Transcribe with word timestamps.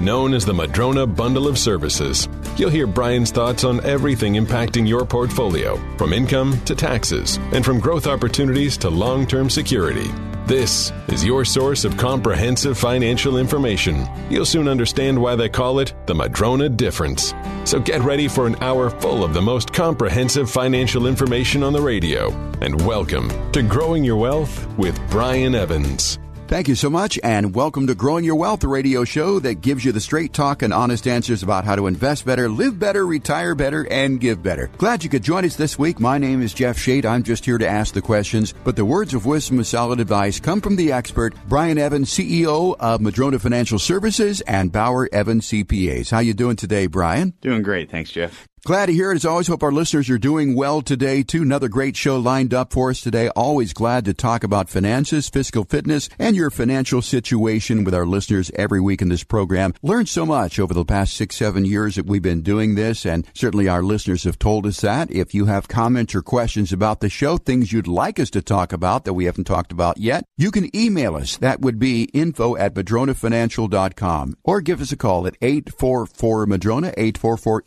known 0.00 0.32
as 0.32 0.44
the 0.44 0.54
Madrona 0.54 1.06
Bundle 1.06 1.46
of 1.48 1.58
Services. 1.58 2.28
You'll 2.56 2.70
hear 2.70 2.86
Brian's 2.86 3.30
thoughts 3.30 3.64
on 3.64 3.84
everything 3.84 4.34
impacting 4.34 4.88
your 4.88 5.04
portfolio, 5.04 5.76
from 5.98 6.12
income 6.12 6.60
to 6.64 6.74
taxes, 6.74 7.38
and 7.52 7.64
from 7.64 7.78
growth 7.78 8.06
opportunities 8.06 8.78
to 8.78 8.88
long 8.88 9.26
term 9.26 9.50
security. 9.50 10.10
This 10.46 10.92
is 11.08 11.24
your 11.24 11.44
source 11.44 11.84
of 11.84 11.96
comprehensive 11.96 12.78
financial 12.78 13.38
information. 13.38 14.06
You'll 14.30 14.44
soon 14.46 14.68
understand 14.68 15.20
why 15.20 15.36
they 15.36 15.48
call 15.48 15.78
it 15.78 15.94
the 16.06 16.14
Madrona 16.14 16.68
Difference. 16.68 17.34
So 17.64 17.80
get 17.80 18.02
ready 18.02 18.28
for 18.28 18.46
an 18.46 18.56
hour 18.62 18.90
full 18.90 19.24
of 19.24 19.34
the 19.34 19.42
most 19.42 19.72
comprehensive 19.72 20.50
financial 20.50 21.06
information 21.06 21.62
on 21.62 21.72
the 21.72 21.80
radio. 21.82 22.30
And 22.60 22.80
welcome 22.86 23.30
to 23.52 23.62
Growing 23.62 24.04
Your 24.04 24.16
Wealth 24.16 24.66
with 24.76 24.98
Brian 25.10 25.54
Evans. 25.54 26.18
Thank 26.46 26.68
you 26.68 26.74
so 26.74 26.90
much, 26.90 27.18
and 27.24 27.54
welcome 27.54 27.86
to 27.86 27.94
Growing 27.94 28.22
Your 28.22 28.34
Wealth, 28.34 28.60
the 28.60 28.68
radio 28.68 29.04
show 29.04 29.38
that 29.40 29.62
gives 29.62 29.82
you 29.82 29.92
the 29.92 30.00
straight 30.00 30.34
talk 30.34 30.60
and 30.60 30.74
honest 30.74 31.08
answers 31.08 31.42
about 31.42 31.64
how 31.64 31.74
to 31.74 31.86
invest 31.86 32.26
better, 32.26 32.50
live 32.50 32.78
better, 32.78 33.06
retire 33.06 33.54
better, 33.54 33.86
and 33.90 34.20
give 34.20 34.42
better. 34.42 34.70
Glad 34.76 35.02
you 35.02 35.08
could 35.08 35.22
join 35.22 35.46
us 35.46 35.56
this 35.56 35.78
week. 35.78 35.98
My 35.98 36.18
name 36.18 36.42
is 36.42 36.52
Jeff 36.52 36.78
Shade. 36.78 37.06
I'm 37.06 37.22
just 37.22 37.46
here 37.46 37.56
to 37.56 37.66
ask 37.66 37.94
the 37.94 38.02
questions, 38.02 38.52
but 38.62 38.76
the 38.76 38.84
words 38.84 39.14
of 39.14 39.24
wisdom 39.24 39.56
and 39.56 39.66
solid 39.66 40.00
advice 40.00 40.38
come 40.38 40.60
from 40.60 40.76
the 40.76 40.92
expert, 40.92 41.34
Brian 41.48 41.78
Evans, 41.78 42.10
CEO 42.10 42.76
of 42.78 43.00
Madrona 43.00 43.38
Financial 43.38 43.78
Services 43.78 44.42
and 44.42 44.70
Bauer 44.70 45.08
Evans 45.12 45.48
CPAs. 45.48 46.10
How 46.10 46.18
you 46.18 46.34
doing 46.34 46.56
today, 46.56 46.86
Brian? 46.86 47.32
Doing 47.40 47.62
great. 47.62 47.90
Thanks, 47.90 48.10
Jeff. 48.10 48.46
Glad 48.66 48.86
to 48.86 48.94
hear 48.94 49.12
it. 49.12 49.16
As 49.16 49.26
always, 49.26 49.48
hope 49.48 49.62
our 49.62 49.70
listeners 49.70 50.08
are 50.08 50.16
doing 50.16 50.54
well 50.54 50.80
today, 50.80 51.22
too. 51.22 51.42
Another 51.42 51.68
great 51.68 51.98
show 51.98 52.18
lined 52.18 52.54
up 52.54 52.72
for 52.72 52.88
us 52.88 53.02
today. 53.02 53.28
Always 53.28 53.74
glad 53.74 54.06
to 54.06 54.14
talk 54.14 54.42
about 54.42 54.70
finances, 54.70 55.28
fiscal 55.28 55.64
fitness, 55.64 56.08
and 56.18 56.34
your 56.34 56.48
financial 56.48 57.02
situation 57.02 57.84
with 57.84 57.94
our 57.94 58.06
listeners 58.06 58.50
every 58.54 58.80
week 58.80 59.02
in 59.02 59.10
this 59.10 59.22
program. 59.22 59.74
Learned 59.82 60.08
so 60.08 60.24
much 60.24 60.58
over 60.58 60.72
the 60.72 60.86
past 60.86 61.12
six, 61.12 61.36
seven 61.36 61.66
years 61.66 61.96
that 61.96 62.06
we've 62.06 62.22
been 62.22 62.40
doing 62.40 62.74
this, 62.74 63.04
and 63.04 63.26
certainly 63.34 63.68
our 63.68 63.82
listeners 63.82 64.24
have 64.24 64.38
told 64.38 64.64
us 64.64 64.80
that. 64.80 65.10
If 65.10 65.34
you 65.34 65.44
have 65.44 65.68
comments 65.68 66.14
or 66.14 66.22
questions 66.22 66.72
about 66.72 67.00
the 67.00 67.10
show, 67.10 67.36
things 67.36 67.70
you'd 67.70 67.86
like 67.86 68.18
us 68.18 68.30
to 68.30 68.40
talk 68.40 68.72
about 68.72 69.04
that 69.04 69.12
we 69.12 69.26
haven't 69.26 69.44
talked 69.44 69.72
about 69.72 69.98
yet, 69.98 70.24
you 70.38 70.50
can 70.50 70.74
email 70.74 71.16
us. 71.16 71.36
That 71.36 71.60
would 71.60 71.78
be 71.78 72.04
info 72.14 72.56
at 72.56 72.72
madronafinancial.com 72.72 74.38
or 74.42 74.62
give 74.62 74.80
us 74.80 74.90
a 74.90 74.96
call 74.96 75.26
at 75.26 75.36
844 75.42 76.46
Madrona, 76.46 76.94
844 76.96 77.62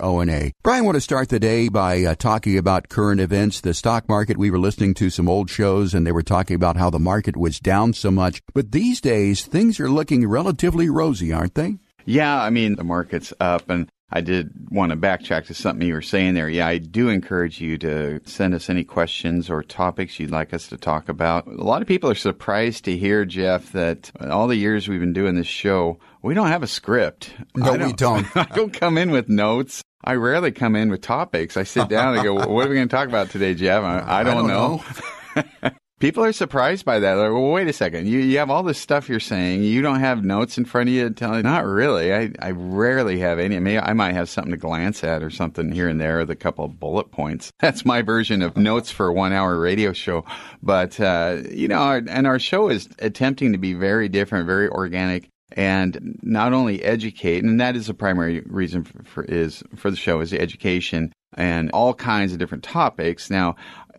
M-A-D-R 0.00 0.16
O-N-A. 0.16 0.52
Brian, 0.62 0.84
want 0.84 0.96
to 0.96 1.00
start 1.00 1.28
the 1.28 1.40
day 1.40 1.68
by 1.68 2.04
uh, 2.04 2.14
talking 2.14 2.58
about 2.58 2.88
current 2.88 3.20
events. 3.20 3.60
The 3.60 3.74
stock 3.74 4.08
market, 4.08 4.36
we 4.36 4.50
were 4.50 4.58
listening 4.58 4.94
to 4.94 5.10
some 5.10 5.28
old 5.28 5.50
shows 5.50 5.94
and 5.94 6.06
they 6.06 6.12
were 6.12 6.22
talking 6.22 6.56
about 6.56 6.76
how 6.76 6.90
the 6.90 6.98
market 6.98 7.36
was 7.36 7.60
down 7.60 7.92
so 7.92 8.10
much. 8.10 8.42
But 8.54 8.72
these 8.72 9.00
days, 9.00 9.46
things 9.46 9.80
are 9.80 9.90
looking 9.90 10.26
relatively 10.26 10.88
rosy, 10.88 11.32
aren't 11.32 11.54
they? 11.54 11.76
Yeah, 12.04 12.40
I 12.40 12.50
mean, 12.50 12.76
the 12.76 12.84
market's 12.84 13.32
up 13.40 13.68
and 13.68 13.90
I 14.08 14.20
did 14.20 14.70
want 14.70 14.90
to 14.90 14.96
backtrack 14.96 15.46
to 15.46 15.54
something 15.54 15.86
you 15.86 15.94
were 15.94 16.02
saying 16.02 16.34
there. 16.34 16.48
Yeah, 16.48 16.68
I 16.68 16.78
do 16.78 17.08
encourage 17.08 17.60
you 17.60 17.76
to 17.78 18.20
send 18.24 18.54
us 18.54 18.70
any 18.70 18.84
questions 18.84 19.50
or 19.50 19.64
topics 19.64 20.20
you'd 20.20 20.30
like 20.30 20.54
us 20.54 20.68
to 20.68 20.76
talk 20.76 21.08
about. 21.08 21.48
A 21.48 21.50
lot 21.50 21.82
of 21.82 21.88
people 21.88 22.08
are 22.08 22.14
surprised 22.14 22.84
to 22.84 22.96
hear, 22.96 23.24
Jeff, 23.24 23.72
that 23.72 24.12
all 24.20 24.46
the 24.46 24.56
years 24.56 24.86
we've 24.86 25.00
been 25.00 25.12
doing 25.12 25.34
this 25.34 25.48
show, 25.48 25.98
we 26.22 26.34
don't 26.34 26.46
have 26.46 26.62
a 26.62 26.68
script. 26.68 27.32
No, 27.56 27.72
I 27.72 27.86
we 27.86 27.92
don't. 27.92 28.26
I 28.36 28.44
don't 28.44 28.72
come 28.72 28.96
in 28.96 29.10
with 29.10 29.28
notes. 29.28 29.82
I 30.06 30.14
rarely 30.14 30.52
come 30.52 30.76
in 30.76 30.88
with 30.90 31.00
topics. 31.00 31.56
I 31.56 31.64
sit 31.64 31.88
down 31.88 32.14
and 32.14 32.22
go, 32.22 32.34
"What 32.34 32.66
are 32.66 32.68
we 32.68 32.76
going 32.76 32.88
to 32.88 32.94
talk 32.96 33.08
about 33.08 33.30
today, 33.30 33.54
Jeff?" 33.54 33.82
I, 33.82 34.20
I 34.20 34.22
don't, 34.22 34.46
I 34.46 34.46
don't 34.46 34.46
know. 34.46 35.70
People 35.98 36.22
are 36.24 36.32
surprised 36.32 36.84
by 36.84 36.98
that. 36.98 37.14
Like, 37.14 37.32
well, 37.32 37.50
wait 37.52 37.68
a 37.68 37.72
second. 37.72 38.06
You 38.06 38.18
you 38.18 38.36
have 38.36 38.50
all 38.50 38.62
this 38.62 38.78
stuff 38.78 39.08
you're 39.08 39.18
saying. 39.18 39.64
You 39.64 39.80
don't 39.80 40.00
have 40.00 40.22
notes 40.22 40.58
in 40.58 40.66
front 40.66 40.90
of 40.90 40.94
you 40.94 41.08
telling. 41.08 41.42
Not 41.42 41.64
really. 41.64 42.12
I, 42.12 42.32
I 42.38 42.50
rarely 42.50 43.18
have 43.20 43.38
any. 43.38 43.56
I, 43.56 43.60
mean, 43.60 43.80
I 43.82 43.94
might 43.94 44.12
have 44.12 44.28
something 44.28 44.50
to 44.50 44.58
glance 44.58 45.02
at 45.02 45.22
or 45.22 45.30
something 45.30 45.72
here 45.72 45.88
and 45.88 45.98
there 45.98 46.18
with 46.18 46.30
a 46.30 46.36
couple 46.36 46.66
of 46.66 46.78
bullet 46.78 47.10
points. 47.10 47.50
That's 47.60 47.86
my 47.86 48.02
version 48.02 48.42
of 48.42 48.58
notes 48.58 48.90
for 48.90 49.06
a 49.06 49.12
one 49.12 49.32
hour 49.32 49.58
radio 49.58 49.94
show. 49.94 50.26
But 50.62 51.00
uh, 51.00 51.38
you 51.50 51.66
know, 51.66 51.78
our, 51.78 52.02
and 52.06 52.26
our 52.26 52.38
show 52.38 52.68
is 52.68 52.90
attempting 52.98 53.52
to 53.52 53.58
be 53.58 53.72
very 53.72 54.10
different, 54.10 54.46
very 54.46 54.68
organic 54.68 55.30
and 55.52 56.18
not 56.22 56.52
only 56.52 56.82
educate, 56.82 57.44
and 57.44 57.60
that 57.60 57.76
is 57.76 57.86
the 57.86 57.94
primary 57.94 58.42
reason 58.46 58.84
for, 58.84 59.02
for, 59.04 59.24
is 59.24 59.62
for 59.76 59.90
the 59.90 59.96
show 59.96 60.20
is 60.20 60.32
education 60.32 61.12
and 61.34 61.70
all 61.70 61.94
kinds 61.94 62.32
of 62.32 62.38
different 62.38 62.64
topics. 62.64 63.30
Now, 63.30 63.56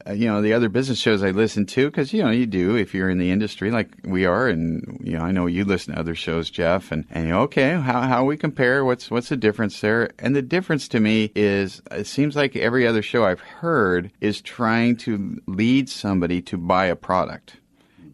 uh, 0.08 0.14
you 0.14 0.28
know 0.28 0.42
the 0.42 0.54
other 0.54 0.70
business 0.70 1.00
shows 1.00 1.24
I 1.24 1.32
listen 1.32 1.66
to 1.68 1.90
because 1.90 2.14
you 2.14 2.24
know 2.24 2.30
you 2.30 2.46
do 2.46 2.76
if 2.76 2.94
you're 2.94 3.10
in 3.10 3.18
the 3.18 3.32
industry 3.32 3.72
like 3.72 3.90
we 4.04 4.26
are, 4.26 4.48
and 4.48 5.00
you 5.04 5.18
know 5.18 5.24
I 5.24 5.32
know 5.32 5.48
you 5.48 5.66
listen 5.66 5.94
to 5.94 6.00
other 6.00 6.16
shows, 6.16 6.50
Jeff, 6.50 6.92
and 6.92 7.06
and 7.10 7.26
you 7.26 7.32
know, 7.32 7.42
okay, 7.42 7.72
how 7.72 8.02
how 8.02 8.24
we 8.26 8.38
compare? 8.38 8.86
What's 8.86 9.10
what's 9.10 9.30
the 9.30 9.38
difference 9.38 9.80
there? 9.82 10.12
And 10.20 10.36
the 10.36 10.42
difference 10.42 10.88
to 10.90 11.00
me 11.00 11.32
is 11.36 11.82
it 11.92 12.08
seems 12.08 12.36
like 12.36 12.56
every 12.56 12.88
other 12.88 13.02
show 13.02 13.26
I've 13.26 13.40
heard 13.40 14.12
is 14.22 14.42
trying 14.42 14.98
to 14.98 15.38
lead 15.48 15.90
somebody 15.90 16.42
to 16.44 16.58
buy 16.58 16.86
a 16.86 16.96
product 16.96 17.58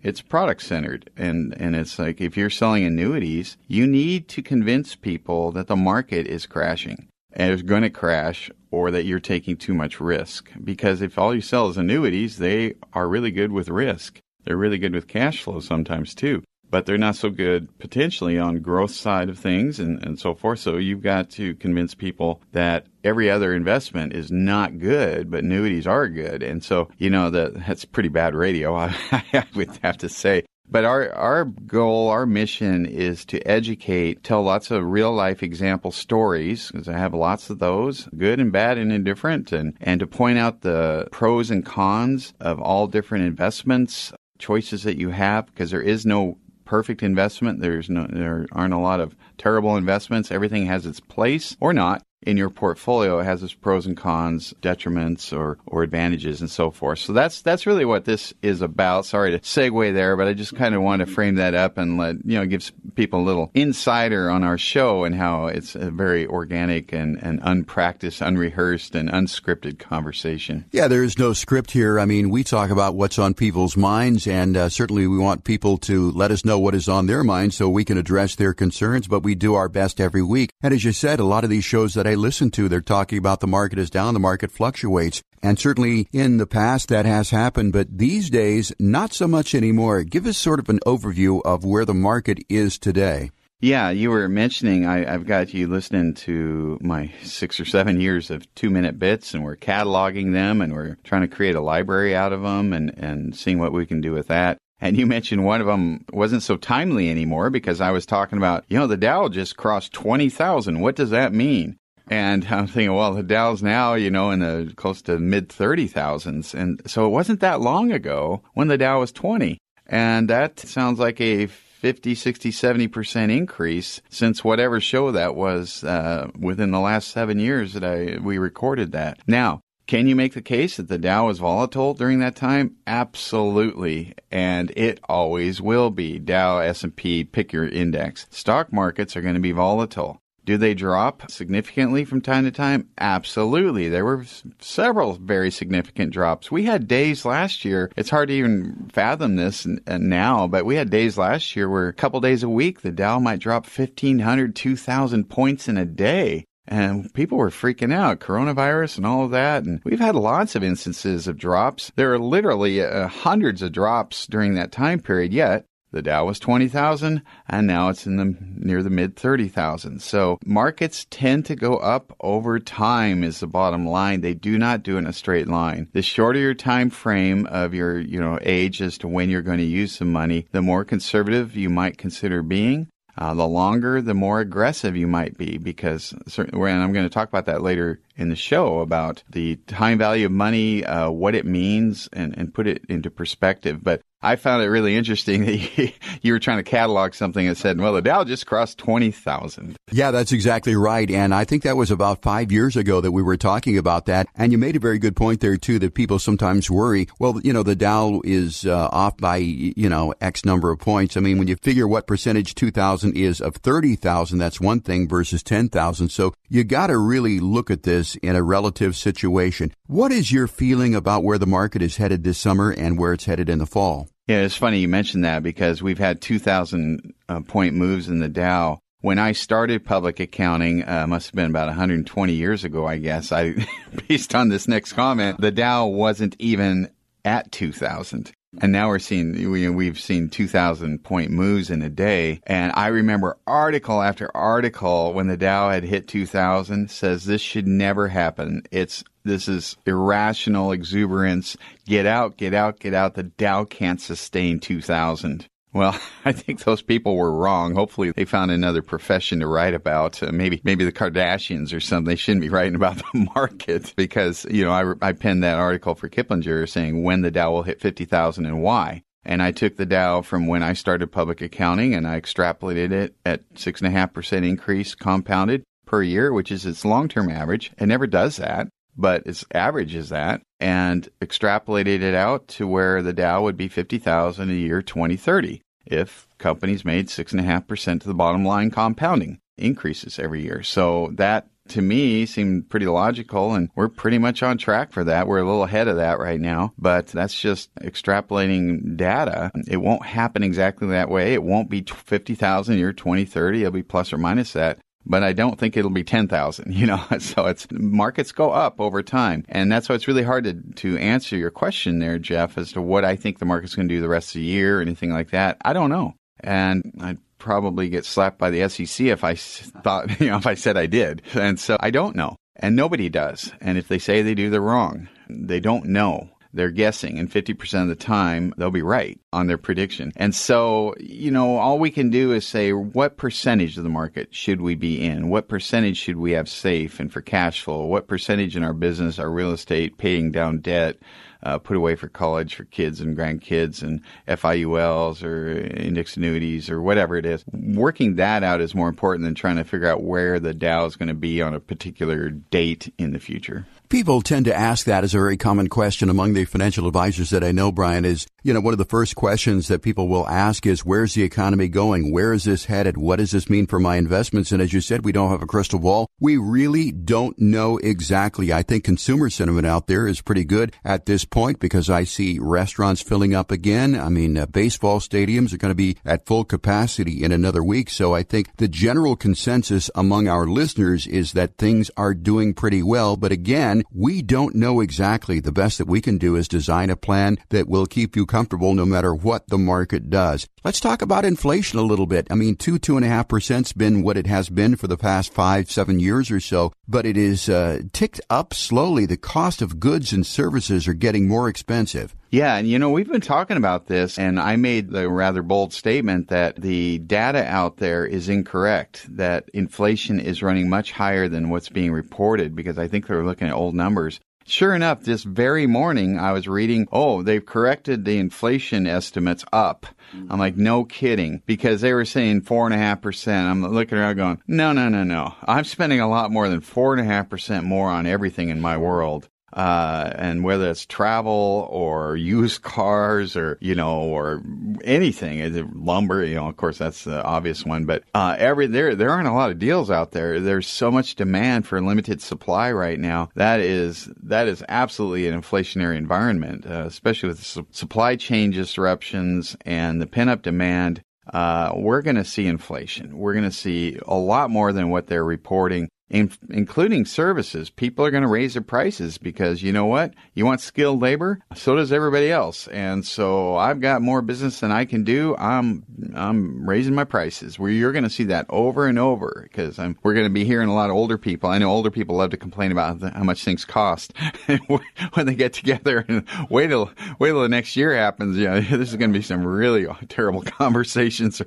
it's 0.04 0.22
product 0.22 0.62
centered 0.62 1.10
and 1.18 1.56
and 1.60 1.76
it's 1.76 1.98
like 1.98 2.22
if 2.22 2.38
you're 2.38 2.50
selling 2.50 2.84
annuities 2.84 3.58
you 3.68 3.88
need 3.88 4.28
to 4.28 4.42
convince 4.42 4.96
people 4.96 5.52
that 5.52 5.68
the 5.68 5.76
market 5.76 6.28
is 6.28 6.46
crashing 6.46 7.08
and 7.32 7.52
it's 7.52 7.64
going 7.64 7.82
to 7.82 7.90
crash 7.90 8.52
or 8.70 8.92
that 8.92 9.06
you're 9.06 9.20
taking 9.20 9.58
too 9.58 9.74
much 9.74 10.00
risk. 10.00 10.52
Because 10.64 11.02
if 11.02 11.18
all 11.18 11.34
you 11.34 11.42
sell 11.42 11.70
is 11.70 11.78
annuities 11.78 12.38
they 12.38 12.76
are 12.94 13.08
really 13.08 13.32
good 13.32 13.52
with 13.52 13.70
risk. 13.70 14.20
They're 14.44 14.58
really 14.58 14.78
good 14.78 14.94
with 14.94 15.08
cash 15.08 15.42
flow 15.42 15.60
sometimes 15.60 16.14
too 16.14 16.44
but 16.74 16.88
they're 16.88 16.98
not 16.98 17.16
so 17.16 17.30
good 17.30 17.70
potentially 17.78 18.40
on 18.40 18.60
growth 18.60 18.90
side 18.90 19.30
of 19.30 19.38
things 19.38 19.80
and, 19.80 20.04
and 20.04 20.20
so 20.20 20.34
forth. 20.34 20.58
So 20.58 20.78
you've 20.78 21.04
got 21.04 21.30
to 21.34 21.54
convince 21.54 21.94
people 21.94 22.42
that 22.52 22.88
every 23.04 23.30
other 23.30 23.54
investment 23.54 24.14
is 24.14 24.32
not 24.32 24.80
good, 24.80 25.30
but 25.30 25.44
annuities 25.44 25.86
are 25.86 26.08
good. 26.08 26.42
And 26.42 26.64
so, 26.64 26.90
you 26.98 27.12
know, 27.12 27.30
that 27.30 27.54
that's 27.68 27.86
pretty 27.86 28.10
bad 28.10 28.34
radio, 28.34 28.74
I, 28.76 28.96
I 29.12 29.46
would 29.54 29.78
have 29.84 30.00
to 30.00 30.10
say. 30.10 30.46
But 30.68 30.84
our, 30.84 31.14
our 31.14 31.46
goal, 31.46 32.10
our 32.10 32.26
mission 32.26 32.88
is 32.88 33.24
to 33.26 33.40
educate, 33.48 34.24
tell 34.24 34.42
lots 34.42 34.72
of 34.72 34.84
real 34.84 35.14
life 35.14 35.44
example 35.44 35.92
stories, 35.92 36.72
because 36.72 36.90
I 36.90 36.98
have 36.98 37.14
lots 37.14 37.52
of 37.52 37.60
those, 37.60 38.10
good 38.18 38.40
and 38.40 38.52
bad 38.52 38.80
and 38.80 38.92
indifferent, 38.92 39.52
and, 39.52 39.78
and 39.80 40.00
to 40.00 40.08
point 40.08 40.40
out 40.40 40.62
the 40.62 41.08
pros 41.12 41.52
and 41.52 41.64
cons 41.64 42.34
of 42.40 42.60
all 42.60 42.88
different 42.88 43.26
investments, 43.26 44.12
choices 44.40 44.82
that 44.84 44.98
you 44.98 45.10
have, 45.10 45.46
because 45.46 45.70
there 45.70 45.82
is 45.82 46.06
no 46.06 46.40
perfect 46.74 47.04
investment. 47.04 47.60
There's 47.60 47.88
no, 47.88 48.08
there 48.10 48.48
aren't 48.52 48.74
a 48.74 48.80
lot 48.80 49.00
of 49.00 49.16
terrible 49.38 49.78
investments. 49.78 50.32
Everything 50.32 50.66
has 50.66 50.88
its 50.88 51.00
place 51.00 51.56
or 51.60 51.72
not. 51.72 52.02
In 52.26 52.38
your 52.38 52.50
portfolio 52.50 53.20
it 53.20 53.26
has 53.26 53.44
its 53.44 53.54
pros 53.54 53.86
and 53.86 53.98
cons, 53.98 54.54
detriments 54.62 55.38
or, 55.38 55.58
or 55.66 55.84
advantages 55.84 56.42
and 56.42 56.50
so 56.50 56.72
forth. 56.72 57.00
So 57.00 57.14
that's 57.14 57.42
that's 57.42 57.66
really 57.66 57.86
what 57.86 58.06
this 58.06 58.34
is 58.42 58.62
about. 58.62 59.06
Sorry 59.06 59.32
to 59.32 59.40
segue 59.40 59.94
there, 59.94 60.16
but 60.16 60.28
I 60.28 60.34
just 60.34 60.56
kind 60.56 60.76
of 60.76 60.82
want 60.82 61.02
to 61.02 61.06
frame 61.06 61.36
that 61.36 61.54
up 61.54 61.78
and 61.78 61.98
let 61.98 62.18
you 62.26 62.38
know 62.38 62.46
gives 62.46 62.72
people 62.96 63.22
a 63.22 63.26
little 63.26 63.52
insider 63.54 64.30
on 64.30 64.44
our 64.44 64.58
show 64.58 65.04
and 65.04 65.16
how 65.16 65.48
it's 65.48 65.76
a 65.76 65.92
very 65.92 66.28
organic 66.28 66.94
and, 66.94 67.18
and 67.22 67.40
unpracticed, 67.44 68.22
unrehearsed, 68.22 68.96
and 68.96 69.10
unscripted 69.10 69.80
conversation. 69.80 70.66
Yeah, 70.72 70.88
there 70.88 71.04
is 71.04 71.18
no 71.18 71.34
script 71.34 71.72
here. 71.72 72.00
I 72.00 72.06
mean, 72.06 72.30
we 72.30 72.44
talk 72.44 72.70
about 72.70 72.96
what's 72.96 73.20
on 73.20 73.34
people's 73.34 73.78
minds, 73.78 74.28
and 74.28 74.56
uh, 74.56 74.70
certainly 74.70 75.08
we 75.08 75.18
want 75.18 75.44
people 75.44 75.78
to 75.80 76.12
let 76.12 76.32
us 76.32 76.46
know 76.46 76.60
what 76.60 76.76
is 76.76 76.88
on 76.88 77.08
their 77.08 77.24
minds 77.24 77.56
so 77.56 77.70
we 77.70 77.86
can 77.86 77.98
address 77.98 78.36
their 78.36 78.54
concerns. 78.54 79.08
But 79.08 79.24
we 79.24 79.36
do 79.36 79.56
our 79.56 79.70
best 79.70 80.00
every 80.00 80.22
week. 80.22 80.52
And 80.62 80.74
as 80.74 80.84
you 80.84 80.92
said, 80.92 81.20
a 81.20 81.26
lot 81.26 81.44
of 81.44 81.50
these 81.50 81.66
shows 81.66 81.94
that 81.94 82.08
I 82.08 82.13
listen 82.16 82.52
to, 82.52 82.70
they're 82.70 82.82
talking 82.82 83.18
about 83.18 83.40
the 83.40 83.48
market 83.48 83.80
is 83.80 83.90
down, 83.90 84.14
the 84.14 84.20
market 84.20 84.52
fluctuates. 84.52 85.22
And 85.42 85.60
certainly 85.60 86.08
in 86.14 86.38
the 86.38 86.48
past 86.48 86.90
that 86.90 87.06
has 87.06 87.32
happened, 87.32 87.74
but 87.74 87.98
these 87.98 88.30
days, 88.30 88.72
not 88.80 89.14
so 89.14 89.28
much 89.28 89.54
anymore. 89.54 90.04
Give 90.04 90.26
us 90.26 90.38
sort 90.38 90.60
of 90.60 90.70
an 90.70 90.80
overview 90.86 91.42
of 91.44 91.66
where 91.66 91.86
the 91.86 91.94
market 91.94 92.40
is 92.50 92.78
today. 92.78 93.32
Yeah, 93.64 93.92
you 93.92 94.10
were 94.10 94.28
mentioning 94.28 94.86
I, 94.86 95.10
have 95.10 95.26
got 95.26 95.54
you 95.54 95.68
listening 95.68 96.16
to 96.16 96.78
my 96.82 97.14
six 97.24 97.62
or 97.62 97.66
seven 97.66 98.02
years 98.02 98.30
of 98.30 98.54
two 98.56 98.70
minute 98.70 99.00
bits, 99.00 99.34
and 99.34 99.42
we're 99.42 99.56
cataloging 99.56 100.34
them, 100.34 100.62
and 100.62 100.74
we're 100.74 100.98
trying 101.06 101.22
to 101.22 101.30
create 101.30 101.56
a 101.56 101.62
library 101.62 102.14
out 102.14 102.34
of 102.34 102.42
them, 102.42 102.74
and 102.74 102.94
and 102.98 103.34
seeing 103.34 103.60
what 103.60 103.72
we 103.72 103.86
can 103.86 104.02
do 104.02 104.12
with 104.12 104.28
that. 104.28 104.58
And 104.82 104.98
you 104.98 105.06
mentioned 105.06 105.46
one 105.46 105.62
of 105.62 105.68
them 105.68 106.04
wasn't 106.12 106.44
so 106.44 106.58
timely 106.58 107.10
anymore 107.10 107.50
because 107.50 107.80
I 107.80 107.92
was 107.92 108.06
talking 108.06 108.38
about, 108.38 108.66
you 108.68 108.78
know, 108.78 108.86
the 108.86 108.98
Dow 108.98 109.30
just 109.30 109.56
crossed 109.56 109.94
20,000. 109.94 110.82
What 110.82 110.98
does 110.98 111.12
that 111.12 111.34
mean? 111.34 111.78
And 112.10 112.46
I'm 112.50 112.68
thinking, 112.68 112.94
well, 112.94 113.14
the 113.14 113.24
Dow's 113.24 113.64
now, 113.64 113.94
you 113.94 114.12
know, 114.12 114.32
in 114.32 114.40
the 114.40 114.74
close 114.76 115.02
to 115.04 115.20
mid 115.20 115.50
30,000s. 115.50 116.54
And 116.54 116.82
so 116.86 117.06
it 117.06 117.10
wasn't 117.10 117.40
that 117.40 117.62
long 117.62 117.92
ago 117.92 118.42
when 118.54 118.68
the 118.68 118.78
Dow 118.78 119.00
was 119.00 119.12
20. 119.12 119.58
And 119.88 120.30
that 120.30 120.60
sounds 120.60 121.00
like 121.00 121.20
a 121.22 121.48
50, 121.48 122.16
60, 122.16 122.52
70% 122.52 123.30
increase 123.36 124.02
since 124.10 124.44
whatever 124.44 124.80
show 124.80 125.12
that 125.12 125.36
was 125.36 125.84
uh, 125.84 126.30
within 126.40 126.72
the 126.72 126.80
last 126.80 127.10
seven 127.10 127.40
years 127.40 127.74
that 127.74 127.84
I 127.84 128.18
we 128.22 128.38
recorded 128.38 128.94
that. 128.94 129.20
Now, 129.28 129.60
can 129.86 130.08
you 130.08 130.16
make 130.16 130.34
the 130.34 130.42
case 130.42 130.78
that 130.78 130.88
the 130.88 130.98
Dow 130.98 131.28
was 131.28 131.40
volatile 131.40 131.94
during 131.94 132.20
that 132.20 132.38
time? 132.38 132.78
Absolutely, 132.88 134.14
and 134.32 134.72
it 134.78 135.02
always 135.10 135.62
will 135.62 135.90
be. 135.90 136.20
Dow, 136.20 136.60
S&P, 136.60 137.26
pick 137.26 137.52
your 137.52 137.68
index. 137.68 138.28
Stock 138.32 138.72
markets 138.72 139.18
are 139.18 139.22
going 139.22 139.36
to 139.36 139.42
be 139.42 139.52
volatile. 139.52 140.22
Do 140.46 140.58
they 140.58 140.74
drop 140.74 141.32
significantly 141.32 142.04
from 142.06 142.22
time 142.22 142.44
to 142.44 142.52
time? 142.52 142.90
Absolutely. 142.98 143.88
There 143.88 144.04
were 144.04 144.26
several 144.60 145.14
very 145.14 145.52
significant 145.52 146.12
drops. 146.12 146.52
We 146.52 146.64
had 146.64 146.88
days 146.88 147.24
last 147.24 147.64
year. 147.64 147.92
It's 147.96 148.10
hard 148.10 148.28
to 148.28 148.36
even 148.36 148.90
fathom 148.92 149.36
this 149.36 149.66
now, 149.88 150.48
but 150.48 150.66
we 150.66 150.76
had 150.76 150.90
days 150.90 151.18
last 151.18 151.56
year 151.56 151.70
where 151.70 151.88
a 151.88 151.94
couple 151.94 152.20
days 152.20 152.44
a 152.44 152.50
week 152.50 152.82
the 152.82 152.92
Dow 152.92 153.20
might 153.20 153.40
drop 153.40 153.66
1,500, 153.66 154.56
2,000 154.56 155.30
points 155.30 155.68
in 155.68 155.78
a 155.78 155.86
day. 155.86 156.46
And 156.66 157.14
people 157.14 157.38
were 157.38 157.50
freaking 157.50 157.94
out, 157.94 158.20
coronavirus 158.20 158.98
and 158.98 159.06
all 159.06 159.26
of 159.26 159.32
that. 159.32 159.64
And 159.64 159.82
we've 159.84 160.00
had 160.00 160.16
lots 160.16 160.56
of 160.56 160.64
instances 160.64 161.28
of 161.28 161.38
drops. 161.38 161.92
There 161.96 162.14
are 162.14 162.20
literally 162.20 162.82
uh, 162.82 163.08
hundreds 163.08 163.62
of 163.62 163.74
drops 163.74 164.28
during 164.28 164.56
that 164.56 164.72
time 164.72 165.02
period, 165.02 165.34
yet 165.34 165.66
the 165.94 166.02
Dow 166.02 166.26
was 166.26 166.40
20,000 166.40 167.22
and 167.48 167.68
now 167.68 167.90
it's 167.90 168.06
in 168.06 168.18
the 168.18 168.36
near 168.56 168.84
the 168.84 168.90
mid 168.90 169.16
30,000. 169.16 170.02
So 170.02 170.40
markets 170.46 171.06
tend 171.10 171.46
to 171.46 171.56
go 171.56 171.78
up 171.78 172.16
over 172.20 172.60
time 172.60 173.24
is 173.24 173.40
the 173.40 173.48
bottom 173.48 173.88
line. 173.88 174.22
They 174.22 174.34
do 174.34 174.58
not 174.58 174.84
do 174.84 174.98
in 174.98 175.06
a 175.06 175.14
straight 175.14 175.48
line. 175.48 175.88
The 175.94 176.02
shorter 176.02 176.40
your 176.40 176.56
time 176.56 176.90
frame 176.90 177.46
of 177.46 177.74
your, 177.74 178.00
you 178.00 178.20
know, 178.20 178.40
age 178.42 178.82
as 178.82 178.98
to 179.00 179.08
when 179.08 179.30
you're 179.30 179.42
going 179.42 179.60
to 179.60 179.64
use 179.64 179.94
some 179.94 180.12
money, 180.12 180.48
the 180.52 180.62
more 180.62 180.84
conservative 180.84 181.56
you 181.56 181.70
might 181.70 181.98
consider 181.98 182.42
being. 182.42 182.88
Uh, 183.16 183.36
the 183.36 183.48
longer, 183.48 184.02
the 184.02 184.16
more 184.16 184.40
aggressive 184.40 184.96
you 184.96 185.06
might 185.06 185.38
be 185.38 185.60
because 185.60 186.16
certainly, 186.28 186.72
and 186.72 186.82
I'm 186.82 186.94
going 186.94 187.06
to 187.06 187.14
talk 187.14 187.30
about 187.30 187.46
that 187.46 187.62
later 187.62 188.00
in 188.18 188.30
the 188.30 188.36
show 188.36 188.80
about 188.80 189.22
the 189.30 189.58
time 189.68 190.00
value 190.00 190.26
of 190.26 190.32
money, 190.32 190.84
uh, 190.84 191.12
what 191.12 191.36
it 191.36 191.46
means, 191.46 192.10
and, 192.12 192.36
and 192.36 192.52
put 192.52 192.66
it 192.66 192.84
into 192.90 193.12
perspective. 193.12 193.84
But 193.84 194.02
I 194.24 194.38
found 194.38 194.64
it 194.64 194.68
really 194.68 194.96
interesting 194.96 195.46
that 195.46 195.94
you, 196.22 196.32
were 196.32 196.40
trying 196.40 196.58
to 196.58 196.64
catalog 196.64 197.14
something 197.14 197.46
that 197.46 197.58
said, 197.58 197.80
well, 197.80 197.94
the 197.94 198.02
Dow 198.02 198.24
just 198.24 198.46
crossed 198.46 198.78
20,000. 198.78 199.76
Yeah, 199.92 200.12
that's 200.12 200.32
exactly 200.32 200.78
right. 200.78 201.12
And 201.12 201.36
I 201.36 201.44
think 201.44 201.64
that 201.64 201.76
was 201.76 201.92
about 201.92 202.22
five 202.22 202.50
years 202.50 202.78
ago 202.78 203.02
that 203.02 203.12
we 203.12 203.22
were 203.22 203.36
talking 203.36 203.78
about 203.78 204.06
that. 204.06 204.28
And 204.36 204.54
you 204.54 204.58
made 204.58 204.78
a 204.78 204.80
very 204.80 204.98
good 204.98 205.18
point 205.18 205.42
there, 205.42 205.58
too, 205.58 205.78
that 205.80 205.94
people 205.94 206.20
sometimes 206.20 206.72
worry, 206.72 207.10
well, 207.20 207.42
you 207.44 207.52
know, 207.52 207.64
the 207.64 207.76
Dow 207.76 208.22
is 208.24 208.66
uh, 208.66 208.88
off 208.94 209.18
by, 209.18 209.38
you 209.38 209.90
know, 209.90 210.14
X 210.22 210.46
number 210.46 210.72
of 210.72 210.80
points. 210.80 211.18
I 211.18 211.20
mean, 211.20 211.38
when 211.38 211.50
you 211.50 211.58
figure 211.58 211.88
what 211.88 212.08
percentage 212.08 212.56
2,000 212.56 213.18
is 213.18 213.42
of 213.42 213.58
30,000, 213.58 214.40
that's 214.40 214.62
one 214.62 214.80
thing 214.80 215.06
versus 215.06 215.44
10,000. 215.44 216.08
So 216.10 216.34
you 216.48 216.64
got 216.64 216.88
to 216.88 216.98
really 216.98 217.42
look 217.42 217.70
at 217.70 217.84
this 217.84 218.16
in 218.18 218.38
a 218.38 218.44
relative 218.44 218.96
situation. 218.96 219.74
What 219.88 220.14
is 220.14 220.32
your 220.32 220.48
feeling 220.48 220.96
about 220.96 221.26
where 221.26 221.38
the 221.38 221.46
market 221.46 221.82
is 221.82 221.98
headed 221.98 222.24
this 222.24 222.38
summer 222.38 222.72
and 222.72 222.98
where 222.98 223.12
it's 223.12 223.26
headed 223.26 223.50
in 223.50 223.60
the 223.60 223.66
fall? 223.66 224.08
Yeah, 224.28 224.42
it's 224.42 224.56
funny 224.56 224.80
you 224.80 224.88
mentioned 224.88 225.26
that 225.26 225.44
because 225.44 225.84
we've 225.84 225.98
had 225.98 226.22
2,000 226.22 227.14
uh, 227.28 227.42
point 227.42 227.76
moves 227.76 228.08
in 228.08 228.20
the 228.20 228.30
Dow. 228.30 228.80
When 229.02 229.20
I 229.20 229.34
started 229.34 229.84
public 229.84 230.22
accounting, 230.22 230.88
uh, 230.88 231.06
must 231.08 231.28
have 231.28 231.36
been 231.36 231.50
about 231.50 231.68
120 231.68 232.32
years 232.32 232.64
ago, 232.64 232.88
I 232.88 233.00
guess. 233.00 233.34
I, 233.34 233.54
based 234.08 234.34
on 234.34 234.48
this 234.48 234.66
next 234.66 234.94
comment, 234.94 235.42
the 235.42 235.52
Dow 235.52 235.88
wasn't 235.88 236.38
even 236.40 236.90
at 237.26 237.52
2,000. 237.52 238.32
And 238.62 238.72
now 238.72 238.90
we're 238.90 239.00
seeing, 239.00 239.50
we, 239.52 239.68
we've 239.70 240.00
seen 240.00 240.30
2,000 240.30 241.04
point 241.04 241.32
moves 241.32 241.70
in 241.70 241.82
a 241.82 241.90
day. 241.90 242.42
And 242.46 242.72
I 242.76 242.88
remember 242.88 243.38
article 243.48 244.02
after 244.02 244.36
article 244.36 245.14
when 245.14 245.28
the 245.28 245.38
Dow 245.38 245.70
had 245.70 245.84
hit 245.84 246.08
2,000 246.08 246.90
says 246.90 247.26
this 247.26 247.42
should 247.42 247.68
never 247.68 248.08
happen. 248.08 248.64
It's 248.72 249.04
this 249.26 249.48
is 249.48 249.78
irrational 249.86 250.74
exuberance. 250.74 251.56
Get 251.86 252.06
out, 252.06 252.38
get 252.38 252.54
out, 252.54 252.80
get 252.80 252.94
out. 252.94 253.16
The 253.16 253.24
Dow 253.24 253.64
can't 253.64 254.02
sustain 254.02 254.60
2000. 254.60 255.48
Well, 255.74 256.00
I 256.26 256.32
think 256.32 256.64
those 256.64 256.82
people 256.82 257.16
were 257.18 257.32
wrong. 257.32 257.74
Hopefully, 257.74 258.12
they 258.12 258.26
found 258.26 258.52
another 258.52 258.82
profession 258.82 259.40
to 259.40 259.48
write 259.48 259.74
about. 259.74 260.22
Uh, 260.22 260.32
maybe, 260.32 260.62
maybe 260.64 260.86
the 260.86 260.92
Kardashians 260.92 261.76
or 261.76 261.80
something. 261.80 262.06
They 262.06 262.16
shouldn't 262.16 262.42
be 262.42 262.50
writing 262.50 262.76
about 262.76 262.98
the 263.14 263.30
market 263.36 263.94
because 263.96 264.46
you 264.50 264.64
know 264.64 264.72
I, 264.72 265.10
I 265.10 265.12
penned 265.14 265.44
that 265.44 265.58
article 265.58 265.96
for 265.96 266.10
Kiplinger 266.10 266.70
saying 266.70 267.04
when 267.04 267.22
the 267.22 267.32
Dow 267.32 267.52
will 267.52 267.64
hit 267.64 267.82
fifty 267.82 268.06
thousand 268.06 268.46
and 268.46 268.62
why. 268.62 269.04
And 269.26 269.42
I 269.42 269.52
took 269.52 269.78
the 269.78 269.86
Dow 269.86 270.22
from 270.22 270.48
when 270.48 270.64
I 270.64 270.74
started 270.74 271.08
public 271.08 271.42
accounting 271.42 271.96
and 271.96 272.06
I 272.06 272.20
extrapolated 272.20 272.92
it 272.92 273.16
at 273.26 273.42
six 273.56 273.80
and 273.80 273.88
a 273.88 273.92
half 273.92 274.14
percent 274.14 274.46
increase 274.46 274.96
compounded 274.96 275.64
per 275.86 276.04
year, 276.04 276.34
which 276.34 276.52
is 276.52 276.66
its 276.66 276.84
long 276.84 277.08
term 277.08 277.30
average. 277.30 277.72
It 277.78 277.88
never 277.88 278.06
does 278.06 278.38
that 278.38 278.68
but 278.96 279.26
its 279.26 279.44
average 279.52 279.96
is 279.96 280.10
that, 280.10 280.42
and 280.60 281.10
extrapolated 281.20 282.02
it 282.02 282.14
out 282.14 282.48
to 282.48 282.68
where 282.68 283.02
the 283.02 283.14
Dow 283.14 283.42
would 283.42 283.58
be 283.58 283.68
50,000 283.68 284.50
a 284.50 284.54
year 284.54 284.82
2030 284.82 285.63
if 285.86 286.28
companies 286.38 286.86
made 286.86 287.08
6.5% 287.08 288.02
to 288.02 288.08
the 288.08 288.14
bottom 288.14 288.46
line 288.46 288.72
compounding 288.72 289.40
increases 289.58 290.20
every 290.20 290.42
year. 290.42 290.64
So 290.64 291.12
that 291.14 291.48
to 291.70 291.82
me 291.82 292.26
seemed 292.26 292.70
pretty 292.70 292.88
logical 292.88 293.54
and 293.54 293.70
we're 293.76 293.88
pretty 293.88 294.18
much 294.18 294.44
on 294.44 294.58
track 294.58 294.92
for 294.92 295.04
that. 295.06 295.28
We're 295.28 295.40
a 295.40 295.46
little 295.46 295.64
ahead 295.64 295.88
of 295.88 295.96
that 295.98 296.20
right 296.20 296.40
now, 296.40 296.74
but 296.78 297.08
that's 297.08 297.40
just 297.40 297.74
extrapolating 297.76 298.98
data. 298.98 299.52
It 299.68 299.78
won't 299.78 300.06
happen 300.06 300.44
exactly 300.44 300.88
that 300.90 301.10
way. 301.10 301.34
It 301.34 301.44
won't 301.44 301.70
be 301.70 301.82
50,000 301.82 302.78
year 302.78 302.94
2030. 302.94 303.62
It'll 303.62 303.72
be 303.72 303.84
plus 303.84 304.12
or 304.12 304.18
minus 304.18 304.54
that 304.54 304.80
but 305.06 305.24
I 305.24 305.34
don't 305.34 305.60
think 305.60 305.76
it'll 305.76 305.92
be 305.92 306.04
10,000, 306.04 306.74
you 306.76 306.86
know. 306.86 307.04
So 307.20 307.46
it's 307.48 307.68
markets 307.72 308.32
go 308.32 308.52
up 308.52 308.80
over 308.80 309.04
time. 309.04 309.46
And 309.50 309.72
that's 309.72 309.90
why 309.90 309.96
it's 309.96 310.08
really 310.08 310.24
hard 310.24 310.44
to, 310.46 310.54
to 310.76 310.98
answer 310.98 311.38
your 311.38 311.52
question 311.52 312.00
there, 312.00 312.20
Jeff, 312.20 312.58
as 312.58 312.72
to 312.74 312.82
what 312.82 313.06
I 313.06 313.16
think 313.16 313.40
the 313.40 313.46
market's 313.46 313.76
going 313.76 313.88
to 313.88 313.96
do 313.96 314.02
the 314.02 314.10
rest 314.10 314.30
of 314.30 314.40
the 314.40 314.46
year 314.46 314.80
or 314.80 314.82
anything 314.82 315.12
like 315.12 315.32
that. 315.32 315.58
I 315.64 315.74
don't 315.74 315.90
know. 315.90 316.14
And 316.40 316.94
I'd 317.02 317.20
probably 317.38 317.90
get 317.90 318.06
slapped 318.06 318.38
by 318.38 318.50
the 318.50 318.68
SEC 318.70 319.08
if 319.08 319.24
I 319.24 319.36
thought, 319.36 320.20
you 320.20 320.28
know, 320.28 320.38
if 320.38 320.48
I 320.48 320.56
said 320.56 320.78
I 320.78 320.86
did. 320.86 321.22
And 321.34 321.60
so 321.60 321.78
I 321.80 321.92
don't 321.92 322.16
know. 322.16 322.36
And 322.56 322.76
nobody 322.76 323.10
does. 323.10 323.52
And 323.62 323.78
if 323.78 323.88
they 323.88 324.00
say 324.00 324.22
they 324.22 324.36
do, 324.36 324.50
they're 324.50 324.62
wrong. 324.62 325.10
They 325.30 325.60
don't 325.60 325.86
know. 325.86 326.30
They're 326.54 326.72
guessing, 326.72 327.20
and 327.20 327.32
50% 327.32 327.82
of 327.82 327.88
the 327.88 327.96
time 327.96 328.54
they'll 328.58 328.72
be 328.72 328.82
right 328.82 329.20
on 329.32 329.48
their 329.48 329.58
prediction. 329.58 330.12
And 330.16 330.34
so, 330.36 330.94
you 331.00 331.32
know, 331.32 331.58
all 331.58 331.80
we 331.80 331.92
can 331.92 332.10
do 332.10 332.32
is 332.32 332.46
say 332.46 332.74
what 332.74 333.18
percentage 333.18 333.78
of 333.78 333.84
the 333.84 333.90
market 333.90 334.34
should 334.34 334.62
we 334.62 334.76
be 334.76 335.02
in? 335.02 335.30
What 335.30 335.48
percentage 335.48 335.98
should 335.98 336.18
we 336.18 336.32
have 336.32 336.50
safe 336.50 337.00
and 337.00 337.12
for 337.12 337.22
cash 337.22 337.62
flow? 337.62 337.86
What 337.86 338.08
percentage 338.08 338.56
in 338.56 338.64
our 338.64 338.74
business, 338.74 339.20
our 339.20 339.30
real 339.30 339.52
estate, 339.52 339.98
paying 339.98 340.32
down 340.32 340.60
debt? 340.60 340.98
uh, 341.44 341.58
put 341.60 341.78
away 341.78 341.96
for 341.96 342.08
college 342.08 342.56
for 342.56 342.64
kids 342.66 343.02
and 343.02 343.18
grandkids 343.18 343.84
and 343.84 344.02
FIULs 344.28 345.24
or 345.24 345.60
index 345.76 346.18
annuities 346.18 346.70
or 346.70 346.82
whatever 346.82 347.18
it 347.18 347.26
is. 347.26 347.44
Working 347.52 348.16
that 348.16 348.44
out 348.44 348.62
is 348.62 348.74
more 348.74 348.90
important 348.90 349.26
than 349.26 349.36
trying 349.36 349.58
to 349.58 349.64
figure 349.64 349.88
out 349.88 350.04
where 350.04 350.40
the 350.40 350.54
Dow 350.54 350.86
is 350.86 350.96
going 350.96 351.10
to 351.10 351.14
be 351.14 351.42
on 351.42 351.54
a 351.54 351.60
particular 351.60 352.30
date 352.30 352.94
in 352.98 353.12
the 353.12 353.20
future. 353.20 353.66
People 353.94 354.24
tend 354.24 354.46
to 354.46 354.56
ask 354.56 354.88
that 354.88 355.04
as 355.04 355.14
a 355.14 355.20
very 355.20 355.38
common 355.38 355.70
question 355.70 356.10
among 356.10 356.34
the 356.34 356.46
financial 356.46 356.88
advisors 356.88 357.30
that 357.30 357.44
I 357.44 357.52
know, 357.52 357.72
Brian, 357.72 358.06
is, 358.06 358.26
you 358.42 358.52
know, 358.52 358.60
one 358.60 358.74
of 358.74 358.80
the 358.80 358.86
first 358.86 359.16
questions 359.16 359.68
that 359.68 359.84
people 359.84 360.08
will 360.08 360.28
ask 360.28 360.66
is, 360.66 360.84
where's 360.84 361.14
the 361.14 361.22
economy 361.22 361.68
going? 361.68 362.12
Where 362.12 362.34
is 362.34 362.46
this 362.46 362.66
headed? 362.66 362.98
What 362.98 363.18
does 363.18 363.30
this 363.30 363.52
mean 363.52 363.68
for 363.68 363.80
my 363.80 363.98
investments? 363.98 364.52
And 364.52 364.64
as 364.64 364.74
you 364.74 364.82
said, 364.82 365.06
we 365.06 365.12
don't 365.12 365.30
have 365.30 365.44
a 365.44 365.46
crystal 365.46 365.78
ball. 365.78 366.08
We 366.20 366.38
really 366.38 366.92
don't 366.92 367.38
know 367.38 367.78
exactly. 367.78 368.52
I 368.52 368.64
think 368.64 368.84
consumer 368.84 369.30
sentiment 369.30 369.68
out 369.68 369.86
there 369.86 370.08
is 370.08 370.22
pretty 370.22 370.44
good 370.44 370.74
at 370.84 371.06
this 371.06 371.24
point 371.24 371.60
because 371.60 371.88
I 371.88 372.04
see 372.04 372.40
restaurants 372.42 373.04
filling 373.04 373.36
up 373.36 373.52
again. 373.52 373.94
I 373.94 374.10
mean, 374.10 374.40
uh, 374.40 374.48
baseball 374.48 375.02
stadiums 375.02 375.54
are 375.54 375.58
going 375.58 375.70
to 375.70 375.76
be 375.76 375.98
at 376.04 376.26
full 376.26 376.46
capacity 376.46 377.24
in 377.24 377.32
another 377.32 377.64
week. 377.64 377.92
So 377.92 378.16
I 378.16 378.24
think 378.24 378.58
the 378.58 378.68
general 378.68 379.16
consensus 379.16 379.92
among 379.94 380.28
our 380.28 380.48
listeners 380.48 381.06
is 381.06 381.34
that 381.34 381.60
things 381.60 381.92
are 381.96 382.16
doing 382.16 382.56
pretty 382.56 382.82
well. 382.82 383.18
But 383.18 383.32
again, 383.32 383.83
we 383.92 384.22
don't 384.22 384.56
know 384.56 384.80
exactly. 384.80 385.40
The 385.40 385.52
best 385.52 385.78
that 385.78 385.88
we 385.88 386.02
can 386.02 386.18
do 386.18 386.36
is 386.36 386.48
design 386.48 386.90
a 386.90 386.96
plan 386.96 387.38
that 387.50 387.68
will 387.68 387.86
keep 387.86 388.16
you 388.16 388.26
comfortable 388.26 388.74
no 388.74 388.86
matter 388.86 389.14
what 389.14 389.48
the 389.48 389.58
market 389.58 390.10
does. 390.10 390.48
Let's 390.64 390.80
talk 390.80 391.02
about 391.02 391.26
inflation 391.26 391.80
a 391.80 391.84
little 391.84 392.06
bit. 392.06 392.28
I 392.30 392.36
mean, 392.36 392.56
two, 392.56 392.80
two 392.80 392.96
and 392.96 393.06
a 393.06 393.10
half 393.10 393.28
percent's 393.28 393.74
been 393.74 394.04
what 394.04 394.18
it 394.18 394.28
has 394.28 394.50
been 394.50 394.76
for 394.76 394.88
the 394.88 394.98
past 394.98 395.34
five, 395.34 395.70
seven 395.70 396.00
years 396.00 396.32
or 396.32 396.40
so, 396.40 396.72
but 396.88 397.06
it 397.06 397.18
is 397.18 397.50
uh, 397.50 397.82
ticked 397.92 398.22
up 398.30 398.54
slowly. 398.54 399.06
The 399.06 399.18
cost 399.18 399.62
of 399.62 399.80
goods 399.80 400.14
and 400.14 400.26
services 400.26 400.88
are 400.88 400.94
getting 400.94 401.28
more 401.28 401.50
expensive. 401.50 402.16
Yeah, 402.34 402.56
and 402.56 402.68
you 402.68 402.80
know, 402.80 402.90
we've 402.90 403.08
been 403.08 403.22
talking 403.22 403.58
about 403.58 403.86
this, 403.86 404.18
and 404.18 404.40
I 404.40 404.56
made 404.56 404.90
the 404.90 405.08
rather 405.08 405.44
bold 405.44 405.72
statement 405.72 406.30
that 406.30 406.56
the 406.56 406.98
data 406.98 407.46
out 407.46 407.78
there 407.78 408.08
is 408.08 408.28
incorrect, 408.28 409.06
that 409.18 409.48
inflation 409.54 410.20
is 410.20 410.42
running 410.42 410.68
much 410.68 410.94
higher 410.94 411.28
than 411.28 411.52
what's 411.52 411.70
being 411.70 411.92
reported 411.92 412.56
because 412.56 412.80
I 412.80 412.88
think 412.88 413.06
they're 413.06 413.24
looking 413.24 413.50
at 413.50 413.54
old 413.54 413.76
numbers. 413.76 414.20
Sure 414.48 414.74
enough, 414.74 415.04
this 415.04 415.22
very 415.22 415.68
morning 415.68 416.18
I 416.18 416.32
was 416.32 416.48
reading, 416.48 416.88
oh, 416.92 417.22
they've 417.22 417.46
corrected 417.46 418.04
the 418.04 418.18
inflation 418.18 418.88
estimates 418.88 419.46
up. 419.54 419.86
I'm 420.28 420.40
like, 420.40 420.58
no 420.58 420.86
kidding, 420.86 421.44
because 421.46 421.82
they 421.82 421.94
were 421.94 422.04
saying 422.04 422.42
four 422.42 422.66
and 422.66 422.74
a 422.74 422.80
half 422.80 423.00
percent. 423.04 423.48
I'm 423.48 423.64
looking 423.64 424.00
around 424.00 424.16
going, 424.16 424.42
no, 424.48 424.74
no, 424.74 424.90
no, 424.90 425.04
no. 425.04 425.36
I'm 425.44 425.66
spending 425.66 426.00
a 426.00 426.10
lot 426.10 426.32
more 426.32 426.50
than 426.50 426.62
four 426.62 426.94
and 426.94 427.02
a 427.02 427.06
half 427.06 427.30
percent 427.30 427.64
more 427.64 427.92
on 427.92 428.08
everything 428.08 428.50
in 428.50 428.60
my 428.60 428.78
world 428.78 429.30
uh, 429.54 430.12
and 430.16 430.44
whether 430.44 430.70
it's 430.70 430.86
travel 430.86 431.68
or 431.70 432.16
used 432.16 432.64
cars 432.64 433.36
or 433.36 433.58
you 433.62 433.76
know 433.76 434.02
or 434.02 434.42
anything, 434.84 435.72
lumber. 435.74 436.26
You 436.26 436.36
know, 436.36 436.48
of 436.48 436.58
course, 436.58 436.80
that's 436.80 437.04
the 437.04 437.24
obvious 437.24 437.66
one. 437.66 437.86
But 437.86 438.04
uh, 438.16 438.36
every 438.38 438.68
there 438.68 438.96
there 438.96 439.12
aren't 439.12 439.28
a 439.28 439.34
lot 439.34 439.52
of 439.52 439.60
deals 439.60 439.92
out 439.92 440.12
there. 440.12 440.40
There's 440.40 440.68
so 440.68 440.90
much 440.90 441.16
demand 441.16 441.68
for 441.68 441.80
limited 441.82 442.22
supply 442.22 442.72
right 442.72 443.00
now. 443.00 443.30
That 443.36 443.60
is 443.60 444.10
that 444.24 444.48
is 444.48 444.64
absolutely 444.68 445.28
an 445.28 445.40
inflationary 445.40 445.98
environment, 445.98 446.66
uh, 446.66 446.86
especially 446.88 447.30
with 447.30 447.44
su- 447.44 447.68
supply 447.72 448.16
chain 448.16 448.52
disruptions 448.52 449.56
and 449.66 450.02
the 450.02 450.08
pent 450.08 450.30
up 450.30 450.42
demand. 450.42 451.04
Uh, 451.32 451.72
we're 451.76 452.02
going 452.02 452.18
to 452.18 452.26
see 452.26 452.48
inflation. 452.48 453.18
We're 453.18 453.34
going 453.34 453.46
to 453.46 453.52
see 453.52 453.98
a 454.06 454.16
lot 454.16 454.50
more 454.50 454.74
than 454.74 454.90
what 454.90 455.08
they're 455.08 455.24
reporting 455.24 455.88
in, 456.10 456.32
including 456.50 457.06
services. 457.06 457.70
People 457.70 458.06
are 458.06 458.12
going 458.12 458.24
to 458.24 458.30
raise 458.30 458.54
their 458.54 458.62
prices 458.62 459.18
because 459.18 459.64
you 459.64 459.72
know 459.72 459.86
what? 459.86 460.14
You 460.36 460.46
want 460.46 460.62
skilled 460.62 461.02
labor, 461.02 461.40
so 461.56 461.76
does 461.76 461.92
everybody 461.92 462.32
else. 462.32 462.68
And 462.68 463.06
so 463.06 463.56
I've 463.56 463.82
got 463.82 464.02
more 464.02 464.22
business 464.22 464.60
than 464.60 464.72
I 464.72 464.86
can 464.86 465.04
do. 465.04 465.36
I'm 465.38 465.84
I'm 466.16 466.70
raising 466.70 466.94
my 466.94 467.04
prices. 467.04 467.58
Where 467.58 467.72
you're 467.72 467.92
going 467.92 468.04
to 468.04 468.10
see 468.10 468.26
that 468.26 468.46
over 468.50 468.86
and 468.86 469.00
over 469.00 469.48
because 469.50 469.80
I'm, 469.80 469.98
we're 470.04 470.14
going 470.14 470.28
to 470.28 470.34
be 470.34 470.46
hearing 470.46 470.70
a 470.70 470.76
lot 470.76 470.90
of 470.90 470.96
older 470.96 471.18
people. 471.18 471.50
I 471.50 471.58
know 471.58 471.72
older 471.72 471.92
people 471.92 472.16
love 472.16 472.30
to 472.30 472.38
complain 472.38 472.72
about 472.72 473.02
how 473.02 473.24
much 473.24 473.44
things 473.44 473.66
cost 473.66 474.14
when 475.14 475.26
they 475.26 475.36
get 475.36 475.54
together 475.54 476.06
and 476.08 476.26
wait 476.50 476.68
till 476.68 476.92
wait 477.18 477.30
till 477.30 477.42
the 477.42 477.50
next 477.50 477.76
year 477.76 477.96
happens. 477.96 478.38
Yeah, 478.38 478.60
this 478.60 478.90
is 478.90 478.96
going 478.96 479.12
to 479.12 479.18
be 479.18 479.24
some 479.24 479.46
really 479.46 479.88
terrible 480.10 480.44
conversations 480.44 481.42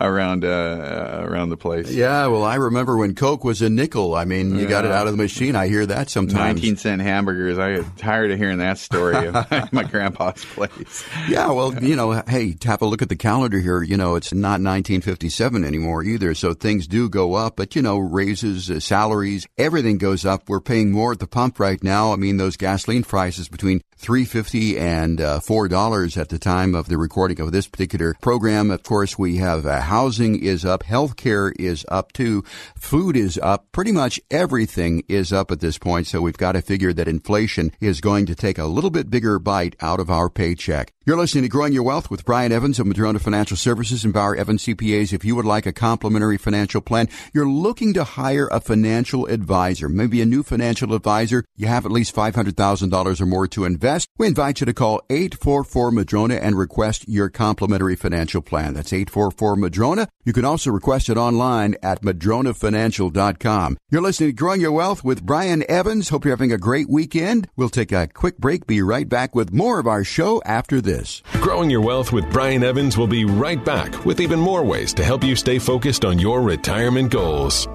around 0.00 0.44
uh, 0.44 1.24
around 1.24 1.48
the 1.48 1.56
place. 1.56 1.90
Yeah, 1.90 2.26
well, 2.26 2.44
I 2.44 2.56
remember 2.56 2.98
when 2.98 3.14
Coke 3.14 3.42
was 3.42 3.62
a 3.62 3.70
nickel 3.70 3.91
I 3.92 4.24
mean, 4.24 4.56
you 4.56 4.66
got 4.66 4.84
it 4.84 4.90
out 4.90 5.06
of 5.06 5.12
the 5.12 5.22
machine. 5.22 5.54
I 5.54 5.68
hear 5.68 5.84
that 5.86 6.08
sometimes. 6.08 6.60
19 6.60 6.76
cent 6.76 7.02
hamburgers. 7.02 7.58
I 7.58 7.76
get 7.76 7.96
tired 7.96 8.30
of 8.30 8.38
hearing 8.38 8.58
that 8.58 8.78
story 8.78 9.26
of 9.28 9.34
my 9.72 9.84
grandpa's 9.84 10.44
place. 10.44 11.04
Yeah, 11.28 11.50
well, 11.50 11.74
you 11.82 11.94
know, 11.94 12.22
hey, 12.26 12.56
have 12.64 12.82
a 12.82 12.86
look 12.86 13.02
at 13.02 13.08
the 13.08 13.16
calendar 13.16 13.60
here. 13.60 13.82
You 13.82 13.96
know, 13.96 14.14
it's 14.16 14.32
not 14.32 14.60
1957 14.60 15.64
anymore 15.64 16.02
either. 16.02 16.34
So 16.34 16.54
things 16.54 16.86
do 16.86 17.08
go 17.08 17.34
up, 17.34 17.56
but 17.56 17.76
you 17.76 17.82
know, 17.82 17.98
raises, 17.98 18.70
uh, 18.70 18.80
salaries, 18.80 19.46
everything 19.58 19.98
goes 19.98 20.24
up. 20.24 20.48
We're 20.48 20.60
paying 20.60 20.90
more 20.90 21.12
at 21.12 21.18
the 21.18 21.26
pump 21.26 21.60
right 21.60 21.82
now. 21.82 22.12
I 22.12 22.16
mean, 22.16 22.38
those 22.38 22.56
gasoline 22.56 23.04
prices 23.04 23.48
between 23.48 23.82
350 24.02 24.78
and 24.78 25.20
uh, 25.20 25.38
$4 25.38 26.16
at 26.20 26.28
the 26.28 26.38
time 26.38 26.74
of 26.74 26.88
the 26.88 26.98
recording 26.98 27.40
of 27.40 27.52
this 27.52 27.68
particular 27.68 28.16
program. 28.20 28.72
Of 28.72 28.82
course, 28.82 29.16
we 29.16 29.36
have 29.36 29.64
uh, 29.64 29.80
housing 29.80 30.42
is 30.42 30.64
up, 30.64 30.82
healthcare 30.82 31.52
is 31.56 31.86
up 31.88 32.12
too, 32.12 32.42
food 32.76 33.16
is 33.16 33.38
up, 33.38 33.70
pretty 33.70 33.92
much 33.92 34.20
everything 34.28 35.04
is 35.08 35.32
up 35.32 35.52
at 35.52 35.60
this 35.60 35.78
point. 35.78 36.08
So 36.08 36.20
we've 36.20 36.36
got 36.36 36.52
to 36.52 36.62
figure 36.62 36.92
that 36.92 37.06
inflation 37.06 37.70
is 37.80 38.00
going 38.00 38.26
to 38.26 38.34
take 38.34 38.58
a 38.58 38.66
little 38.66 38.90
bit 38.90 39.08
bigger 39.08 39.38
bite 39.38 39.76
out 39.80 40.00
of 40.00 40.10
our 40.10 40.28
paycheck. 40.28 40.92
You're 41.04 41.16
listening 41.16 41.42
to 41.42 41.48
Growing 41.48 41.72
Your 41.72 41.82
Wealth 41.82 42.10
with 42.10 42.24
Brian 42.24 42.52
Evans 42.52 42.78
of 42.78 42.86
Madrona 42.86 43.18
Financial 43.18 43.56
Services 43.56 44.04
and 44.04 44.12
Bauer 44.12 44.36
Evans 44.36 44.64
CPAs. 44.64 45.12
If 45.12 45.24
you 45.24 45.36
would 45.36 45.44
like 45.44 45.66
a 45.66 45.72
complimentary 45.72 46.38
financial 46.38 46.80
plan, 46.80 47.08
you're 47.32 47.48
looking 47.48 47.92
to 47.94 48.04
hire 48.04 48.48
a 48.52 48.60
financial 48.60 49.26
advisor, 49.26 49.88
maybe 49.88 50.20
a 50.20 50.26
new 50.26 50.42
financial 50.42 50.94
advisor. 50.94 51.44
You 51.56 51.66
have 51.66 51.86
at 51.86 51.92
least 51.92 52.14
$500,000 52.14 53.20
or 53.20 53.26
more 53.26 53.48
to 53.48 53.64
invest. 53.64 53.91
We 54.18 54.26
invite 54.26 54.60
you 54.60 54.66
to 54.66 54.72
call 54.72 55.02
844 55.10 55.90
Madrona 55.90 56.34
and 56.36 56.56
request 56.56 57.08
your 57.08 57.28
complimentary 57.28 57.96
financial 57.96 58.42
plan. 58.42 58.74
That's 58.74 58.92
844 58.92 59.56
Madrona. 59.56 60.08
You 60.24 60.32
can 60.32 60.44
also 60.44 60.70
request 60.70 61.08
it 61.08 61.16
online 61.16 61.74
at 61.82 62.02
madronafinancial.com. 62.02 63.76
You're 63.90 64.02
listening 64.02 64.30
to 64.30 64.34
Growing 64.34 64.60
Your 64.60 64.72
Wealth 64.72 65.02
with 65.02 65.26
Brian 65.26 65.64
Evans. 65.68 66.10
Hope 66.10 66.24
you're 66.24 66.36
having 66.36 66.52
a 66.52 66.58
great 66.58 66.88
weekend. 66.88 67.48
We'll 67.56 67.68
take 67.68 67.92
a 67.92 68.06
quick 68.06 68.38
break. 68.38 68.66
Be 68.66 68.82
right 68.82 69.08
back 69.08 69.34
with 69.34 69.52
more 69.52 69.80
of 69.80 69.86
our 69.86 70.04
show 70.04 70.40
after 70.44 70.80
this 70.80 70.92
this. 71.02 71.22
Growing 71.40 71.70
Your 71.70 71.80
Wealth 71.80 72.12
with 72.12 72.30
Brian 72.30 72.62
Evans 72.62 72.96
will 72.96 73.06
be 73.06 73.24
right 73.24 73.62
back 73.64 74.04
with 74.04 74.20
even 74.20 74.38
more 74.38 74.64
ways 74.64 74.92
to 74.94 75.04
help 75.04 75.24
you 75.24 75.36
stay 75.36 75.58
focused 75.58 76.04
on 76.04 76.18
your 76.18 76.42
retirement 76.42 77.10
goals. 77.10 77.68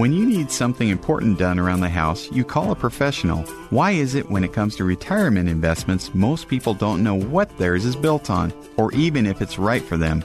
When 0.00 0.14
you 0.14 0.24
need 0.24 0.50
something 0.50 0.88
important 0.88 1.38
done 1.38 1.58
around 1.58 1.80
the 1.80 1.90
house, 1.90 2.32
you 2.32 2.42
call 2.42 2.72
a 2.72 2.74
professional. 2.74 3.42
Why 3.68 3.90
is 3.90 4.14
it 4.14 4.30
when 4.30 4.44
it 4.44 4.54
comes 4.54 4.74
to 4.76 4.84
retirement 4.84 5.46
investments, 5.46 6.14
most 6.14 6.48
people 6.48 6.72
don't 6.72 7.04
know 7.04 7.16
what 7.16 7.54
theirs 7.58 7.84
is 7.84 7.96
built 7.96 8.30
on, 8.30 8.50
or 8.78 8.90
even 8.94 9.26
if 9.26 9.42
it's 9.42 9.58
right 9.58 9.82
for 9.82 9.98
them? 9.98 10.24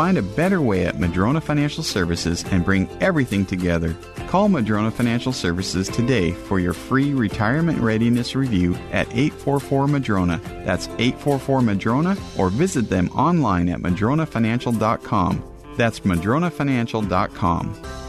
Find 0.00 0.16
a 0.16 0.22
better 0.22 0.62
way 0.62 0.86
at 0.86 0.98
Madrona 0.98 1.42
Financial 1.42 1.82
Services 1.82 2.42
and 2.52 2.64
bring 2.64 2.88
everything 3.02 3.44
together. 3.44 3.94
Call 4.28 4.48
Madrona 4.48 4.90
Financial 4.90 5.30
Services 5.30 5.90
today 5.90 6.32
for 6.32 6.58
your 6.58 6.72
free 6.72 7.12
retirement 7.12 7.78
readiness 7.80 8.34
review 8.34 8.74
at 8.92 9.08
844 9.08 9.88
Madrona. 9.88 10.40
That's 10.64 10.88
844 10.88 11.60
Madrona 11.60 12.16
or 12.38 12.48
visit 12.48 12.88
them 12.88 13.10
online 13.10 13.68
at 13.68 13.80
madronafinancial.com. 13.80 15.44
That's 15.76 16.00
madronafinancial.com. 16.00 17.99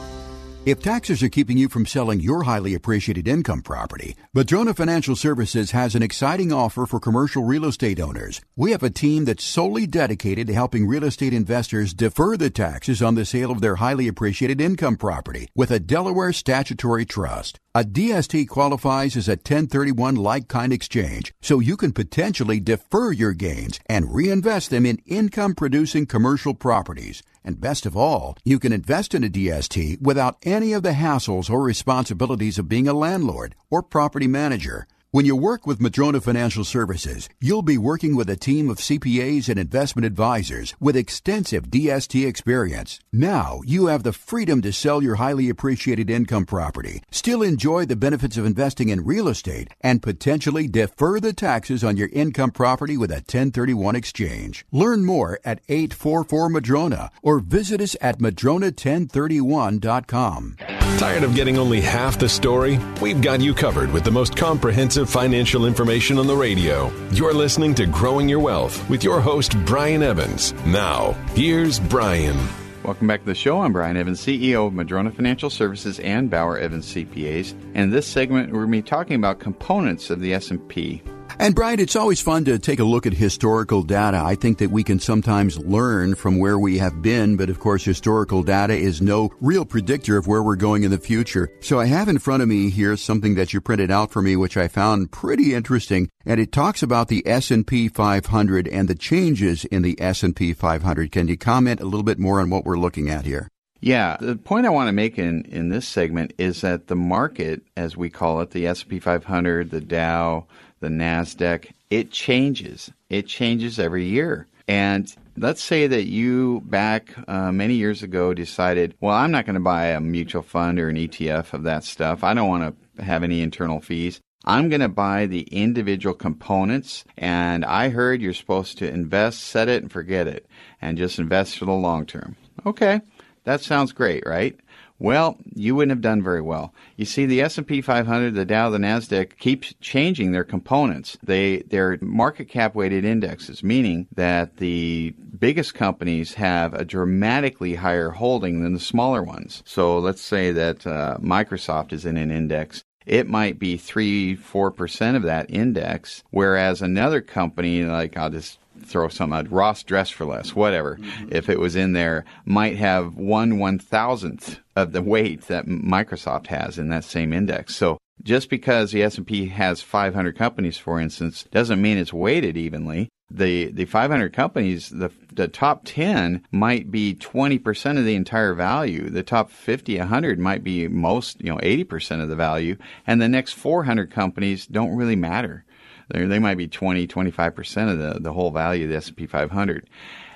If 0.64 0.80
taxes 0.80 1.24
are 1.24 1.30
keeping 1.30 1.58
you 1.58 1.70
from 1.70 1.88
selling 1.88 2.20
your 2.20 2.44
highly 2.44 2.76
appreciated 2.76 3.28
income 3.28 3.64
property, 3.64 4.16
Madrona 4.32 4.76
Financial 4.76 5.16
Services 5.16 5.72
has 5.72 5.96
an 5.96 6.04
exciting 6.04 6.54
offer 6.54 6.86
for 6.86 7.00
commercial 7.00 7.44
real 7.44 7.66
estate 7.66 8.00
owners. 8.00 8.42
We 8.56 8.70
have 8.70 8.84
a 8.84 8.92
team 8.92 9.26
that's 9.26 9.44
solely 9.44 9.88
dedicated 9.88 10.46
to 10.46 10.54
helping 10.54 10.86
real 10.86 11.04
estate 11.04 11.34
investors 11.34 11.96
defer 11.96 12.38
the 12.38 12.52
taxes 12.52 13.02
on 13.02 13.16
the 13.16 13.26
sale 13.26 13.50
of 13.50 13.62
their 13.62 13.78
highly 13.78 14.08
appreciated 14.08 14.62
income 14.62 14.98
property 14.98 15.48
with 15.56 15.72
a 15.72 15.80
Delaware 15.80 16.32
statutory 16.32 17.06
trust. 17.06 17.60
A 17.74 17.84
DST 17.84 18.48
qualifies 18.48 19.18
as 19.18 19.28
a 19.28 19.32
1031 19.32 20.16
like 20.16 20.48
kind 20.48 20.72
exchange, 20.72 21.34
so 21.42 21.60
you 21.60 21.76
can 21.76 21.92
potentially 21.92 22.60
defer 22.60 23.12
your 23.12 23.34
gains 23.34 23.80
and 23.88 24.14
reinvest 24.14 24.70
them 24.70 24.86
in 24.86 25.02
income 25.08 25.56
producing 25.56 26.06
commercial 26.06 26.54
properties. 26.54 27.24
And 27.44 27.60
best 27.60 27.86
of 27.86 27.98
all, 27.98 28.38
you 28.46 28.60
can 28.60 28.72
invest 28.72 29.16
in 29.16 29.24
a 29.24 29.30
DST 29.30 30.02
without 30.02 30.38
any 30.44 30.74
of 30.74 30.84
the 30.84 30.92
hassles 30.92 31.50
or 31.50 31.64
responsibilities 31.64 32.60
of 32.60 32.70
being 32.70 32.88
a 32.88 32.94
landlord 32.94 33.56
or 33.70 33.82
property 33.82 34.28
manager. 34.28 34.88
When 35.14 35.26
you 35.26 35.36
work 35.36 35.68
with 35.68 35.82
Madrona 35.82 36.22
Financial 36.22 36.64
Services, 36.64 37.28
you'll 37.42 37.64
be 37.64 37.78
working 37.78 38.16
with 38.16 38.30
a 38.30 38.38
team 38.38 38.70
of 38.70 38.78
CPAs 38.78 39.50
and 39.50 39.60
investment 39.60 40.06
advisors 40.06 40.74
with 40.80 40.96
extensive 40.96 41.66
DST 41.66 42.26
experience. 42.26 42.98
Now 43.12 43.60
you 43.66 43.88
have 43.88 44.04
the 44.04 44.14
freedom 44.14 44.62
to 44.62 44.72
sell 44.72 45.04
your 45.04 45.16
highly 45.16 45.50
appreciated 45.50 46.10
income 46.10 46.46
property, 46.46 47.04
still 47.12 47.44
enjoy 47.44 47.84
the 47.84 47.98
benefits 47.98 48.38
of 48.38 48.46
investing 48.46 48.88
in 48.88 49.04
real 49.04 49.28
estate, 49.28 49.68
and 49.82 50.02
potentially 50.02 50.70
defer 50.70 51.20
the 51.20 51.34
taxes 51.34 51.84
on 51.84 51.98
your 51.98 52.08
income 52.14 52.52
property 52.52 52.96
with 52.96 53.12
a 53.12 53.16
1031 53.16 53.98
exchange. 53.98 54.66
Learn 54.72 55.04
more 55.04 55.42
at 55.44 55.60
844 55.68 56.48
Madrona 56.48 57.12
or 57.22 57.40
visit 57.40 57.82
us 57.82 57.98
at 58.00 58.20
madrona1031.com. 58.20 60.56
Tired 61.02 61.24
of 61.24 61.34
getting 61.34 61.58
only 61.58 61.82
half 61.82 62.20
the 62.20 62.30
story? 62.30 62.80
We've 63.02 63.22
got 63.22 63.42
you 63.42 63.56
covered 63.56 63.92
with 63.92 64.04
the 64.04 64.12
most 64.12 64.38
comprehensive 64.38 65.01
financial 65.10 65.66
information 65.66 66.18
on 66.18 66.28
the 66.28 66.36
radio. 66.36 66.92
You're 67.12 67.34
listening 67.34 67.76
to 67.76 67.86
Growing 67.86 68.30
Your 68.30 68.40
Wealth 68.40 68.90
with 68.90 69.04
your 69.04 69.22
host, 69.22 69.56
Brian 69.66 70.04
Evans. 70.04 70.54
Now, 70.66 71.14
here's 71.34 71.80
Brian. 71.80 72.38
Welcome 72.84 73.08
back 73.08 73.20
to 73.20 73.26
the 73.28 73.36
show. 73.36 73.62
I'm 73.62 73.74
Brian 73.74 73.96
Evans, 73.96 74.20
CEO 74.20 74.68
of 74.68 74.74
Madrona 74.74 75.12
Financial 75.12 75.50
Services 75.50 76.00
and 76.00 76.30
Bauer 76.30 76.58
Evans 76.58 76.92
CPAs. 76.94 77.52
And 77.52 77.84
in 77.84 77.90
this 77.92 78.08
segment, 78.08 78.52
we're 78.52 78.66
going 78.66 78.72
to 78.72 78.78
be 78.78 78.90
talking 78.90 79.16
about 79.16 79.40
components 79.40 80.10
of 80.10 80.20
the 80.20 80.34
S&P 80.34 81.04
and 81.40 81.56
Brian, 81.56 81.80
it's 81.80 81.96
always 81.96 82.22
fun 82.22 82.46
to 82.46 82.60
take 82.60 82.80
a 82.80 82.84
look 82.84 83.06
at 83.06 83.14
historical 83.14 83.84
data. 83.84 84.22
I 84.24 84.36
think 84.36 84.58
that 84.60 84.72
we 84.72 84.84
can 84.84 85.00
sometimes 85.00 85.58
learn 85.58 86.16
from 86.16 86.40
where 86.40 86.60
we 86.60 86.78
have 86.78 87.02
been, 87.02 87.38
but 87.38 87.50
of 87.50 87.60
course, 87.60 87.84
historical 87.84 88.44
data 88.44 88.74
is 88.74 89.02
no 89.02 89.32
real 89.42 89.66
predictor 89.66 90.18
of 90.18 90.28
where 90.28 90.44
we're 90.44 90.56
going 90.56 90.84
in 90.84 90.92
the 90.92 90.98
future. 90.98 91.50
So 91.62 91.80
I 91.80 91.86
have 91.86 92.08
in 92.08 92.20
front 92.20 92.44
of 92.44 92.50
me 92.50 92.70
here 92.70 92.96
something 92.98 93.36
that 93.36 93.54
you 93.54 93.62
printed 93.62 93.92
out 93.92 94.12
for 94.12 94.22
me, 94.22 94.36
which 94.36 94.58
I 94.58 94.68
found 94.68 95.12
pretty 95.12 95.54
interesting, 95.54 96.10
and 96.26 96.40
it 96.40 96.52
talks 96.52 96.84
about 96.84 97.08
the 97.08 97.26
S&P 97.28 97.88
500 97.90 98.68
and 98.68 98.88
the 98.88 98.96
changes 98.96 99.66
in 99.66 99.82
the 99.82 100.00
S&P 100.02 100.54
500. 100.54 101.12
Can 101.12 101.28
you 101.28 101.38
comment 101.38 101.82
a 101.82 101.86
little 101.86 102.04
bit 102.04 102.20
more 102.20 102.40
on 102.40 102.50
what 102.50 102.66
we're 102.66 102.78
looking 102.78 103.10
at 103.10 103.26
here? 103.26 103.48
Yeah, 103.84 104.18
the 104.20 104.36
point 104.36 104.68
I 104.68 104.70
want 104.70 104.90
to 104.90 104.94
make 104.94 105.18
in, 105.18 105.44
in 105.46 105.70
this 105.70 105.88
segment 105.88 106.34
is 106.38 106.62
that 106.62 106.86
the 106.86 106.96
market, 106.96 107.64
as 107.76 107.98
we 107.98 108.12
call 108.12 108.42
it, 108.42 108.52
the 108.52 108.68
S&P 108.68 109.00
500, 109.00 109.72
the 109.72 109.82
Dow, 109.82 110.46
the 110.82 110.90
NASDAQ, 110.90 111.72
it 111.90 112.12
changes. 112.12 112.92
It 113.10 113.28
changes 113.28 113.80
every 113.80 114.06
year. 114.06 114.48
And 114.68 115.14
let's 115.38 115.64
say 115.64 115.88
that 115.88 116.06
you 116.06 116.62
back 116.66 117.14
uh, 117.28 117.52
many 117.52 117.76
years 117.76 118.04
ago 118.04 118.34
decided, 118.34 118.96
well, 119.00 119.16
I'm 119.16 119.32
not 119.32 119.46
going 119.46 119.56
to 119.56 119.62
buy 119.62 119.88
a 119.88 120.00
mutual 120.00 120.42
fund 120.42 120.80
or 120.80 120.90
an 120.90 120.98
ETF 120.98 121.54
of 121.54 121.64
that 121.64 121.84
stuff. 121.84 122.24
I 122.24 122.34
don't 122.34 122.50
want 122.50 122.76
to 122.98 123.04
have 123.04 123.24
any 123.24 123.42
internal 123.42 123.82
fees. 123.82 124.20
I'm 124.46 124.70
going 124.70 124.82
to 124.82 124.90
buy 124.90 125.28
the 125.28 125.42
individual 125.42 126.16
components. 126.16 127.06
And 127.18 127.64
I 127.64 127.90
heard 127.90 128.22
you're 128.22 128.34
supposed 128.34 128.78
to 128.80 128.90
invest, 128.90 129.42
set 129.42 129.70
it, 129.70 129.84
and 129.84 129.92
forget 129.92 130.28
it, 130.28 130.48
and 130.82 130.98
just 130.98 131.20
invest 131.20 131.58
for 131.58 131.66
the 131.66 131.72
long 131.72 132.06
term. 132.06 132.36
Okay, 132.66 133.02
that 133.44 133.62
sounds 133.62 133.92
great, 133.92 134.24
right? 134.26 134.60
Well, 135.02 135.38
you 135.56 135.74
wouldn't 135.74 135.90
have 135.90 136.02
done 136.02 136.22
very 136.22 136.42
well. 136.42 136.76
You 136.96 137.06
see, 137.06 137.26
the 137.26 137.42
S&P 137.42 137.82
500, 137.82 138.36
the 138.36 138.46
Dow, 138.46 138.70
the 138.70 138.78
Nasdaq 138.78 139.40
keeps 139.40 139.74
changing 139.82 140.32
their 140.32 140.44
components. 140.44 141.18
They 141.24 141.64
they're 141.64 141.98
market 142.02 142.46
cap 142.46 142.76
weighted 142.76 143.04
indexes, 143.04 143.64
meaning 143.64 144.08
that 144.14 144.58
the 144.58 145.16
biggest 145.40 145.74
companies 145.74 146.36
have 146.36 146.76
a 146.76 146.86
dramatically 146.86 147.74
higher 147.74 148.12
holding 148.12 148.62
than 148.62 148.74
the 148.74 148.80
smaller 148.80 149.24
ones. 149.24 149.64
So 149.66 149.98
let's 149.98 150.22
say 150.22 150.52
that 150.52 150.86
uh, 150.86 151.18
Microsoft 151.20 151.94
is 151.94 152.06
in 152.06 152.16
an 152.16 152.30
index 152.30 152.84
it 153.08 153.28
might 153.28 153.58
be 153.58 153.78
3 153.78 154.38
4% 154.38 155.16
of 155.16 155.24
that 155.24 155.50
index 155.50 156.24
whereas 156.30 156.84
another 156.84 157.20
company 157.20 157.84
like 157.84 158.16
I'll 158.16 158.30
just 158.30 158.60
throw 158.86 159.08
some 159.08 159.34
out. 159.34 159.52
Ross 159.52 159.84
Dress 159.84 160.10
for 160.10 160.26
Less, 160.26 160.56
whatever. 160.56 160.98
Mm-hmm. 160.98 161.30
If 161.32 161.50
it 161.50 161.60
was 161.60 161.76
in 161.76 161.94
there, 161.94 162.26
might 162.46 162.78
have 162.78 163.16
one 163.16 163.58
one 163.60 163.80
thousandth 163.80 164.60
of 164.76 164.92
the 164.92 165.02
weight 165.02 165.44
that 165.48 165.66
Microsoft 165.66 166.48
has 166.48 166.78
in 166.78 166.90
that 166.90 167.04
same 167.04 167.34
index. 167.34 167.76
So 167.76 167.98
just 168.24 168.50
because 168.50 168.92
the 168.92 169.04
S&P 169.04 169.48
has 169.48 169.82
500 169.82 170.38
companies, 170.38 170.78
for 170.78 171.00
instance, 171.00 171.46
doesn't 171.52 171.82
mean 171.82 171.98
it's 171.98 172.14
weighted 172.14 172.58
evenly. 172.58 173.10
The 173.34 173.72
the 173.72 173.86
500 173.86 174.34
companies, 174.34 174.90
the 174.90 175.10
the 175.32 175.48
top 175.48 175.84
10 175.86 176.46
might 176.52 176.92
be 176.92 177.16
20% 177.16 177.98
of 177.98 178.04
the 178.04 178.16
entire 178.16 178.54
value. 178.54 179.10
The 179.10 179.24
top 179.24 179.52
50, 179.52 179.98
100 179.98 180.38
might 180.38 180.66
be 180.66 180.90
most, 180.90 181.42
you 181.42 181.50
know, 181.50 181.58
80% 181.60 182.22
of 182.22 182.28
the 182.28 182.36
value, 182.36 182.76
and 183.08 183.22
the 183.22 183.30
next 183.30 183.54
400 183.54 184.12
companies 184.12 184.68
don't 184.68 184.98
really 184.98 185.16
matter. 185.16 185.64
They're, 186.10 186.28
they 186.28 186.40
might 186.40 186.58
be 186.58 186.68
20, 186.68 187.08
25% 187.08 187.92
of 187.92 187.98
the, 188.00 188.20
the 188.20 188.34
whole 188.34 188.52
value 188.52 188.84
of 188.84 188.90
the 188.90 188.98
S&P 188.98 189.26
500. 189.26 189.88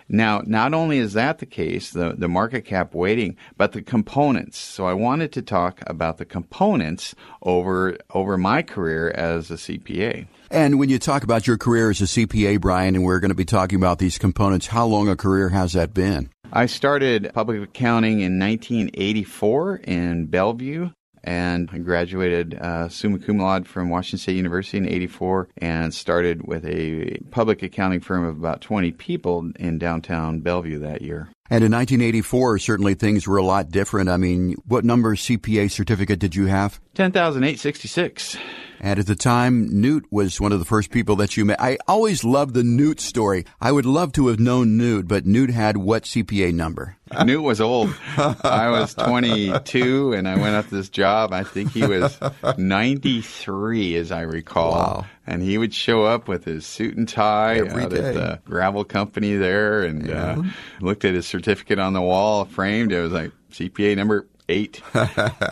Now, 0.08 0.42
not 0.46 0.74
only 0.74 1.00
is 1.00 1.14
that 1.14 1.40
the 1.40 1.46
case, 1.46 1.92
the, 1.92 2.16
the 2.18 2.28
market 2.28 2.66
cap 2.66 2.94
weighting, 2.94 3.38
but 3.58 3.72
the 3.72 3.82
components. 3.82 4.58
So 4.60 4.86
I 4.86 4.94
wanted 4.94 5.32
to 5.34 5.42
talk 5.42 5.82
about 5.88 6.18
the 6.18 6.26
components 6.26 7.16
over 7.42 7.98
over 8.12 8.38
my 8.38 8.62
career 8.62 9.10
as 9.12 9.50
a 9.50 9.56
CPA. 9.56 10.28
And 10.52 10.78
when 10.78 10.90
you 10.90 11.00
talk 11.00 11.24
about 11.24 11.48
your 11.48 11.58
career 11.58 11.90
as 11.90 12.02
a 12.02 12.06
CPA, 12.06 12.62
Brian, 12.62 12.96
and 12.96 13.04
we're 13.04 13.20
going 13.20 13.30
to 13.30 13.36
be 13.36 13.46
talking 13.46 13.78
about 13.78 13.98
these 13.98 14.18
components, 14.18 14.68
how 14.68 14.86
long 14.86 15.10
a 15.10 15.16
career 15.16 15.50
has 15.50 15.74
that 15.74 15.94
been? 15.94 16.30
I 16.54 16.68
started 16.68 17.32
public 17.34 17.62
accounting 17.62 18.22
in 18.22 18.40
1984 18.40 19.78
in 19.78 20.28
Bellevue 20.28 20.92
and 21.26 21.70
I 21.74 21.80
graduated 21.80 22.54
uh, 22.54 22.88
summa 22.88 23.20
cum 23.20 23.40
laude 23.40 23.68
from 23.68 23.90
Washington 23.90 24.20
State 24.20 24.38
University 24.38 24.78
in 24.78 24.88
84 24.88 25.50
and 25.58 25.94
started 25.94 26.48
with 26.48 26.66
a 26.66 27.18
public 27.32 27.64
accounting 27.64 28.00
firm 28.00 28.24
of 28.24 28.38
about 28.38 28.62
20 28.62 28.92
people 28.92 29.52
in 29.60 29.80
downtown 29.80 30.40
Bellevue 30.40 30.80
that 30.80 31.02
year. 31.02 31.30
And 31.50 31.64
in 31.64 31.72
1984, 31.72 32.60
certainly 32.60 32.94
things 32.96 33.28
were 33.28 33.38
a 33.38 33.44
lot 33.44 33.70
different. 33.70 34.10
I 34.10 34.18
mean, 34.18 34.56
what 34.66 34.86
number 34.86 35.16
CPA 35.16 35.70
certificate 35.70 36.20
did 36.20 36.36
you 36.36 36.46
have? 36.46 36.80
10,866. 36.96 38.38
And 38.86 39.00
at 39.00 39.08
the 39.08 39.16
time, 39.16 39.82
Newt 39.82 40.06
was 40.12 40.40
one 40.40 40.52
of 40.52 40.60
the 40.60 40.66
first 40.66 40.92
people 40.92 41.16
that 41.16 41.36
you 41.36 41.44
met. 41.44 41.60
I 41.60 41.80
always 41.88 42.24
loved 42.24 42.54
the 42.54 42.64
Newt 42.64 43.00
story. 43.00 43.44
I 43.60 43.72
would 43.72 43.88
love 43.88 44.12
to 44.12 44.28
have 44.28 44.40
known 44.40 44.78
Newt, 44.78 45.08
but 45.08 45.26
Newt 45.26 45.50
had 45.50 45.76
what 45.76 46.04
CPA 46.04 46.54
number? 46.54 46.96
Newt 47.26 47.42
was 47.42 47.60
old. 47.60 47.96
I 48.16 48.70
was 48.70 48.94
22 48.94 50.14
and 50.14 50.28
I 50.28 50.36
went 50.36 50.54
up 50.54 50.68
to 50.70 50.76
this 50.76 50.90
job. 50.90 51.34
I 51.34 51.42
think 51.42 51.72
he 51.72 51.84
was 51.84 52.20
93, 52.60 53.96
as 53.96 54.12
I 54.12 54.22
recall. 54.22 54.74
Wow. 54.74 55.06
And 55.26 55.42
he 55.42 55.58
would 55.58 55.74
show 55.74 56.04
up 56.04 56.28
with 56.28 56.46
his 56.46 56.64
suit 56.68 56.96
and 56.96 57.10
tie 57.10 57.56
Every 57.56 57.86
out 57.86 57.90
day. 57.90 57.98
at 57.98 58.14
the 58.14 58.40
gravel 58.46 58.84
company 58.84 59.36
there 59.36 59.82
and 59.82 60.06
yeah. 60.06 60.36
uh, 60.38 60.44
looked 60.80 61.06
at 61.06 61.16
his 61.16 61.26
certificate 61.26 61.80
on 61.80 61.94
the 61.94 62.02
wall 62.04 62.46
framed. 62.46 62.92
It 62.92 63.02
was 63.02 63.14
like 63.14 63.32
CPA 63.52 63.96
number 63.96 64.28
eight. 64.48 64.82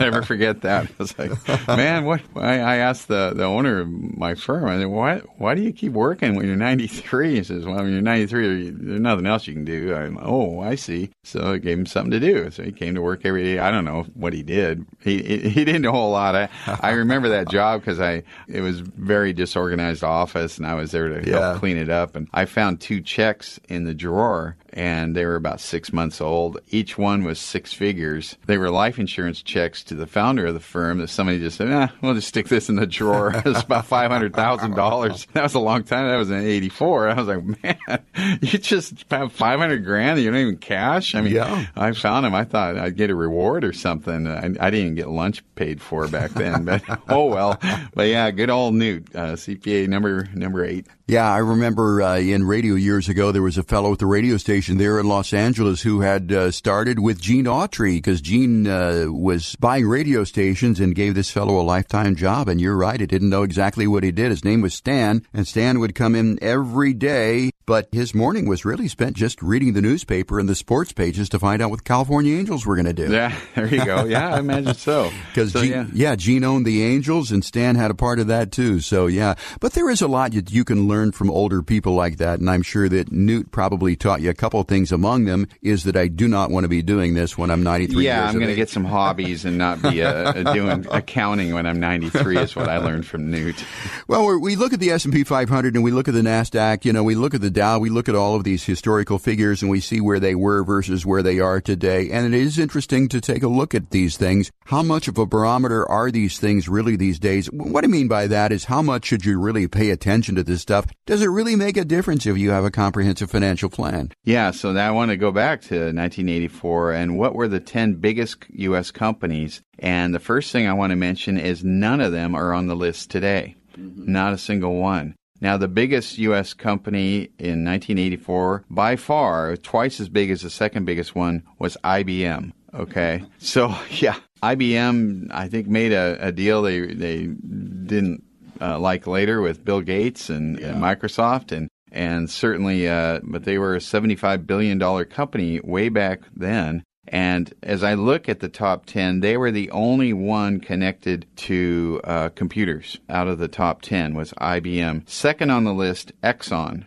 Never 0.00 0.22
forget 0.22 0.62
that. 0.62 0.86
I 0.86 0.90
was 0.98 1.18
like, 1.18 1.66
man, 1.68 2.04
what? 2.04 2.20
I, 2.36 2.58
I 2.60 2.76
asked 2.76 3.08
the, 3.08 3.32
the 3.34 3.44
owner 3.44 3.80
of 3.80 3.88
my 3.88 4.34
firm, 4.34 4.66
I 4.68 4.78
said, 4.78 4.86
why, 4.86 5.18
why 5.38 5.54
do 5.54 5.62
you 5.62 5.72
keep 5.72 5.92
working 5.92 6.34
when 6.36 6.46
you're 6.46 6.56
93? 6.56 7.34
He 7.36 7.42
says, 7.44 7.64
well, 7.64 7.76
when 7.76 7.92
you're 7.92 8.00
93, 8.02 8.70
there's 8.70 9.00
nothing 9.00 9.26
else 9.26 9.46
you 9.46 9.54
can 9.54 9.64
do. 9.64 9.94
I'm, 9.94 10.18
oh, 10.20 10.60
I 10.60 10.74
see. 10.76 11.10
So 11.24 11.52
I 11.54 11.58
gave 11.58 11.78
him 11.78 11.86
something 11.86 12.12
to 12.12 12.20
do. 12.20 12.50
So 12.50 12.62
he 12.62 12.72
came 12.72 12.94
to 12.94 13.02
work 13.02 13.22
every 13.24 13.42
day. 13.42 13.58
I 13.58 13.70
don't 13.70 13.84
know 13.84 14.02
what 14.14 14.32
he 14.32 14.42
did. 14.42 14.86
He, 15.02 15.22
he, 15.22 15.38
he 15.50 15.64
didn't 15.64 15.82
do 15.82 15.88
a 15.88 15.92
whole 15.92 16.10
lot. 16.10 16.36
I, 16.36 16.48
I 16.66 16.90
remember 16.92 17.30
that 17.30 17.48
job 17.48 17.80
because 17.80 18.00
I, 18.00 18.22
it 18.48 18.60
was 18.60 18.80
very 18.80 19.32
disorganized 19.32 20.04
office 20.04 20.58
and 20.58 20.66
I 20.66 20.74
was 20.74 20.92
there 20.92 21.08
to 21.20 21.28
Yeah. 21.28 21.40
help 21.40 21.58
clean 21.58 21.76
it 21.76 21.88
up. 21.88 22.14
And 22.16 22.28
I 22.32 22.44
found 22.44 22.80
two 22.80 23.00
checks 23.00 23.58
in 23.68 23.84
the 23.84 23.94
drawer 23.94 24.56
and 24.74 25.14
they 25.16 25.24
were 25.24 25.36
about 25.36 25.60
six 25.60 25.92
months 25.92 26.20
old. 26.20 26.58
Each 26.68 26.98
one 26.98 27.24
was 27.24 27.38
six 27.38 27.72
figures. 27.72 28.36
They 28.46 28.58
were 28.58 28.70
life 28.70 28.98
insurance 28.98 29.40
checks 29.40 29.82
to 29.84 29.94
the 29.94 30.06
founder 30.06 30.46
of 30.46 30.54
the 30.54 30.60
firm 30.60 30.98
that 30.98 31.08
somebody 31.08 31.38
just 31.38 31.56
said, 31.56 31.70
eh, 31.70 31.88
we'll 32.02 32.14
just 32.14 32.28
stick 32.28 32.48
this 32.48 32.68
in 32.68 32.76
the 32.76 32.86
drawer. 32.86 33.32
it's 33.34 33.62
about 33.62 33.88
$500,000. 33.88 35.26
That 35.34 35.42
was 35.42 35.54
a 35.54 35.58
long 35.60 35.84
time. 35.84 36.08
That 36.08 36.16
was 36.16 36.30
in 36.30 36.40
84. 36.44 37.08
I 37.08 37.14
was 37.14 37.28
like, 37.28 37.44
man, 37.62 38.04
you 38.40 38.58
just 38.58 39.04
have 39.10 39.32
500 39.32 39.84
grand 39.84 40.20
you 40.20 40.30
don't 40.30 40.40
even 40.40 40.56
cash? 40.58 41.14
I 41.14 41.20
mean, 41.20 41.34
Yeah. 41.34 41.66
I 41.76 41.92
found 41.92 42.26
him. 42.26 42.34
I 42.34 42.44
thought 42.44 42.76
I'd 42.76 42.96
get 42.96 43.10
a 43.10 43.14
reward 43.14 43.64
or 43.64 43.72
something. 43.72 44.26
I, 44.26 44.46
I 44.46 44.70
didn't 44.70 44.74
even 44.74 44.94
get 44.94 45.08
lunch 45.08 45.42
paid 45.54 45.80
for 45.80 46.08
back 46.08 46.30
then, 46.32 46.64
but 46.64 46.82
oh 47.08 47.26
well. 47.26 47.58
But 47.94 48.08
yeah, 48.08 48.30
good 48.30 48.50
old 48.50 48.74
Newt, 48.74 49.14
uh, 49.14 49.32
CPA 49.34 49.88
number 49.88 50.28
number 50.34 50.64
eight. 50.64 50.86
Yeah, 51.06 51.30
I 51.30 51.38
remember 51.38 52.00
uh, 52.00 52.16
in 52.16 52.44
radio 52.46 52.74
years 52.76 53.08
ago 53.10 53.30
there 53.30 53.42
was 53.42 53.58
a 53.58 53.62
fellow 53.62 53.92
at 53.92 53.98
the 53.98 54.06
radio 54.06 54.36
station 54.38 54.63
there 54.68 54.98
in 54.98 55.06
Los 55.06 55.32
Angeles 55.32 55.82
who 55.82 56.00
had 56.00 56.32
uh, 56.32 56.50
started 56.50 56.98
with 56.98 57.20
Gene 57.20 57.44
Autry 57.44 57.96
because 57.96 58.20
Gene 58.20 58.66
uh, 58.66 59.06
was 59.08 59.54
buying 59.56 59.86
radio 59.86 60.24
stations 60.24 60.80
and 60.80 60.94
gave 60.94 61.14
this 61.14 61.30
fellow 61.30 61.60
a 61.60 61.62
lifetime 61.62 62.16
job. 62.16 62.48
And 62.48 62.60
you're 62.60 62.76
right, 62.76 63.00
I 63.00 63.06
didn't 63.06 63.30
know 63.30 63.42
exactly 63.42 63.86
what 63.86 64.02
he 64.02 64.10
did. 64.10 64.30
His 64.30 64.44
name 64.44 64.62
was 64.62 64.74
Stan, 64.74 65.26
and 65.32 65.46
Stan 65.46 65.78
would 65.78 65.94
come 65.94 66.14
in 66.14 66.38
every 66.42 66.94
day, 66.94 67.50
but 67.66 67.88
his 67.92 68.14
morning 68.14 68.46
was 68.46 68.64
really 68.64 68.88
spent 68.88 69.16
just 69.16 69.42
reading 69.42 69.72
the 69.72 69.80
newspaper 69.80 70.38
and 70.38 70.48
the 70.48 70.54
sports 70.54 70.92
pages 70.92 71.28
to 71.30 71.38
find 71.38 71.62
out 71.62 71.70
what 71.70 71.78
the 71.78 71.84
California 71.84 72.36
Angels 72.36 72.66
were 72.66 72.76
going 72.76 72.86
to 72.86 72.92
do. 72.92 73.12
Yeah, 73.12 73.36
there 73.54 73.66
you 73.66 73.84
go. 73.84 74.04
Yeah, 74.04 74.34
I 74.34 74.38
imagine 74.38 74.74
so. 74.74 75.10
Because 75.28 75.52
so, 75.52 75.62
Gene, 75.62 75.70
yeah. 75.70 75.86
yeah. 75.92 76.16
Gene 76.16 76.44
owned 76.44 76.66
the 76.66 76.82
Angels, 76.82 77.30
and 77.30 77.44
Stan 77.44 77.76
had 77.76 77.90
a 77.90 77.94
part 77.94 78.18
of 78.18 78.26
that 78.26 78.52
too. 78.52 78.80
So 78.80 79.06
yeah, 79.06 79.34
but 79.60 79.72
there 79.72 79.88
is 79.90 80.02
a 80.02 80.08
lot 80.08 80.32
that 80.32 80.52
you 80.52 80.64
can 80.64 80.88
learn 80.88 81.12
from 81.12 81.30
older 81.30 81.62
people 81.62 81.94
like 81.94 82.18
that, 82.18 82.40
and 82.40 82.50
I'm 82.50 82.62
sure 82.62 82.88
that 82.88 83.12
Newt 83.12 83.50
probably 83.50 83.96
taught 83.96 84.20
you 84.20 84.30
a 84.30 84.34
couple 84.34 84.60
of 84.60 84.68
things. 84.68 84.92
Among 84.92 85.24
them 85.24 85.48
is 85.62 85.84
that 85.84 85.96
I 85.96 86.08
do 86.08 86.28
not 86.28 86.50
want 86.50 86.64
to 86.64 86.68
be 86.68 86.82
doing 86.82 87.14
this 87.14 87.38
when 87.38 87.50
I'm 87.50 87.62
93. 87.62 88.04
Yeah, 88.04 88.24
years 88.24 88.34
I'm 88.34 88.40
going 88.40 88.50
to 88.50 88.56
get 88.56 88.68
some 88.68 88.84
hobbies 88.84 89.44
and 89.44 89.58
not 89.58 89.80
be 89.82 90.02
uh, 90.04 90.52
doing 90.52 90.86
accounting 90.90 91.54
when 91.54 91.66
I'm 91.66 91.80
93. 91.80 92.38
Is 92.38 92.56
what 92.56 92.68
I 92.68 92.78
learned 92.78 93.06
from 93.06 93.30
Newt. 93.30 93.64
Well, 94.06 94.24
we're, 94.24 94.38
we 94.38 94.56
look 94.56 94.72
at 94.72 94.80
the 94.80 94.90
S&P 94.90 95.24
500 95.24 95.74
and 95.74 95.84
we 95.84 95.90
look 95.90 96.08
at 96.08 96.14
the 96.14 96.20
Nasdaq. 96.20 96.84
You 96.84 96.92
know, 96.92 97.02
we 97.02 97.14
look 97.14 97.34
at 97.34 97.40
the 97.40 97.53
Dow. 97.54 97.78
We 97.78 97.88
look 97.88 98.08
at 98.08 98.14
all 98.14 98.34
of 98.34 98.44
these 98.44 98.64
historical 98.64 99.18
figures 99.18 99.62
and 99.62 99.70
we 99.70 99.80
see 99.80 100.00
where 100.00 100.20
they 100.20 100.34
were 100.34 100.62
versus 100.62 101.06
where 101.06 101.22
they 101.22 101.40
are 101.40 101.60
today. 101.60 102.10
And 102.10 102.26
it 102.26 102.38
is 102.38 102.58
interesting 102.58 103.08
to 103.08 103.20
take 103.20 103.42
a 103.42 103.48
look 103.48 103.74
at 103.74 103.90
these 103.90 104.18
things. 104.18 104.50
How 104.66 104.82
much 104.82 105.08
of 105.08 105.16
a 105.16 105.24
barometer 105.24 105.88
are 105.88 106.10
these 106.10 106.38
things 106.38 106.68
really 106.68 106.96
these 106.96 107.18
days? 107.18 107.46
What 107.46 107.84
I 107.84 107.86
mean 107.86 108.08
by 108.08 108.26
that 108.26 108.52
is 108.52 108.64
how 108.64 108.82
much 108.82 109.06
should 109.06 109.24
you 109.24 109.40
really 109.40 109.66
pay 109.68 109.90
attention 109.90 110.34
to 110.34 110.42
this 110.42 110.60
stuff? 110.60 110.86
Does 111.06 111.22
it 111.22 111.28
really 111.28 111.56
make 111.56 111.76
a 111.76 111.84
difference 111.84 112.26
if 112.26 112.36
you 112.36 112.50
have 112.50 112.64
a 112.64 112.70
comprehensive 112.70 113.30
financial 113.30 113.70
plan? 113.70 114.12
Yeah, 114.24 114.50
so 114.50 114.72
now 114.72 114.88
I 114.88 114.90
want 114.90 115.10
to 115.12 115.16
go 115.16 115.32
back 115.32 115.62
to 115.62 115.76
1984 115.76 116.92
and 116.92 117.18
what 117.18 117.34
were 117.34 117.48
the 117.48 117.60
10 117.60 117.94
biggest 117.94 118.44
U.S. 118.50 118.90
companies? 118.90 119.62
And 119.78 120.14
the 120.14 120.20
first 120.20 120.52
thing 120.52 120.66
I 120.66 120.72
want 120.72 120.90
to 120.90 120.96
mention 120.96 121.38
is 121.38 121.64
none 121.64 122.00
of 122.00 122.12
them 122.12 122.34
are 122.34 122.52
on 122.52 122.66
the 122.66 122.76
list 122.76 123.10
today. 123.10 123.56
Mm-hmm. 123.78 124.12
Not 124.12 124.32
a 124.32 124.38
single 124.38 124.76
one. 124.76 125.14
Now, 125.44 125.58
the 125.58 125.68
biggest 125.68 126.16
U.S. 126.16 126.54
company 126.54 127.28
in 127.38 127.66
1984, 127.66 128.64
by 128.70 128.96
far, 128.96 129.58
twice 129.58 130.00
as 130.00 130.08
big 130.08 130.30
as 130.30 130.40
the 130.40 130.48
second 130.48 130.86
biggest 130.86 131.14
one, 131.14 131.42
was 131.58 131.76
IBM. 131.84 132.52
Okay. 132.72 133.22
So, 133.40 133.76
yeah, 133.90 134.16
IBM, 134.42 135.28
I 135.30 135.48
think, 135.48 135.66
made 135.66 135.92
a, 135.92 136.28
a 136.28 136.32
deal 136.32 136.62
they, 136.62 136.80
they 136.80 137.26
didn't 137.26 138.24
uh, 138.58 138.78
like 138.78 139.06
later 139.06 139.42
with 139.42 139.62
Bill 139.62 139.82
Gates 139.82 140.30
and, 140.30 140.58
and 140.58 140.82
Microsoft. 140.82 141.52
And 141.52 141.68
and 141.92 142.30
certainly, 142.30 142.88
uh, 142.88 143.20
but 143.22 143.44
they 143.44 143.58
were 143.58 143.74
a 143.74 143.80
$75 143.80 144.46
billion 144.46 144.80
company 145.04 145.60
way 145.62 145.90
back 145.90 146.22
then. 146.34 146.84
And 147.08 147.52
as 147.62 147.84
I 147.84 147.94
look 147.94 148.28
at 148.28 148.40
the 148.40 148.48
top 148.48 148.86
10, 148.86 149.20
they 149.20 149.36
were 149.36 149.50
the 149.50 149.70
only 149.70 150.12
one 150.12 150.60
connected 150.60 151.26
to 151.36 152.00
uh, 152.04 152.28
computers 152.30 152.98
out 153.08 153.28
of 153.28 153.38
the 153.38 153.48
top 153.48 153.82
10 153.82 154.14
was 154.14 154.32
IBM. 154.32 155.08
Second 155.08 155.50
on 155.50 155.64
the 155.64 155.74
list, 155.74 156.12
Exxon. 156.22 156.84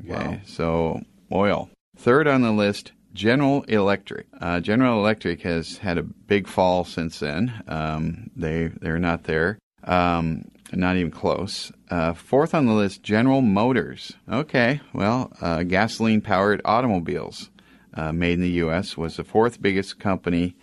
Okay, 0.00 0.40
so 0.44 1.02
oil. 1.32 1.70
Third 1.96 2.26
on 2.26 2.42
the 2.42 2.50
list, 2.50 2.92
General 3.12 3.62
Electric. 3.62 4.26
Uh, 4.40 4.60
General 4.60 4.98
Electric 4.98 5.42
has 5.42 5.78
had 5.78 5.98
a 5.98 6.02
big 6.02 6.48
fall 6.48 6.84
since 6.84 7.20
then. 7.20 7.62
Um, 7.68 8.30
they 8.34 8.66
they're 8.66 8.98
not 8.98 9.24
there. 9.24 9.58
Um, 9.84 10.50
not 10.72 10.96
even 10.96 11.12
close. 11.12 11.70
Uh, 11.90 12.14
fourth 12.14 12.54
on 12.54 12.66
the 12.66 12.72
list, 12.72 13.02
General 13.02 13.40
Motors. 13.40 14.14
Okay, 14.28 14.80
well, 14.92 15.32
uh, 15.40 15.62
gasoline 15.62 16.20
powered 16.20 16.60
automobiles 16.64 17.50
uh, 17.94 18.12
made 18.12 18.34
in 18.34 18.40
the 18.40 18.50
U.S. 18.50 18.96
was 18.96 19.16
the 19.16 19.24
fourth 19.24 19.60
biggest 19.60 19.98
company 19.98 20.56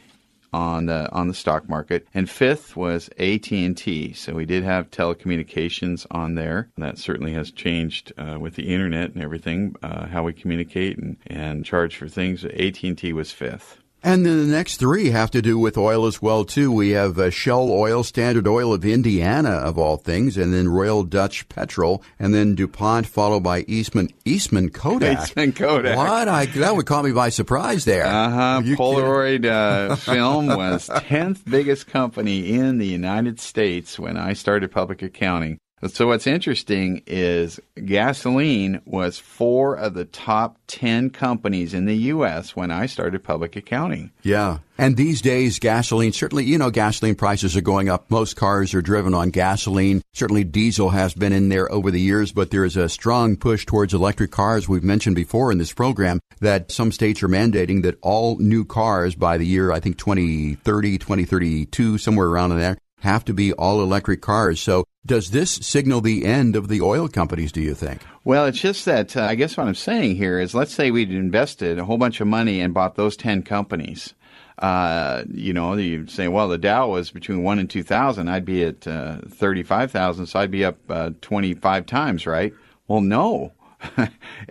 on 0.54 0.86
the 0.86 1.10
on 1.12 1.28
the 1.28 1.34
stock 1.34 1.70
market, 1.70 2.08
and 2.14 2.30
fifth 2.30 2.76
was 2.76 3.10
AT 3.18 3.52
and 3.52 3.78
T. 3.78 4.14
So 4.14 4.34
we 4.34 4.46
did 4.46 4.64
have 4.64 4.92
telecommunications 4.92 6.06
on 6.12 6.36
there. 6.36 6.70
That 6.78 6.98
certainly 6.98 7.34
has 7.34 7.52
changed 7.52 8.12
uh, 8.18 8.38
with 8.40 8.56
the 8.56 8.74
internet 8.74 9.14
and 9.14 9.24
everything, 9.24 9.76
uh, 9.82 10.08
how 10.08 10.24
we 10.24 10.34
communicate 10.34 10.98
and, 10.98 11.18
and 11.28 11.66
charge 11.66 11.96
for 11.96 12.08
things. 12.08 12.44
AT 12.44 12.84
and 12.84 12.98
T 12.98 13.14
was 13.14 13.32
fifth. 13.32 13.81
And 14.04 14.26
then 14.26 14.40
the 14.40 14.52
next 14.52 14.78
three 14.78 15.12
have 15.12 15.30
to 15.32 15.44
do 15.44 15.60
with 15.60 15.78
oil 15.78 16.08
as 16.08 16.22
well 16.22 16.44
too. 16.44 16.72
We 16.72 16.90
have 16.92 17.20
uh, 17.20 17.30
Shell 17.30 17.70
Oil, 17.70 18.04
Standard 18.04 18.48
Oil 18.48 18.74
of 18.74 18.84
Indiana 18.84 19.52
of 19.52 19.78
all 19.78 19.98
things, 19.98 20.38
and 20.38 20.52
then 20.52 20.70
Royal 20.70 21.04
Dutch 21.04 21.48
Petrol, 21.50 22.02
and 22.18 22.34
then 22.34 22.56
DuPont, 22.56 23.06
followed 23.06 23.44
by 23.44 23.60
Eastman 23.68 24.10
Eastman 24.26 24.72
Kodak. 24.72 25.22
Eastman 25.22 25.52
Kodak. 25.52 25.96
What? 25.98 26.28
I, 26.28 26.48
that 26.48 26.76
would 26.76 26.88
caught 26.88 27.06
me 27.06 27.12
by 27.12 27.30
surprise 27.30 27.86
there. 27.86 28.08
Uh 28.08 28.30
huh. 28.30 28.62
Polaroid 28.64 29.46
uh, 29.46 29.96
film 29.98 30.48
was 30.48 30.90
tenth 31.02 31.44
biggest 31.48 31.86
company 31.86 32.54
in 32.54 32.80
the 32.80 32.88
United 32.88 33.40
States 33.40 34.00
when 34.00 34.18
I 34.18 34.34
started 34.34 34.72
public 34.72 35.04
accounting. 35.04 35.60
So 35.88 36.08
what's 36.08 36.28
interesting 36.28 37.02
is 37.08 37.60
gasoline 37.86 38.82
was 38.86 39.18
four 39.18 39.76
of 39.76 39.96
the 39.96 40.06
top 40.06 40.58
ten 40.68 41.10
companies 41.10 41.74
in 41.74 41.86
the 41.86 41.96
U.S. 41.96 42.56
when 42.56 42.70
I 42.70 42.86
started 42.86 43.24
public 43.24 43.56
accounting. 43.56 44.12
Yeah. 44.22 44.60
And 44.78 44.96
these 44.96 45.22
days, 45.22 45.60
gasoline, 45.60 46.12
certainly, 46.12 46.44
you 46.44 46.58
know, 46.58 46.70
gasoline 46.70 47.16
prices 47.16 47.56
are 47.58 47.62
going 47.62 47.90
up. 47.90 48.10
Most 48.12 48.36
cars 48.36 48.74
are 48.74 48.82
driven 48.82 49.14
on 49.14 49.32
gasoline. 49.32 50.02
Certainly 50.14 50.46
diesel 50.46 50.90
has 50.90 51.14
been 51.14 51.34
in 51.34 51.50
there 51.50 51.72
over 51.72 51.90
the 51.90 52.02
years, 52.02 52.32
but 52.32 52.52
there 52.52 52.66
is 52.66 52.78
a 52.78 52.90
strong 52.90 53.36
push 53.36 53.66
towards 53.66 53.94
electric 53.94 54.32
cars. 54.32 54.70
We've 54.70 54.84
mentioned 54.84 55.16
before 55.16 55.52
in 55.52 55.58
this 55.58 55.74
program 55.74 56.20
that 56.42 56.72
some 56.72 56.92
states 56.92 57.24
are 57.24 57.28
mandating 57.28 57.84
that 57.84 57.98
all 58.02 58.38
new 58.38 58.66
cars 58.66 59.16
by 59.16 59.38
the 59.38 59.46
year, 59.46 59.72
I 59.72 59.80
think 59.80 59.98
2030, 59.98 60.98
2032, 60.98 61.98
somewhere 61.98 62.28
around 62.28 62.52
in 62.52 62.60
there, 62.60 62.78
have 63.02 63.26
to 63.26 63.34
be 63.34 63.54
all 63.54 63.82
electric 63.82 64.22
cars. 64.22 64.62
So 64.62 64.86
does 65.06 65.32
this 65.32 65.52
signal 65.52 66.02
the 66.02 66.26
end 66.26 66.56
of 66.56 66.68
the 66.68 66.82
oil 66.82 67.08
companies, 67.08 67.52
do 67.52 67.62
you 67.62 67.74
think? 67.74 68.02
Well, 68.24 68.46
it's 68.46 68.60
just 68.60 68.86
that 68.86 69.18
uh, 69.18 69.24
I 69.24 69.36
guess 69.36 69.58
what 69.58 69.68
I'm 69.68 69.76
saying 69.76 70.16
here 70.16 70.40
is 70.40 70.54
let's 70.54 70.74
say 70.74 70.92
we'd 70.92 71.12
invested 71.12 71.80
a 71.80 71.86
whole 71.86 71.98
bunch 71.98 72.22
of 72.22 72.28
money 72.28 72.62
and 72.62 72.74
bought 72.74 72.96
those 72.96 73.18
10 73.18 73.44
companies. 73.44 74.14
Uh, 74.60 75.24
you 75.34 75.54
know, 75.54 75.74
you 75.74 76.06
say, 76.06 76.28
well, 76.28 76.48
the 76.48 76.58
Dow 76.58 76.90
was 76.90 77.10
between 77.10 77.42
1 77.42 77.58
and 77.58 77.70
2,000. 77.70 78.28
I'd 78.28 78.46
be 78.46 78.64
at 78.64 78.86
uh, 78.86 79.18
35,000, 79.28 80.28
so 80.28 80.40
I'd 80.40 80.52
be 80.52 80.64
up 80.64 80.78
uh, 80.88 81.12
25 81.22 81.88
times, 81.88 82.28
right? 82.28 82.54
Well, 82.88 83.02
no. 83.02 83.54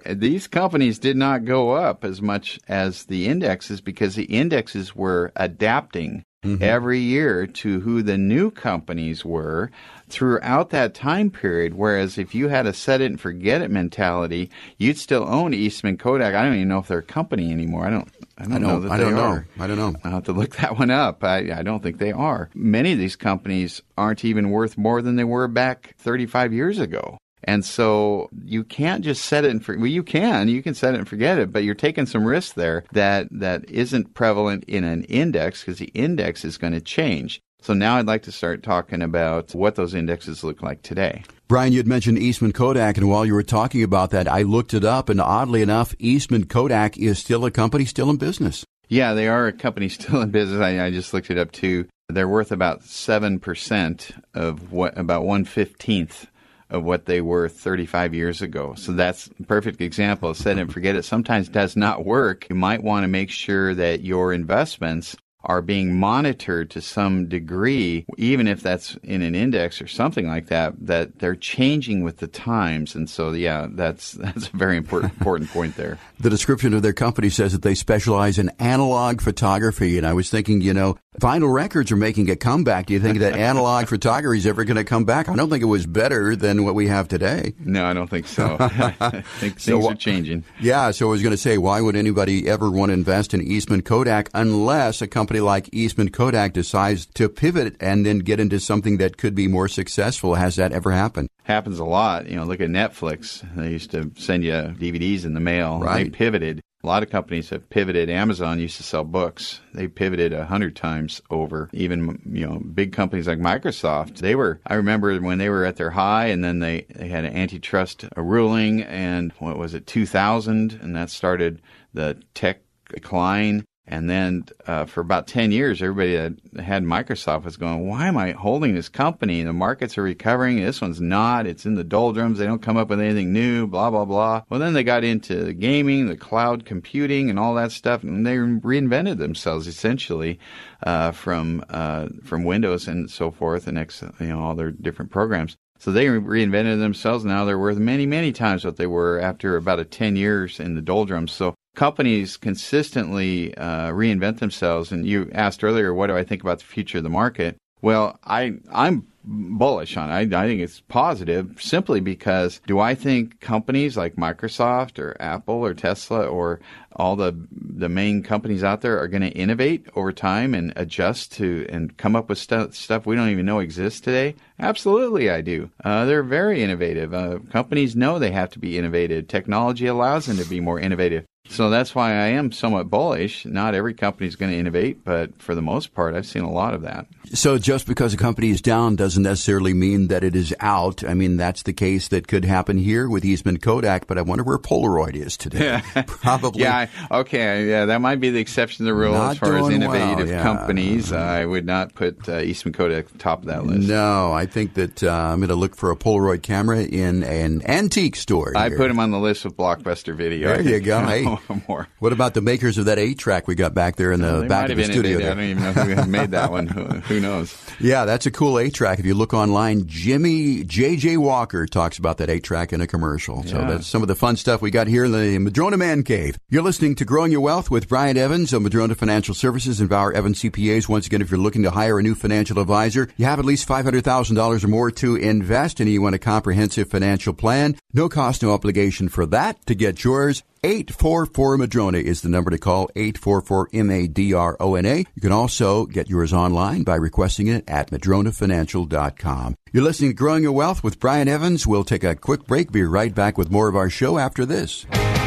These 0.07 0.49
companies 0.49 0.99
did 0.99 1.17
not 1.17 1.45
go 1.45 1.71
up 1.71 2.05
as 2.05 2.21
much 2.21 2.59
as 2.67 3.05
the 3.05 3.29
indexes 3.29 3.81
because 3.81 4.17
the 4.17 4.25
indexes 4.25 4.97
were 4.97 5.31
adapting 5.37 6.25
Mm-hmm. 6.43 6.63
every 6.65 7.01
year 7.01 7.47
to 7.47 7.81
who 7.81 8.03
the 8.03 8.17
new 8.17 8.51
companies 8.51 9.27
were 9.27 9.71
throughout 10.09 10.71
that 10.71 10.95
time 10.95 11.31
period. 11.31 11.75
Whereas 11.75 12.17
if 12.17 12.35
you 12.35 12.49
had 12.49 12.67
a 12.67 12.73
set 12.73 13.03
it 13.03 13.11
and 13.11 13.21
forget 13.21 13.61
it 13.61 13.71
mentality, 13.71 14.51
you'd 14.79 14.97
still 14.97 15.27
own 15.29 15.53
Eastman 15.53 15.99
Kodak. 15.99 16.35
I 16.35 16.43
don't 16.43 16.55
even 16.55 16.69
know 16.69 16.79
if 16.79 16.89
they're 16.89 17.01
a 17.01 17.03
company 17.03 17.53
anymore. 17.53 17.87
I 17.87 17.91
don't. 17.91 18.09
I 18.39 18.45
don't, 18.45 18.53
I 18.55 18.59
know 18.59 18.69
don't, 18.69 18.83
that 18.85 18.91
I 18.91 18.97
they 18.97 19.05
don't 19.05 19.15
know. 19.17 19.23
are. 19.23 19.47
I 19.59 19.67
don't 19.67 19.77
know. 19.77 19.95
I'll 20.03 20.13
have 20.13 20.25
to 20.25 20.33
look 20.33 20.57
that 20.57 20.79
one 20.79 20.91
up. 20.91 21.23
I, 21.23 21.53
I 21.53 21.63
don't 21.63 21.83
think 21.83 21.99
they 21.99 22.13
are. 22.13 22.49
Many 22.55 22.93
of 22.93 22.99
these 22.99 23.17
companies 23.17 23.83
aren't 23.99 24.25
even 24.25 24.51
worth 24.51 24.79
more 24.79 25.03
than 25.03 25.17
they 25.17 25.25
were 25.25 25.47
back 25.47 25.95
35 25.99 26.55
years 26.55 26.79
ago. 26.79 27.19
And 27.45 27.65
so 27.65 28.29
you 28.45 28.65
can't 28.65 29.05
just 29.05 29.25
set 29.25 29.45
it 29.45 29.51
and 29.51 29.65
for, 29.65 29.77
well, 29.77 29.87
you 29.87 30.03
can, 30.03 30.49
you 30.49 30.63
can 30.63 30.75
set 30.75 30.95
it 30.95 30.99
and 30.99 31.09
forget 31.09 31.39
it, 31.39 31.53
but 31.53 31.65
you're 31.65 31.75
taking 31.75 32.07
some 32.07 32.25
risk 32.25 32.55
there 32.55 32.85
that, 32.93 33.29
that 33.31 33.69
isn't 33.71 34.15
prevalent 34.15 34.65
in 34.65 34.85
an 34.85 35.05
index 35.05 35.61
because 35.63 35.79
the 35.79 35.87
index 35.87 36.45
is 36.45 36.59
going 36.59 36.75
to 36.75 36.81
change. 36.81 37.41
So 37.63 37.75
now 37.75 37.97
I'd 37.97 38.07
like 38.07 38.23
to 38.23 38.33
start 38.33 38.63
talking 38.63 39.03
about 39.03 39.55
what 39.55 39.75
those 39.75 39.95
indexes 39.95 40.43
look 40.43 40.63
like 40.63 40.83
today. 40.83 41.25
Brian, 41.47 41.73
you 41.73 41.79
had 41.79 41.87
mentioned 41.87 42.19
Eastman 42.19 42.53
Kodak, 42.53 42.97
and 42.97 43.09
while 43.09 43.27
you 43.27 43.35
were 43.35 43.43
talking 43.43 43.83
about 43.83 44.11
that, 44.11 44.29
I 44.29 44.43
looked 44.43 44.73
it 44.73 44.85
up, 44.85 45.09
and 45.09 45.21
oddly 45.21 45.63
enough, 45.63 45.95
Eastman 45.99 46.47
Kodak 46.47 46.97
is 46.97 47.19
still 47.19 47.45
a 47.45 47.51
company 47.51 47.85
still 47.85 48.09
in 48.09 48.17
business. 48.17 48.65
Yeah, 48.89 49.15
they 49.15 49.29
are 49.29 49.47
a 49.47 49.53
company 49.53 49.89
still 49.91 50.21
in 50.23 50.31
business. 50.31 50.61
I, 50.61 50.87
I 50.87 50.91
just 50.91 51.13
looked 51.13 51.31
it 51.31 51.39
up 51.39 51.53
too. 51.53 51.87
They're 52.09 52.29
worth 52.29 52.51
about 52.51 52.83
seven 52.83 53.39
percent 53.39 54.11
of 54.35 54.73
what 54.73 54.99
about 54.99 55.25
one 55.25 55.45
fifteenth 55.45 56.27
of 56.71 56.85
what 56.85 57.07
they 57.07 57.21
were 57.21 57.49
35 57.49 58.15
years 58.15 58.43
ago. 58.43 58.75
So 58.77 58.93
that's 58.93 59.29
a 59.39 59.43
perfect 59.45 59.81
example. 59.81 60.33
Set 60.35 60.59
and 60.59 60.73
forget 60.73 60.97
it 60.97 61.05
sometimes 61.05 61.49
does 61.49 61.77
not 61.77 62.05
work. 62.05 62.47
You 62.49 62.57
might 62.57 62.83
want 62.83 63.05
to 63.05 63.09
make 63.09 63.31
sure 63.31 63.75
that 63.75 64.03
your 64.03 64.33
investments 64.33 65.17
are 65.45 65.63
being 65.63 65.99
monitored 65.99 66.71
to 66.71 66.81
some 66.81 67.29
degree, 67.29 68.05
even 68.19 68.47
if 68.47 68.63
that's 68.63 68.97
in 69.03 69.23
an 69.23 69.35
index 69.35 69.81
or 69.81 69.87
something 69.87 70.27
like 70.27 70.49
that, 70.49 70.75
that 70.87 71.19
they're 71.19 71.35
changing 71.35 72.05
with 72.05 72.19
the 72.19 72.27
times. 72.27 72.95
And 72.95 73.09
so, 73.09 73.33
yeah, 73.33 73.67
that's 73.71 74.13
that's 74.21 74.49
a 74.49 74.57
very 74.57 74.77
important 74.77 75.13
important 75.15 75.51
point 75.51 75.77
there. 75.77 75.99
The 76.21 76.29
description 76.29 76.75
of 76.75 76.83
their 76.83 76.93
company 76.93 77.31
says 77.31 77.53
that 77.53 77.63
they 77.63 77.75
specialize 77.75 78.39
in 78.39 78.51
analog 78.59 79.23
photography, 79.23 79.97
and 79.97 80.07
I 80.07 80.13
was 80.13 80.29
thinking, 80.29 80.61
you 80.61 80.75
know, 80.75 80.99
vinyl 81.19 81.51
records 81.51 81.91
are 81.91 81.97
making 81.97 82.29
a 82.29 82.37
comeback. 82.37 82.85
Do 82.85 82.93
you 82.93 83.01
think 83.01 83.21
that 83.21 83.35
analog 83.35 83.87
photography 83.89 84.37
is 84.37 84.47
ever 84.47 84.65
going 84.65 84.77
to 84.77 84.85
come 84.85 85.07
back? 85.07 85.31
I 85.31 85.35
don't 85.35 85.49
think 85.49 85.63
it 85.63 85.67
was 85.67 85.87
better 85.87 86.37
than 86.37 86.63
what 86.63 86.75
we 86.75 86.89
have 86.89 87.09
today. 87.09 87.55
No, 87.59 87.87
I 87.87 87.95
don't 87.95 88.11
think 88.11 88.27
so. 88.27 88.59
I 88.61 89.23
think 89.39 89.59
things 89.59 89.63
so, 89.63 89.89
are 89.89 89.95
changing. 89.95 90.45
Yeah, 90.61 90.91
so 90.91 91.09
I 91.09 91.11
was 91.11 91.23
going 91.23 91.33
to 91.33 91.39
say, 91.39 91.57
why 91.57 91.81
would 91.81 91.97
anybody 91.97 92.47
ever 92.47 92.71
want 92.71 92.91
to 92.91 92.93
invest 92.93 93.33
in 93.33 93.41
Eastman 93.41 93.81
Kodak 93.81 94.29
unless 94.35 95.01
a 95.01 95.07
company 95.07 95.30
company 95.31 95.47
like 95.47 95.69
Eastman 95.73 96.11
Kodak 96.11 96.53
decides 96.53 97.07
to 97.07 97.29
pivot 97.29 97.77
and 97.79 98.05
then 98.05 98.19
get 98.19 98.41
into 98.41 98.59
something 98.59 98.97
that 98.97 99.17
could 99.17 99.33
be 99.33 99.47
more 99.47 99.69
successful. 99.69 100.35
Has 100.35 100.57
that 100.57 100.73
ever 100.73 100.91
happened? 100.91 101.29
Happens 101.45 101.79
a 101.79 101.85
lot. 101.85 102.29
You 102.29 102.35
know, 102.35 102.43
look 102.43 102.61
at 102.61 102.69
Netflix. 102.69 103.47
They 103.55 103.71
used 103.71 103.93
to 103.93 104.11
send 104.17 104.43
you 104.43 104.53
DVDs 104.53 105.25
in 105.25 105.35
the 105.35 105.41
mail. 105.41 105.79
Right. 105.79 106.03
They 106.03 106.11
pivoted. 106.11 106.61
A 106.83 106.87
lot 106.89 107.05
of 107.05 107.11
companies 107.11 107.51
have 107.51 107.71
pivoted. 107.71 108.11
Amazon 108.11 108.59
used 108.59 108.79
to 108.79 108.83
sell 108.83 109.05
books. 109.05 109.61
They 109.73 109.87
pivoted 109.87 110.33
a 110.33 110.47
hundred 110.47 110.75
times 110.75 111.23
over. 111.31 111.71
Even 111.73 112.21
you 112.27 112.49
know 112.49 112.59
big 112.59 112.93
companies 112.93 113.29
like 113.29 113.39
Microsoft. 113.39 114.17
They 114.17 114.35
were. 114.35 114.61
I 114.67 114.75
remember 114.75 115.17
when 115.21 115.39
they 115.39 115.49
were 115.49 115.65
at 115.65 115.77
their 115.77 115.91
high, 115.91 116.27
and 116.27 116.43
then 116.43 116.59
they 116.59 116.87
they 116.93 117.07
had 117.07 117.25
an 117.25 117.37
antitrust 117.37 118.05
ruling, 118.17 118.83
and 118.83 119.31
what 119.39 119.59
was 119.59 119.75
it, 119.75 119.87
2000, 119.87 120.81
and 120.83 120.97
that 120.97 121.11
started 121.11 121.63
the 121.95 122.21
tech 122.35 122.63
decline. 122.93 123.65
And 123.91 124.09
then 124.09 124.45
uh, 124.69 124.85
for 124.85 125.01
about 125.01 125.27
10 125.27 125.51
years, 125.51 125.83
everybody 125.83 126.15
that 126.15 126.63
had 126.63 126.85
Microsoft 126.85 127.43
was 127.43 127.57
going, 127.57 127.89
Why 127.89 128.07
am 128.07 128.17
I 128.17 128.31
holding 128.31 128.77
this 128.77 128.89
company? 128.89 129.43
The 129.43 129.53
markets 129.53 129.99
are 129.99 130.05
recovering. 130.05 130.61
This 130.61 130.81
one's 130.81 131.01
not. 131.01 131.45
It's 131.45 131.67
in 131.67 131.75
the 131.75 131.83
doldrums. 131.83 132.39
They 132.39 132.47
don't 132.47 132.63
come 132.63 132.77
up 132.77 132.89
with 132.89 133.01
anything 133.01 133.33
new, 133.33 133.67
blah, 133.67 133.91
blah, 133.91 134.05
blah. 134.05 134.43
Well, 134.49 134.61
then 134.61 134.75
they 134.75 134.85
got 134.85 135.03
into 135.03 135.43
the 135.43 135.53
gaming, 135.53 136.07
the 136.07 136.17
cloud 136.17 136.65
computing, 136.65 137.31
and 137.31 137.39
all 137.39 137.55
that 137.55 137.73
stuff, 137.73 138.05
and 138.05 138.25
they 138.25 138.37
reinvented 138.37 139.19
themselves 139.19 139.67
essentially 139.67 140.39
uh, 140.85 141.11
from, 141.11 141.65
uh, 141.69 142.11
from 142.23 142.45
Windows 142.45 142.87
and 142.87 143.11
so 143.11 143.33
forth, 143.33 143.67
and 143.67 143.77
ex- 143.77 144.05
you 144.21 144.29
know, 144.29 144.41
all 144.41 144.55
their 144.55 144.71
different 144.71 145.11
programs. 145.11 145.57
So 145.81 145.91
they 145.91 146.07
reinvented 146.07 146.79
themselves. 146.79 147.25
Now 147.25 147.45
they're 147.45 147.59
worth 147.59 147.79
many, 147.79 148.07
many 148.07 148.31
times 148.31 148.65
what 148.65 148.77
they 148.77 148.87
were 148.87 149.19
after 149.19 149.57
about 149.57 149.81
a 149.81 149.85
10 149.85 150.15
years 150.15 150.61
in 150.61 150.77
the 150.77 150.83
doldrums. 150.83 151.33
So 151.33 151.57
companies 151.75 152.37
consistently 152.37 153.57
uh, 153.57 153.91
reinvent 153.91 154.39
themselves. 154.39 154.93
And 154.93 155.07
you 155.07 155.31
asked 155.33 155.65
earlier, 155.65 155.95
what 155.95 156.09
do 156.09 156.17
I 156.17 156.25
think 156.25 156.43
about 156.43 156.59
the 156.59 156.65
future 156.65 156.99
of 156.99 157.05
the 157.05 157.11
market? 157.11 157.57
Well, 157.83 158.19
I 158.25 158.55
I'm 158.71 159.07
bullish 159.25 159.97
on 159.97 160.11
it. 160.11 160.35
I, 160.35 160.43
I, 160.43 160.47
think 160.47 160.61
it's 160.61 160.81
positive 160.81 161.57
simply 161.61 162.01
because 162.01 162.61
do 162.67 162.81
I 162.81 162.95
think 162.95 163.41
companies 163.41 163.97
like 163.97 164.17
Microsoft 164.17 164.99
or 164.99 165.17
Apple 165.21 165.57
or 165.57 165.75
Tesla 165.75 166.27
or 166.27 166.61
all 166.97 167.17
the 167.17 167.35
the 167.53 167.89
main 167.89 168.23
companies 168.23 168.65
out 168.65 168.81
there 168.81 168.99
are 168.99 169.09
going 169.09 169.23
to 169.23 169.29
innovate 169.29 169.87
over 169.95 170.13
time 170.13 170.55
and 170.55 170.73
adjust 170.77 171.33
to 171.33 171.67
and 171.69 171.97
come 171.97 172.17
up 172.17 172.29
with 172.29 172.39
stu- 172.39 172.73
stuff 172.73 173.07
we 173.07 173.17
don't 173.17 173.31
even 173.31 173.47
know 173.47 173.61
exists 173.61 174.01
today? 174.01 174.35
Absolutely, 174.59 175.31
I 175.31 175.41
do. 175.41 175.71
Uh, 175.85 176.05
they're 176.05 176.23
very 176.23 176.63
innovative. 176.63 177.15
Uh, 177.15 177.39
companies 177.51 177.97
know 177.97 178.19
they 178.19 178.33
have 178.33 178.51
to 178.51 178.59
be 178.59 178.79
innovative. 178.79 179.29
Technology 179.29 179.87
allows 179.87 180.27
them 180.27 180.37
to 180.39 180.45
be 180.45 180.61
more 180.61 180.81
innovative. 180.81 181.25
So 181.51 181.69
that's 181.69 181.95
why 181.95 182.13
I 182.13 182.29
am 182.29 182.53
somewhat 182.53 182.89
bullish. 182.89 183.45
Not 183.45 183.75
every 183.75 183.95
company 183.95 184.29
is 184.29 184.37
going 184.37 184.53
to 184.53 184.59
innovate, 184.59 185.05
but 185.05 185.41
for 185.43 185.55
the 185.55 185.63
most 185.63 185.95
part, 185.95 186.15
I've 186.15 186.27
seen 186.27 186.43
a 186.43 186.51
lot 186.51 186.75
of 186.75 186.83
that. 186.83 187.07
So 187.33 187.59
just 187.59 187.87
because 187.87 188.15
a 188.15 188.17
company 188.17 188.51
is 188.51 188.61
down 188.61 188.97
doesn't 188.97 189.23
necessarily 189.23 189.75
mean 189.75 190.09
that 190.09 190.25
it 190.25 190.37
is 190.37 190.55
out. 190.61 191.05
I 191.05 191.15
mean, 191.15 191.37
that's 191.37 191.63
the 191.65 191.73
case 191.73 192.09
that 192.09 192.29
could 192.29 192.45
happen 192.45 192.79
here 192.79 193.09
with 193.09 193.25
Eastman 193.25 193.59
Kodak, 193.59 194.07
but 194.07 194.17
I 194.17 194.23
wonder 194.23 194.45
where 194.45 194.59
Polaroid 194.59 195.15
is 195.15 195.37
today. 195.37 195.83
Probably. 196.07 196.63
yeah. 196.63 196.87
Okay. 197.11 197.69
Yeah. 197.69 197.87
That 197.87 198.01
might 198.01 198.21
be 198.21 198.31
the 198.31 198.41
exception 198.41 198.85
to 198.87 198.93
the 198.93 198.95
rule 198.95 199.17
as 199.17 199.39
far 199.39 199.59
as 199.59 199.69
innovative 199.69 200.29
well, 200.29 200.29
yeah. 200.29 200.43
companies. 200.43 201.13
I 201.13 201.45
would 201.45 201.67
not 201.67 201.95
put 201.95 202.29
uh, 202.29 202.39
Eastman 202.41 202.75
Kodak 202.75 203.07
at 203.07 203.13
the 203.13 203.19
top 203.19 203.41
of 203.41 203.47
that 203.47 203.65
list. 203.67 203.89
No, 203.89 204.33
I 204.33 204.47
think 204.47 204.75
that 204.75 205.03
uh, 205.03 205.11
I'm 205.11 205.41
going 205.41 205.49
to 205.49 205.55
look 205.57 205.75
for 205.75 205.91
a 205.91 205.97
Polaroid 205.97 206.43
camera 206.43 206.83
in 206.83 207.25
an 207.25 207.63
antique 207.67 208.17
store. 208.17 208.57
I 208.57 208.71
put 208.71 208.91
him 208.91 209.01
on 209.01 209.11
the 209.11 209.19
list 209.19 209.45
of 209.45 209.57
Blockbuster 209.57 210.15
Video. 210.15 210.49
There 210.57 210.63
you 210.63 210.81
go. 210.81 211.01
Hey, 211.11 211.25
more. 211.69 211.89
What 211.99 212.13
about 212.13 212.35
the 212.35 212.41
makers 212.41 212.79
of 212.79 212.87
that 212.87 212.99
eight 212.99 213.19
track 213.19 213.47
we 213.47 213.55
got 213.55 213.75
back 213.75 213.97
there 213.97 214.13
in 214.13 214.21
the 214.21 214.47
back 214.49 214.71
of 214.71 214.77
the 214.77 214.85
studio? 214.85 215.19
I 215.19 215.35
don't 215.35 215.41
even 215.41 215.63
know 215.63 215.73
who 215.73 216.11
made 216.11 216.31
that 216.33 216.51
one. 216.51 216.67
who, 216.67 217.21
knows? 217.21 217.57
Yeah, 217.81 218.05
that's 218.05 218.27
a 218.27 218.31
cool 218.31 218.59
eight 218.59 218.75
track. 218.75 218.99
If 218.99 219.07
you 219.07 219.15
look 219.15 219.33
online, 219.33 219.87
Jimmy 219.87 220.65
J.J. 220.65 221.17
Walker 221.17 221.65
talks 221.67 221.97
about 221.97 222.19
that 222.19 222.29
eight 222.29 222.45
track 222.45 222.75
in 222.75 222.83
a 222.83 222.87
commercial. 222.87 223.43
So 223.45 223.57
that's 223.57 223.87
some 223.87 224.03
of 224.03 224.09
the 224.09 224.15
fun 224.15 224.37
stuff 224.37 224.61
we 224.61 224.71
got 224.71 224.87
here 224.87 225.07
in 225.07 225.13
the 225.13 225.39
Madrona 225.39 225.79
Man 225.79 226.03
Cave. 226.03 226.39
You're 226.51 226.63
listening 226.63 226.95
to 226.97 227.07
Growing 227.07 227.33
Your 227.33 227.41
Wealth 227.41 227.71
with 227.71 227.89
Brian 227.89 228.19
Evans 228.19 228.53
of 228.53 228.61
Madrona 228.61 228.95
Financial 228.95 229.35
Services 229.35 229.81
and 229.81 229.89
Bauer 229.89 230.13
Evans 230.13 230.41
CPAs. 230.43 230.91
Once 230.91 231.07
again, 231.07 231.23
if 231.23 231.31
you're 231.31 231.41
looking 231.41 231.63
to 231.63 231.71
hire 231.71 231.99
a 231.99 232.03
new 232.03 232.15
financial 232.15 232.59
advisor, 232.59 233.09
you 233.17 233.25
have 233.25 233.39
at 233.39 233.47
least 233.47 233.67
$500,000 233.67 234.63
or 234.65 234.69
more 234.69 234.91
to 234.91 235.17
invest 235.17 235.81
and 235.81 235.91
you 235.91 236.03
want 236.03 236.15
a 236.15 236.19
comprehensive 236.19 236.91
financial 236.91 237.33
plan. 237.33 237.77
No 237.95 238.09
cost, 238.11 238.43
no 238.43 238.53
obligation 238.53 239.09
for 239.09 239.25
that. 239.27 239.65
To 239.67 239.75
get 239.75 240.05
yours, 240.05 240.43
844 240.63 241.57
Madrona 241.57 241.97
is 241.99 242.21
the 242.21 242.29
number 242.29 242.51
to 242.51 242.59
call 242.59 242.91
844 242.95 243.71
M 243.73 243.91
A 243.91 244.07
D 244.07 244.35
R 244.35 244.59
O 244.61 244.75
N 244.75 244.85
A. 244.85 244.99
You 244.99 245.23
can 245.23 245.33
also 245.33 245.87
get 245.87 246.11
yours 246.11 246.35
online 246.35 246.83
by 246.83 246.97
requesting 246.97 247.47
it 247.47 247.65
at 247.67 247.91
madronafinancial.com. 247.91 249.57
You're 249.73 249.85
listening 249.85 250.11
to 250.11 250.15
Growing 250.15 250.43
Your 250.43 250.53
Wealth 250.53 250.85
with 250.85 251.01
Brian 251.01 251.29
Evans. 251.29 251.67
We'll 251.67 251.85
take 251.85 252.05
a 252.05 252.15
quick 252.15 252.47
break. 252.47 252.73
Be 252.73 252.83
right 252.83 253.15
back 253.15 253.39
with 253.39 253.51
more 253.51 253.69
of 253.69 253.77
our 253.77 253.89
show 253.89 254.19
after 254.19 254.45
this. 254.45 254.85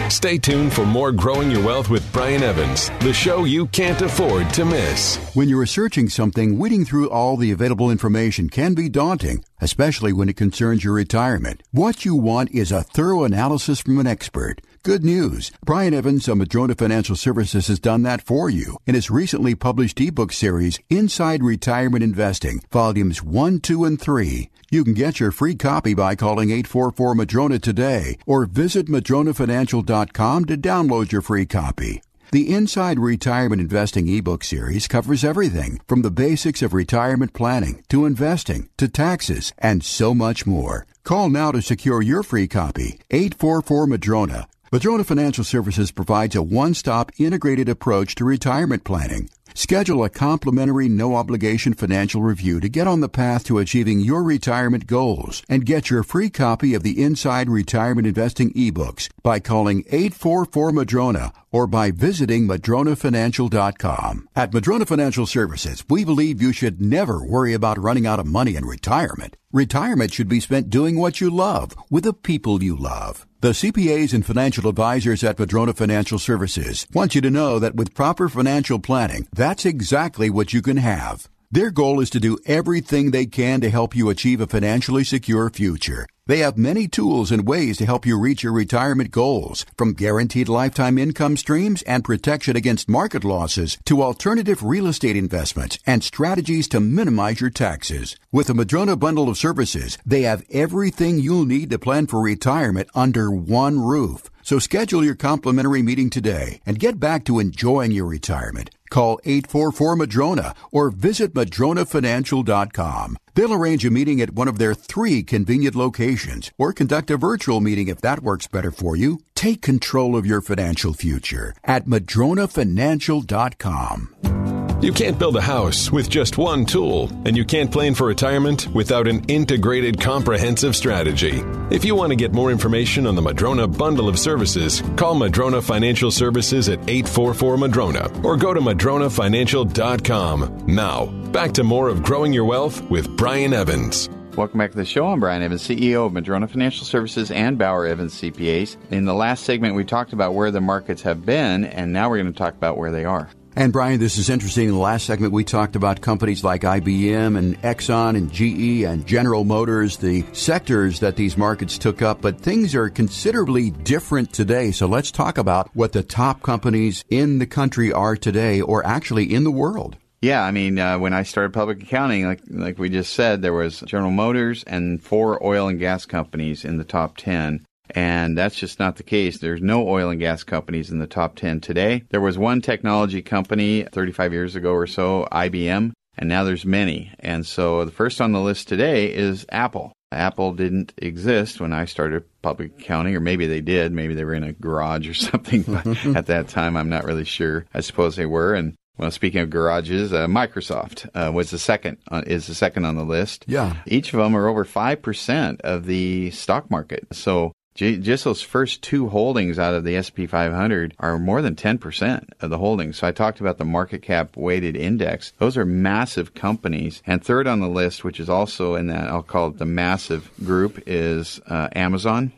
Stay 0.10 0.38
tuned 0.38 0.72
for 0.72 0.86
more 0.86 1.12
Growing 1.12 1.50
Your 1.50 1.66
Wealth 1.66 1.90
with 1.90 2.12
Brian 2.14 2.44
Evans, 2.44 2.92
the 3.00 3.14
show 3.14 3.46
you 3.46 3.66
can't 3.68 4.02
afford 4.04 4.48
to 4.54 4.66
miss. 4.66 5.16
When 5.34 5.50
you're 5.50 5.62
researching 5.62 6.10
something, 6.10 6.60
weeding 6.60 6.86
through 6.86 7.10
all 7.10 7.38
the 7.38 7.52
available 7.52 7.90
information 7.90 8.50
can 8.50 8.76
be 8.76 8.90
daunting, 8.90 9.44
especially 9.62 10.14
when 10.14 10.30
it 10.30 10.38
concerns 10.38 10.84
your 10.84 10.94
retirement. 10.94 11.64
What 11.72 12.06
you 12.06 12.16
want 12.16 12.52
is 12.52 12.72
a 12.72 12.84
thorough 12.84 13.24
analysis 13.24 13.80
from 13.80 13.98
an 13.98 14.06
expert. 14.06 14.62
Good 14.86 15.06
news. 15.06 15.50
Brian 15.64 15.94
Evans 15.94 16.28
of 16.28 16.38
Madrona 16.38 16.76
Financial 16.76 17.16
Services 17.16 17.68
has 17.68 17.80
done 17.80 18.04
that 18.04 18.22
for 18.22 18.50
you 18.50 18.80
in 18.86 18.96
his 18.96 19.10
recently 19.10 19.56
published 19.56 20.02
ebook 20.02 20.34
series, 20.34 20.78
Inside 20.90 21.42
Retirement 21.42 22.04
Investing, 22.04 22.62
volumes 22.70 23.24
1, 23.24 23.62
2, 23.62 23.86
and 23.86 24.02
3. 24.02 24.50
You 24.72 24.84
can 24.84 24.94
get 24.94 25.22
your 25.22 25.32
free 25.32 25.56
copy 25.56 25.94
by 25.94 26.16
calling 26.16 26.50
844 26.50 27.16
Madrona 27.16 27.60
today 27.60 28.18
or 28.28 28.46
visit 28.46 28.88
madronafinancial.com 28.88 30.46
to 30.46 30.58
download 30.58 31.14
your 31.14 31.22
free 31.22 31.46
copy. 31.46 32.02
The 32.32 32.54
Inside 32.54 33.00
Retirement 33.00 33.62
Investing 33.62 34.10
ebook 34.10 34.44
series 34.44 34.90
covers 34.90 35.24
everything 35.24 35.80
from 35.88 36.02
the 36.02 36.12
basics 36.12 36.62
of 36.62 36.74
retirement 36.74 37.32
planning 37.32 37.86
to 37.88 38.06
investing 38.06 38.68
to 38.76 38.90
taxes 38.90 39.54
and 39.58 39.82
so 39.82 40.14
much 40.14 40.46
more. 40.46 40.86
Call 41.06 41.30
now 41.30 41.54
to 41.54 41.62
secure 41.62 42.02
your 42.02 42.22
free 42.22 42.50
copy. 42.50 43.00
844 43.12 43.88
Madrona. 43.88 44.48
Madrona 44.74 45.04
Financial 45.04 45.44
Services 45.44 45.92
provides 45.92 46.36
a 46.36 46.42
one-stop 46.42 47.12
integrated 47.20 47.70
approach 47.70 48.16
to 48.16 48.26
retirement 48.26 48.84
planning. 48.84 49.30
Schedule 49.54 50.04
a 50.04 50.10
complimentary 50.10 50.90
no 50.90 51.16
obligation 51.16 51.76
financial 51.76 52.24
review 52.24 52.60
to 52.60 52.68
get 52.68 52.88
on 52.88 53.00
the 53.00 53.08
path 53.08 53.44
to 53.44 53.60
achieving 53.60 54.00
your 54.00 54.24
retirement 54.24 54.88
goals 54.88 55.44
and 55.48 55.68
get 55.68 55.92
your 55.92 56.02
free 56.02 56.32
copy 56.32 56.74
of 56.74 56.82
the 56.82 57.04
Inside 57.04 57.52
Retirement 57.52 58.08
Investing 58.08 58.52
ebooks 58.54 59.12
by 59.22 59.40
calling 59.40 59.84
844 59.92 60.72
Madrona 60.72 61.34
or 61.52 61.68
by 61.68 61.92
visiting 61.92 62.48
madronafinancial.com. 62.48 64.28
At 64.36 64.56
Madrona 64.56 64.88
Financial 64.88 65.28
Services, 65.28 65.84
we 65.88 66.04
believe 66.04 66.42
you 66.42 66.52
should 66.52 66.82
never 66.82 67.24
worry 67.24 67.54
about 67.54 67.78
running 67.78 68.08
out 68.08 68.20
of 68.20 68.26
money 68.26 68.56
in 68.56 68.66
retirement. 68.66 69.38
Retirement 69.52 70.12
should 70.12 70.28
be 70.28 70.40
spent 70.40 70.72
doing 70.72 70.98
what 70.98 71.22
you 71.22 71.30
love 71.30 71.76
with 71.92 72.06
the 72.06 72.14
people 72.14 72.64
you 72.64 72.76
love. 72.76 73.28
The 73.44 73.50
CPAs 73.50 74.14
and 74.14 74.26
financial 74.26 74.70
advisors 74.70 75.22
at 75.22 75.38
Madrona 75.38 75.74
Financial 75.74 76.18
Services 76.18 76.88
want 76.94 77.14
you 77.14 77.20
to 77.20 77.30
know 77.30 77.60
that 77.60 77.76
with 77.76 77.94
proper 77.94 78.30
financial 78.30 78.80
planning, 78.80 79.28
that's 79.34 79.66
exactly 79.66 80.30
what 80.30 80.54
you 80.54 80.62
can 80.62 80.78
have. 80.78 81.28
Their 81.52 81.70
goal 81.70 82.00
is 82.00 82.10
to 82.12 82.22
do 82.22 82.38
everything 82.46 83.12
they 83.12 83.26
can 83.26 83.60
to 83.60 83.70
help 83.70 83.98
you 83.98 84.08
achieve 84.08 84.40
a 84.40 84.48
financially 84.48 85.04
secure 85.04 85.50
future. 85.50 86.08
They 86.26 86.40
have 86.40 86.58
many 86.58 86.88
tools 86.88 87.34
and 87.34 87.46
ways 87.46 87.76
to 87.78 87.86
help 87.86 88.06
you 88.06 88.18
reach 88.18 88.44
your 88.44 88.54
retirement 88.54 89.12
goals, 89.12 89.66
from 89.78 89.92
guaranteed 89.92 90.48
lifetime 90.48 90.98
income 90.98 91.36
streams 91.36 91.82
and 91.82 92.02
protection 92.02 92.56
against 92.56 92.88
market 92.88 93.26
losses 93.26 93.78
to 93.84 94.02
alternative 94.02 94.64
real 94.64 94.88
estate 94.88 95.18
investments 95.18 95.80
and 95.86 96.02
strategies 96.02 96.70
to 96.70 96.80
minimize 96.80 97.42
your 97.42 97.50
taxes. 97.50 98.16
With 98.32 98.48
the 98.48 98.54
Madrona 98.54 98.96
bundle 98.96 99.28
of 99.28 99.38
services, 99.38 99.98
they 100.06 100.22
have 100.22 100.46
everything 100.50 101.20
you'll 101.20 101.46
need 101.46 101.70
to 101.72 101.78
plan 101.78 102.08
for 102.08 102.22
retirement 102.22 102.88
under 102.96 103.30
one 103.30 103.82
roof. 103.82 104.30
So 104.44 104.60
schedule 104.60 105.04
your 105.04 105.16
complimentary 105.16 105.82
meeting 105.82 106.10
today 106.10 106.62
and 106.66 106.80
get 106.80 107.02
back 107.02 107.26
to 107.26 107.40
enjoying 107.40 107.92
your 107.92 108.06
retirement. 108.06 108.70
Call 108.94 109.20
844 109.26 109.96
Madrona 109.96 110.54
or 110.72 110.92
visit 110.92 111.34
madronafinancial.com. 111.34 113.18
They'll 113.34 113.54
arrange 113.54 113.84
a 113.84 113.90
meeting 113.90 114.22
at 114.22 114.36
one 114.36 114.48
of 114.48 114.60
their 114.60 114.76
three 114.76 115.24
convenient 115.24 115.76
locations 115.76 116.52
or 116.60 116.74
conduct 116.74 117.10
a 117.10 117.18
virtual 117.18 117.60
meeting 117.60 117.88
if 117.88 118.02
that 118.02 118.22
works 118.22 118.46
better 118.46 118.70
for 118.70 118.96
you. 118.96 119.20
Take 119.34 119.64
control 119.64 120.16
of 120.16 120.28
your 120.28 120.42
financial 120.42 120.94
future 120.94 121.56
at 121.64 121.88
madronafinancial.com. 121.88 124.63
You 124.84 124.92
can't 124.92 125.18
build 125.18 125.38
a 125.38 125.42
house 125.42 125.90
with 125.94 126.10
just 126.10 126.38
one 126.38 126.66
tool, 126.66 127.10
and 127.24 127.38
you 127.38 127.46
can't 127.46 127.72
plan 127.72 127.96
for 127.96 128.06
retirement 128.06 128.68
without 128.74 129.08
an 129.08 129.24
integrated, 129.30 129.98
comprehensive 129.98 130.76
strategy. 130.76 131.42
If 131.72 131.86
you 131.86 131.96
want 131.96 132.10
to 132.10 132.18
get 132.18 132.34
more 132.34 132.52
information 132.52 133.08
on 133.08 133.16
the 133.16 133.22
Madrona 133.22 133.66
bundle 133.66 134.10
of 134.10 134.20
services, 134.20 134.84
call 134.98 135.16
Madrona 135.16 135.62
Financial 135.62 136.12
Services 136.12 136.68
at 136.68 136.80
844 136.82 137.56
Madrona 137.56 138.12
or 138.26 138.36
go 138.36 138.54
to 138.54 138.60
madronafinancial.com. 138.60 140.66
Now, 140.68 141.06
back 141.32 141.54
to 141.54 141.64
more 141.64 141.88
of 141.88 142.04
Growing 142.04 142.34
Your 142.34 142.44
Wealth 142.44 142.82
with 142.90 143.08
Brian 143.16 143.54
Evans. 143.54 144.10
Welcome 144.36 144.58
back 144.58 144.72
to 144.72 144.78
the 144.78 144.84
show. 144.84 145.08
I'm 145.08 145.22
Brian 145.22 145.44
Evans, 145.44 145.66
CEO 145.66 146.08
of 146.08 146.12
Madrona 146.12 146.50
Financial 146.50 146.86
Services 146.86 147.32
and 147.32 147.58
Bauer 147.58 147.86
Evans 147.86 148.20
CPAs. 148.20 148.76
In 148.92 149.06
the 149.06 149.14
last 149.14 149.46
segment, 149.46 149.76
we 149.76 149.86
talked 149.86 150.12
about 150.12 150.34
where 150.34 150.52
the 150.52 150.60
markets 150.60 151.04
have 151.04 151.26
been, 151.26 151.64
and 151.64 151.94
now 151.94 152.10
we're 152.10 152.22
going 152.22 152.34
to 152.34 152.38
talk 152.38 152.56
about 152.56 152.78
where 152.78 152.92
they 152.92 153.06
are. 153.06 153.30
And 153.56 153.72
Brian, 153.72 154.00
this 154.00 154.18
is 154.18 154.32
interesting. 154.32 154.68
In 154.68 154.74
the 154.74 154.80
last 154.80 155.06
segment, 155.06 155.32
we 155.32 155.44
talked 155.44 155.76
about 155.76 156.02
companies 156.02 156.44
like 156.44 156.62
IBM 156.62 157.38
and 157.38 157.62
Exxon 157.62 158.18
and 158.18 158.32
GE 158.32 158.84
and 158.84 159.06
General 159.06 159.44
Motors, 159.44 159.98
the 159.98 160.26
sectors 160.34 161.00
that 161.02 161.18
these 161.18 161.38
markets 161.38 161.78
took 161.78 162.02
up, 162.02 162.20
but 162.20 162.42
things 162.42 162.74
are 162.74 162.90
considerably 162.90 163.70
different 163.70 164.34
today. 164.34 164.72
So 164.72 164.88
let's 164.88 165.12
talk 165.12 165.38
about 165.38 165.70
what 165.76 165.92
the 165.92 166.02
top 166.02 166.42
companies 166.42 167.06
in 167.12 167.38
the 167.38 167.46
country 167.46 167.94
are 167.94 168.16
today, 168.16 168.60
or 168.60 168.84
actually 168.88 169.32
in 169.32 169.44
the 169.44 169.52
world. 169.52 169.98
Yeah, 170.24 170.42
I 170.42 170.50
mean, 170.50 170.80
uh, 170.80 170.98
when 170.98 171.14
I 171.14 171.22
started 171.22 171.54
public 171.54 171.84
accounting, 171.84 172.26
like 172.26 172.42
like 172.50 172.80
we 172.80 172.90
just 172.90 173.14
said, 173.14 173.42
there 173.42 173.54
was 173.54 173.82
General 173.82 174.10
Motors 174.10 174.64
and 174.64 175.04
four 175.04 175.46
oil 175.46 175.68
and 175.68 175.78
gas 175.78 176.06
companies 176.08 176.66
in 176.66 176.78
the 176.78 176.86
top 176.86 177.18
ten. 177.18 177.66
And 177.94 178.38
that's 178.38 178.56
just 178.56 178.80
not 178.80 178.96
the 178.96 179.04
case. 179.04 179.38
There's 179.38 179.62
no 179.62 179.88
oil 179.88 180.10
and 180.10 180.20
gas 180.20 180.44
companies 180.44 180.90
in 180.90 181.00
the 181.00 181.08
top 181.08 181.36
10 181.36 181.62
today. 181.62 182.04
There 182.10 182.22
was 182.22 182.38
one 182.38 182.62
technology 182.62 183.22
company 183.22 183.84
35 183.92 184.34
years 184.34 184.56
ago 184.56 184.72
or 184.72 184.88
so, 184.88 185.28
IBM, 185.32 185.92
and 186.18 186.30
now 186.30 186.44
there's 186.44 186.66
many. 186.66 187.12
And 187.20 187.46
so 187.46 187.86
the 187.86 187.92
first 187.92 188.22
on 188.22 188.32
the 188.32 188.42
list 188.42 188.68
today 188.68 189.14
is 189.14 189.46
Apple. 189.50 189.94
Apple 190.12 190.54
didn't 190.54 190.94
exist 190.98 191.60
when 191.60 191.74
I 191.74 191.86
started 191.86 192.24
public 192.42 192.80
accounting, 192.80 193.16
or 193.16 193.20
maybe 193.20 193.48
they 193.48 193.62
did. 193.62 193.92
Maybe 193.92 194.14
they 194.14 194.24
were 194.24 194.36
in 194.36 194.44
a 194.44 194.54
garage 194.54 195.08
or 195.08 195.14
something 195.14 195.64
at 196.16 196.28
that 196.28 196.48
time. 196.50 196.78
I'm 196.78 196.90
not 196.90 197.06
really 197.06 197.26
sure. 197.26 197.66
I 197.74 197.82
suppose 197.82 198.16
they 198.16 198.26
were. 198.26 198.54
And 198.54 198.76
well, 198.98 199.10
speaking 199.10 199.42
of 199.42 199.50
garages, 199.50 200.14
uh, 200.14 200.28
Microsoft 200.28 201.10
uh, 201.16 201.32
was 201.32 201.50
the 201.50 201.58
second 201.58 201.98
uh, 202.12 202.22
is 202.28 202.46
the 202.46 202.54
second 202.54 202.86
on 202.86 202.96
the 202.96 203.04
list. 203.04 203.46
Yeah, 203.48 203.78
each 203.88 204.14
of 204.14 204.20
them 204.20 204.36
are 204.38 204.48
over 204.48 204.66
five 204.66 205.02
percent 205.02 205.62
of 205.62 205.86
the 205.86 206.30
stock 206.30 206.70
market. 206.70 207.08
So 207.12 207.54
just 207.76 208.24
those 208.24 208.42
first 208.42 208.84
two 208.84 209.10
holdings 209.10 209.58
out 209.58 209.74
of 209.74 209.84
the 209.84 210.02
SP 210.02 210.30
500 210.30 210.94
are 211.00 211.18
more 211.18 211.42
than 211.42 211.56
10% 211.56 212.30
of 212.40 212.50
the 212.50 212.58
holdings. 212.58 212.98
So 212.98 213.08
I 213.08 213.12
talked 213.12 213.40
about 213.40 213.58
the 213.58 213.66
market 213.66 214.02
cap 214.02 214.38
weighted 214.38 214.76
index. 214.76 215.34
Those 215.40 215.58
are 215.58 215.66
massive 215.66 216.34
companies. 216.34 217.02
And 217.06 217.24
third 217.24 217.48
on 217.48 217.60
the 217.60 217.68
list, 217.68 218.04
which 218.04 218.20
is 218.20 218.30
also 218.30 218.76
in 218.76 218.88
that, 218.88 219.10
I'll 219.10 219.24
call 219.24 219.48
it 219.48 219.58
the 219.58 219.66
massive 219.66 220.30
group, 220.44 220.84
is 220.86 221.42
uh, 221.48 221.70
Amazon. 221.76 222.32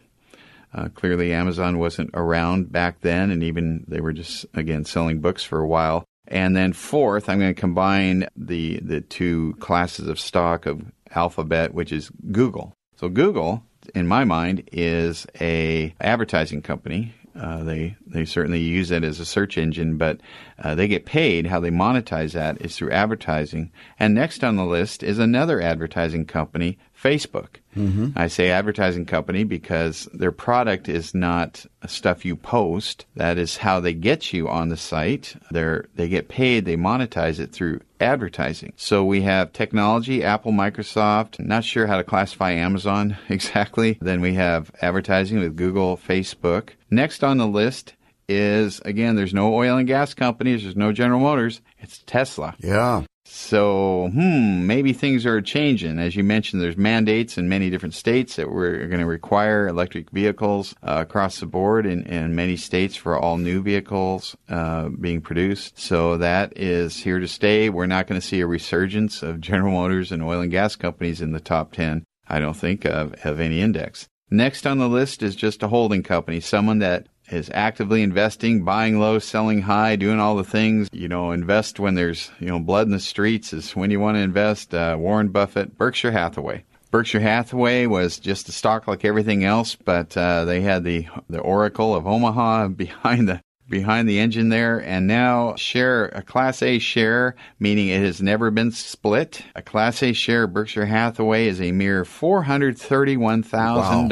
Uh, 0.74 0.90
clearly, 0.90 1.34
Amazon 1.34 1.80
wasn't 1.80 2.10
around 2.14 2.72
back 2.72 3.00
then, 3.00 3.32
and 3.32 3.44
even 3.44 3.86
they 3.88 4.02
were 4.02 4.12
just, 4.12 4.46
again, 4.54 4.84
selling 4.84 5.22
books 5.22 5.42
for 5.44 5.60
a 5.60 5.68
while. 5.68 6.04
And 6.28 6.56
then 6.56 6.74
fourth, 6.74 7.30
I'm 7.30 7.40
going 7.40 7.54
to 7.54 7.60
combine 7.60 8.28
the, 8.36 8.80
the 8.82 9.00
two 9.02 9.56
classes 9.60 10.08
of 10.08 10.20
stock 10.20 10.66
of 10.66 10.82
Alphabet, 11.12 11.74
which 11.74 11.92
is 11.92 12.10
Google. 12.32 12.74
So 12.98 13.10
Google 13.10 13.64
in 13.94 14.08
my 14.08 14.24
mind, 14.24 14.68
is 14.72 15.26
a 15.40 15.94
advertising 16.02 16.62
company. 16.62 17.14
Uh, 17.36 17.64
they 17.64 17.98
they 18.08 18.24
certainly 18.24 18.62
use 18.62 18.92
it 18.92 19.04
as 19.04 19.20
a 19.20 19.26
search 19.26 19.58
engine, 19.58 19.98
but 19.98 20.22
uh, 20.64 20.74
they 20.74 20.88
get 20.88 21.06
paid. 21.06 21.48
How 21.48 21.60
they 21.60 21.70
monetize 21.70 22.32
that 22.32 22.62
is 22.62 22.78
through 22.78 22.92
advertising. 22.92 23.72
And 24.00 24.14
next 24.14 24.44
on 24.44 24.56
the 24.56 24.66
list 24.66 25.04
is 25.04 25.20
another 25.20 25.62
advertising 25.62 26.26
company, 26.26 26.78
Facebook. 27.06 27.58
Mm-hmm. 27.78 28.10
I 28.16 28.28
say 28.28 28.50
advertising 28.50 29.06
company 29.06 29.44
because 29.44 30.10
their 30.12 30.32
product 30.32 30.90
is 30.90 31.14
not 31.14 31.64
stuff 31.86 32.26
you 32.26 32.36
post. 32.36 33.06
That 33.16 33.38
is 33.38 33.58
how 33.58 33.80
they 33.80 33.94
get 33.94 34.34
you 34.34 34.50
on 34.50 34.70
the 34.70 34.78
site. 34.78 35.36
They 35.52 35.82
they 35.94 36.10
get 36.10 36.30
paid. 36.30 36.66
They 36.66 36.78
monetize 36.78 37.40
it 37.40 37.52
through 37.52 37.82
advertising. 38.00 38.74
So 38.76 39.06
we 39.06 39.22
have 39.22 39.54
technology, 39.54 40.24
Apple, 40.24 40.52
Microsoft. 40.52 41.40
Not 41.40 41.64
sure 41.64 41.86
how 41.86 41.98
to 41.98 42.04
classify 42.04 42.52
Amazon 42.54 43.18
exactly. 43.30 44.00
Then 44.02 44.22
we 44.22 44.34
have 44.34 44.72
advertising 44.82 45.40
with 45.40 45.56
Google, 45.56 45.98
Facebook. 45.98 46.70
Next 46.90 47.24
on 47.24 47.38
the 47.38 47.48
list 47.48 47.94
is 48.28 48.82
again, 48.84 49.16
there's 49.16 49.34
no 49.34 49.54
oil 49.54 49.78
and 49.78 49.88
gas 49.88 50.16
companies, 50.16 50.64
there's 50.64 50.76
no 50.76 50.92
General 50.92 51.20
Motors. 51.20 51.62
It's 51.78 52.00
Tesla. 52.08 52.56
Yeah. 52.60 53.04
So, 53.28 54.10
hmm, 54.14 54.68
maybe 54.68 54.94
things 54.94 55.26
are 55.26 55.42
changing. 55.42 55.98
As 55.98 56.16
you 56.16 56.24
mentioned, 56.24 56.62
there's 56.62 56.78
mandates 56.78 57.40
in 57.40 57.50
many 57.50 57.72
different 57.72 57.96
states 57.96 58.36
that 58.36 58.52
we're 58.52 58.86
going 58.86 59.00
to 59.00 59.06
require 59.08 59.68
electric 59.68 60.12
vehicles 60.12 60.76
uh, 60.84 60.98
across 61.02 61.40
the 61.40 61.48
board 61.48 61.88
in, 61.88 62.04
in 62.04 62.36
many 62.36 62.56
states 62.56 62.96
for 62.96 63.18
all 63.18 63.38
new 63.38 63.64
vehicles 63.64 64.38
uh, 64.48 64.90
being 64.90 65.22
produced. 65.22 65.80
So 65.80 66.18
that 66.18 66.54
is 66.56 66.98
here 66.98 67.20
to 67.20 67.28
stay. 67.28 67.70
We're 67.70 67.88
not 67.88 68.06
going 68.06 68.22
to 68.22 68.26
see 68.26 68.42
a 68.42 68.48
resurgence 68.48 69.24
of 69.24 69.42
General 69.42 69.74
Motors 69.74 70.12
and 70.12 70.22
oil 70.22 70.42
and 70.42 70.52
gas 70.52 70.76
companies 70.76 71.20
in 71.20 71.32
the 71.32 71.40
top 71.40 71.72
10, 71.72 72.04
I 72.28 72.40
don't 72.40 72.56
think, 72.56 72.86
of, 72.86 73.16
of 73.26 73.40
any 73.40 73.60
index. 73.60 74.08
Next 74.30 74.68
on 74.68 74.78
the 74.78 74.88
list 74.88 75.24
is 75.24 75.36
just 75.36 75.64
a 75.64 75.68
holding 75.68 76.04
company, 76.04 76.40
someone 76.40 76.80
that 76.80 77.08
is 77.30 77.50
actively 77.54 78.02
investing, 78.02 78.64
buying 78.64 79.00
low, 79.00 79.20
selling 79.20 79.62
high, 79.62 79.96
doing 79.96 80.20
all 80.20 80.36
the 80.36 80.44
things. 80.44 80.90
You 80.92 81.08
know, 81.08 81.32
invest 81.32 81.80
when 81.80 81.96
there's 81.96 82.32
you 82.40 82.48
know 82.48 82.60
blood 82.60 82.88
in 82.88 82.92
the 82.92 83.00
streets 83.00 83.54
is 83.54 83.76
when 83.76 83.92
you 83.92 84.00
want 84.00 84.16
to 84.16 84.22
invest. 84.22 84.74
Uh, 84.74 84.96
Warren 85.00 85.30
Buffett, 85.30 85.78
Berkshire 85.78 86.12
Hathaway. 86.12 86.64
Berkshire 86.92 87.20
Hathaway 87.20 87.88
was 87.88 88.20
just 88.20 88.48
a 88.48 88.54
stock 88.54 88.88
like 88.88 89.04
everything 89.04 89.44
else, 89.44 89.76
but 89.76 90.16
uh, 90.16 90.46
they 90.46 90.62
had 90.62 90.84
the 90.84 91.08
the 91.30 91.40
Oracle 91.40 91.96
of 91.96 92.08
Omaha 92.08 92.68
behind 92.70 93.28
the 93.28 93.42
behind 93.68 94.08
the 94.08 94.20
engine 94.20 94.50
there, 94.50 94.82
and 94.82 95.08
now 95.08 95.56
share 95.56 96.06
a 96.06 96.22
Class 96.22 96.62
A 96.62 96.80
share, 96.80 97.36
meaning 97.60 97.88
it 97.88 98.02
has 98.02 98.22
never 98.22 98.52
been 98.52 98.72
split. 98.72 99.44
A 99.56 99.62
Class 99.62 100.04
A 100.04 100.14
share 100.14 100.48
Berkshire 100.48 100.86
Hathaway 100.86 101.48
is 101.48 101.60
a 101.60 101.72
mere 101.72 102.06
four 102.06 102.44
hundred 102.44 102.78
thirty-one 102.78 103.44
thousand 103.44 104.04
wow. 104.04 104.08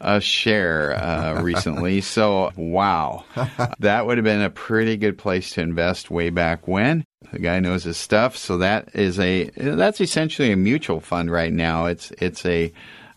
A 0.00 0.20
share 0.20 0.94
uh, 0.94 1.42
recently. 1.42 2.00
so, 2.00 2.50
wow, 2.56 3.24
that 3.78 4.06
would 4.06 4.18
have 4.18 4.24
been 4.24 4.42
a 4.42 4.50
pretty 4.50 4.96
good 4.96 5.18
place 5.18 5.50
to 5.52 5.62
invest 5.62 6.10
way 6.10 6.30
back 6.30 6.66
when. 6.68 7.04
The 7.32 7.38
guy 7.38 7.60
knows 7.60 7.84
his 7.84 7.96
stuff. 7.96 8.36
So 8.36 8.58
that 8.58 8.94
is 8.94 9.18
a 9.18 9.50
that's 9.56 10.00
essentially 10.00 10.52
a 10.52 10.56
mutual 10.56 11.00
fund 11.00 11.30
right 11.30 11.52
now. 11.52 11.86
It's 11.86 12.12
it's 12.18 12.44
a 12.46 12.72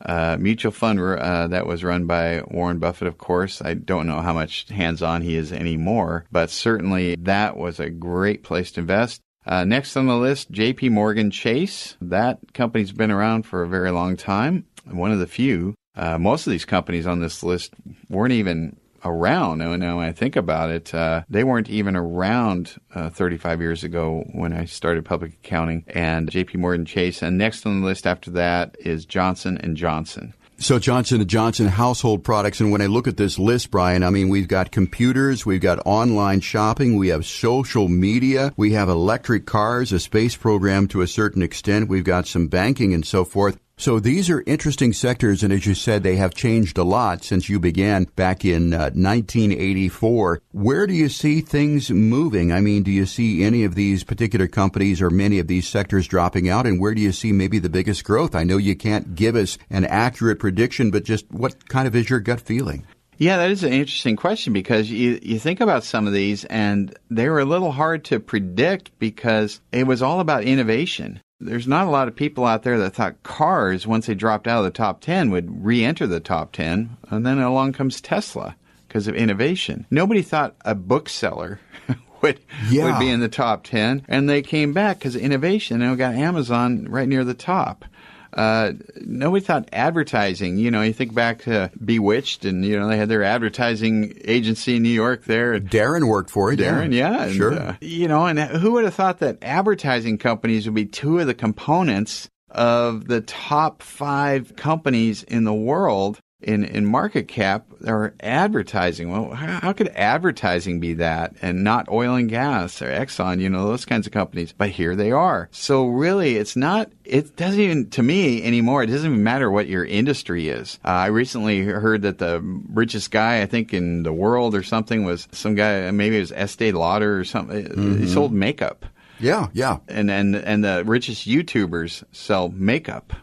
uh, 0.06 0.38
mutual 0.40 0.72
fund 0.72 1.00
uh, 1.00 1.48
that 1.48 1.68
was 1.68 1.84
run 1.84 2.06
by 2.06 2.42
Warren 2.48 2.80
Buffett, 2.80 3.08
of 3.08 3.18
course. 3.18 3.62
I 3.62 3.74
don't 3.74 4.08
know 4.08 4.22
how 4.22 4.34
much 4.34 4.70
hands 4.70 5.02
on 5.02 5.22
he 5.22 5.36
is 5.36 5.52
anymore, 5.52 6.26
but 6.32 6.50
certainly 6.50 7.16
that 7.16 7.58
was 7.58 7.80
a 7.80 7.90
great 7.90 8.44
place 8.44 8.72
to 8.72 8.82
invest. 8.82 9.22
Uh, 9.46 9.64
next 9.64 9.98
on 9.98 10.06
the 10.06 10.16
list, 10.16 10.52
JP 10.52 10.92
Morgan 10.92 11.32
Chase. 11.32 11.98
That 12.02 12.40
company's 12.54 12.92
been 12.92 13.12
around 13.12 13.44
for 13.44 13.64
a 13.64 13.68
very 13.68 13.92
long 13.92 14.16
time. 14.16 14.66
One 14.86 15.12
of 15.12 15.20
the 15.20 15.28
few 15.28 15.76
uh, 15.96 16.18
most 16.18 16.48
of 16.48 16.52
these 16.52 16.66
companies 16.66 17.08
on 17.08 17.20
this 17.20 17.44
list 17.44 17.74
weren't 18.10 18.34
even 18.34 18.78
around. 19.04 19.60
Now 19.60 19.72
when 19.72 19.82
I 19.82 20.12
think 20.12 20.36
about 20.36 20.70
it, 20.70 20.94
uh, 20.94 21.24
they 21.30 21.44
weren't 21.44 21.70
even 21.70 21.96
around 21.96 22.76
uh, 22.94 23.10
35 23.10 23.62
years 23.62 23.84
ago 23.84 24.24
when 24.34 24.54
I 24.54 24.66
started 24.66 25.06
public 25.06 25.34
accounting. 25.34 25.86
And 25.88 26.30
J.P. 26.30 26.58
Morgan 26.58 26.86
Chase, 26.86 27.22
and 27.22 27.38
next 27.38 27.66
on 27.66 27.82
the 27.82 27.88
list 27.88 28.06
after 28.06 28.32
that 28.32 28.76
is 28.80 29.06
Johnson 29.06 29.58
and 29.58 29.78
Johnson. 29.78 30.34
So 30.62 30.78
Johnson 30.78 31.26
& 31.28 31.28
Johnson 31.28 31.68
household 31.68 32.26
products 32.26 32.60
and 32.60 32.70
when 32.70 32.82
I 32.82 32.88
look 32.88 33.08
at 33.08 33.16
this 33.16 33.40
list 33.40 33.72
Brian 33.72 34.04
I 34.04 34.10
mean 34.10 34.28
we've 34.28 34.50
got 34.50 34.74
computers, 34.74 35.46
we've 35.46 35.62
got 35.62 35.80
online 35.86 36.42
shopping, 36.42 36.98
we 36.98 37.08
have 37.08 37.26
social 37.26 37.88
media, 37.88 38.54
we 38.58 38.74
have 38.74 38.90
electric 38.90 39.46
cars, 39.46 39.94
a 39.94 40.02
space 40.02 40.36
program 40.36 40.90
to 40.90 41.02
a 41.02 41.08
certain 41.08 41.44
extent, 41.44 41.88
we've 41.88 42.04
got 42.04 42.28
some 42.28 42.48
banking 42.48 42.94
and 42.94 43.06
so 43.06 43.24
forth. 43.24 43.58
So 43.80 43.98
these 43.98 44.30
are 44.30 44.44
interesting 44.46 44.92
sectors, 44.92 45.42
and 45.42 45.54
as 45.54 45.66
you 45.66 45.74
said, 45.74 46.04
they 46.04 46.18
have 46.18 46.34
changed 46.34 46.78
a 46.78 46.84
lot 46.84 47.24
since 47.24 47.48
you 47.48 47.62
began 47.62 48.04
back 48.18 48.44
in 48.44 48.74
uh, 48.74 48.92
1984. 48.92 50.42
Where 50.52 50.86
do 50.86 50.94
you 50.94 51.08
see 51.08 51.40
things 51.40 51.90
moving? 51.90 52.52
I 52.52 52.60
mean, 52.60 52.84
do 52.84 52.92
you 52.92 53.06
see 53.06 53.42
any 53.42 53.64
of 53.64 53.76
these 53.76 54.04
particular 54.04 54.50
companies 54.50 55.02
or 55.02 55.10
many 55.10 55.40
of 55.40 55.48
these 55.48 55.66
sectors 55.66 56.10
dropping 56.10 56.50
out, 56.50 56.68
and 56.68 56.78
where 56.78 56.94
do 56.94 57.02
you 57.02 57.14
see 57.14 57.32
maybe 57.32 57.58
the 57.58 57.70
biggest 57.70 58.04
growth? 58.04 58.36
I 58.36 58.44
know 58.44 58.58
you 58.58 58.76
can't 58.76 59.16
give 59.16 59.38
us 59.38 59.58
an 59.70 59.86
accurate 59.86 60.40
prediction, 60.40 60.92
but 60.92 61.06
just 61.06 61.32
what 61.32 61.70
kind 61.70 61.88
of 61.88 61.96
is 61.96 62.10
your 62.10 62.20
gut 62.20 62.42
feeling? 62.42 62.86
Yeah, 63.18 63.38
that 63.38 63.50
is 63.50 63.64
an 63.64 63.72
interesting 63.72 64.18
question 64.18 64.52
because 64.52 64.92
you, 64.92 65.20
you 65.22 65.40
think 65.40 65.62
about 65.62 65.86
some 65.86 66.06
of 66.06 66.12
these 66.12 66.44
and 66.44 66.94
they 67.10 67.30
were 67.30 67.40
a 67.40 67.46
little 67.46 67.72
hard 67.72 68.04
to 68.06 68.20
predict 68.20 68.92
because 69.00 69.62
it 69.72 69.88
was 69.88 70.02
all 70.02 70.20
about 70.20 70.44
innovation 70.44 71.22
there's 71.40 71.68
not 71.68 71.88
a 71.88 71.90
lot 71.90 72.08
of 72.08 72.16
people 72.16 72.46
out 72.46 72.64
there 72.64 72.78
that 72.80 72.96
thought 72.96 73.24
cars, 73.24 73.88
once 73.88 74.08
they 74.08 74.16
dropped 74.16 74.48
out 74.48 74.60
of 74.60 74.66
the 74.66 74.72
top 74.72 75.02
10, 75.02 75.32
would 75.32 75.66
re 75.66 75.84
enter 75.84 76.06
the 76.06 76.20
top 76.20 76.52
10. 76.52 76.98
And 77.10 77.26
then 77.26 77.40
along 77.40 77.74
comes 77.74 78.02
Tesla 78.02 78.56
because 78.88 79.08
of 79.08 79.16
innovation. 79.16 79.86
Nobody 79.90 80.22
thought 80.22 80.56
a 80.66 80.76
bookseller 80.76 81.60
would, 82.22 82.40
yeah. 82.70 82.86
would 82.86 83.00
be 83.00 83.10
in 83.10 83.22
the 83.22 83.30
top 83.30 83.64
10. 83.64 84.06
And 84.08 84.30
they 84.30 84.42
came 84.42 84.74
back 84.74 85.00
because 85.00 85.16
of 85.16 85.22
innovation 85.22 85.82
and 85.82 85.92
we 85.92 85.98
got 85.98 86.16
Amazon 86.16 86.86
right 86.90 87.08
near 87.08 87.24
the 87.24 87.34
top. 87.34 87.86
Uh, 88.34 88.74
nobody 89.02 89.44
thought 89.44 89.70
advertising. 89.74 90.58
You 90.58 90.72
know, 90.72 90.82
you 90.82 90.94
think 90.94 91.14
back 91.14 91.44
to 91.44 91.72
Bewitched, 91.84 92.46
and 92.46 92.64
you 92.64 92.80
know 92.80 92.88
they 92.88 92.98
had 92.98 93.10
their 93.10 93.24
advertising 93.24 94.14
agency 94.24 94.76
in 94.76 94.84
New 94.84 94.90
York. 94.90 95.26
There, 95.26 95.60
Darren 95.60 96.08
worked 96.08 96.30
for 96.30 96.52
it. 96.52 96.60
Darren, 96.60 96.94
yeah, 96.94 97.24
and, 97.24 97.36
sure. 97.36 97.54
Uh, 97.54 97.76
you 97.82 98.08
know, 98.08 98.26
and 98.26 98.40
who 98.40 98.74
would 98.74 98.86
have 98.86 98.94
thought 98.94 99.20
that 99.20 99.40
advertising 99.42 100.18
companies 100.18 100.66
would 100.66 100.76
be 100.76 100.86
two 100.86 101.20
of 101.20 101.28
the 101.28 101.34
components 101.34 102.30
of 102.50 103.08
the 103.08 103.22
top 103.22 103.82
five 103.82 104.56
companies 104.56 105.24
in 105.24 105.44
the 105.44 105.54
world 105.54 106.20
in, 106.42 106.64
in 106.64 106.86
market 106.86 107.28
cap 107.28 107.66
or 107.86 108.14
advertising. 108.22 109.12
Well, 109.12 109.32
how, 109.32 109.60
how, 109.60 109.74
could 109.74 109.90
advertising 109.90 110.80
be 110.80 110.96
that 110.96 111.36
and 111.42 111.64
not 111.64 111.90
oil 111.90 112.16
and 112.16 112.30
gas 112.30 112.82
or 112.82 112.88
Exxon, 112.88 113.42
you 113.42 113.50
know, 113.50 113.68
those 113.68 113.86
kinds 113.86 114.08
of 114.08 114.14
companies? 114.14 114.54
But 114.54 114.70
here 114.70 114.96
they 114.96 115.12
are. 115.12 115.50
So 115.52 115.88
really, 115.88 116.38
it's 116.38 116.56
not, 116.56 116.92
it 117.04 117.36
doesn't 117.36 117.60
even, 117.60 117.90
to 117.92 118.04
me 118.04 118.44
anymore, 118.44 118.84
it 118.84 118.88
doesn't 118.88 119.12
even 119.12 119.24
matter 119.24 119.52
what 119.52 119.68
your 119.68 119.84
industry 119.84 120.48
is. 120.48 120.80
Uh, 120.86 120.90
I 120.90 121.08
recently 121.08 121.62
heard 121.62 122.04
that 122.04 122.20
the 122.20 122.40
richest 122.42 123.12
guy, 123.12 123.42
I 123.42 123.46
think 123.46 123.74
in 123.74 124.04
the 124.04 124.14
world 124.14 124.56
or 124.56 124.64
something 124.64 125.04
was 125.04 125.28
some 125.32 125.56
guy, 125.56 125.92
maybe 125.92 126.18
it 126.18 126.22
was 126.22 126.32
Estee 126.32 126.72
Lauder 126.72 127.20
or 127.20 127.26
something. 127.26 127.66
Mm-hmm. 127.66 128.00
He 128.00 128.08
sold 128.08 128.32
makeup. 128.32 128.86
Yeah, 129.20 129.48
yeah. 129.52 129.80
And, 129.90 130.10
and, 130.10 130.36
and 130.36 130.64
the 130.64 130.84
richest 130.86 131.28
YouTubers 131.28 132.06
sell 132.14 132.48
makeup 132.48 133.14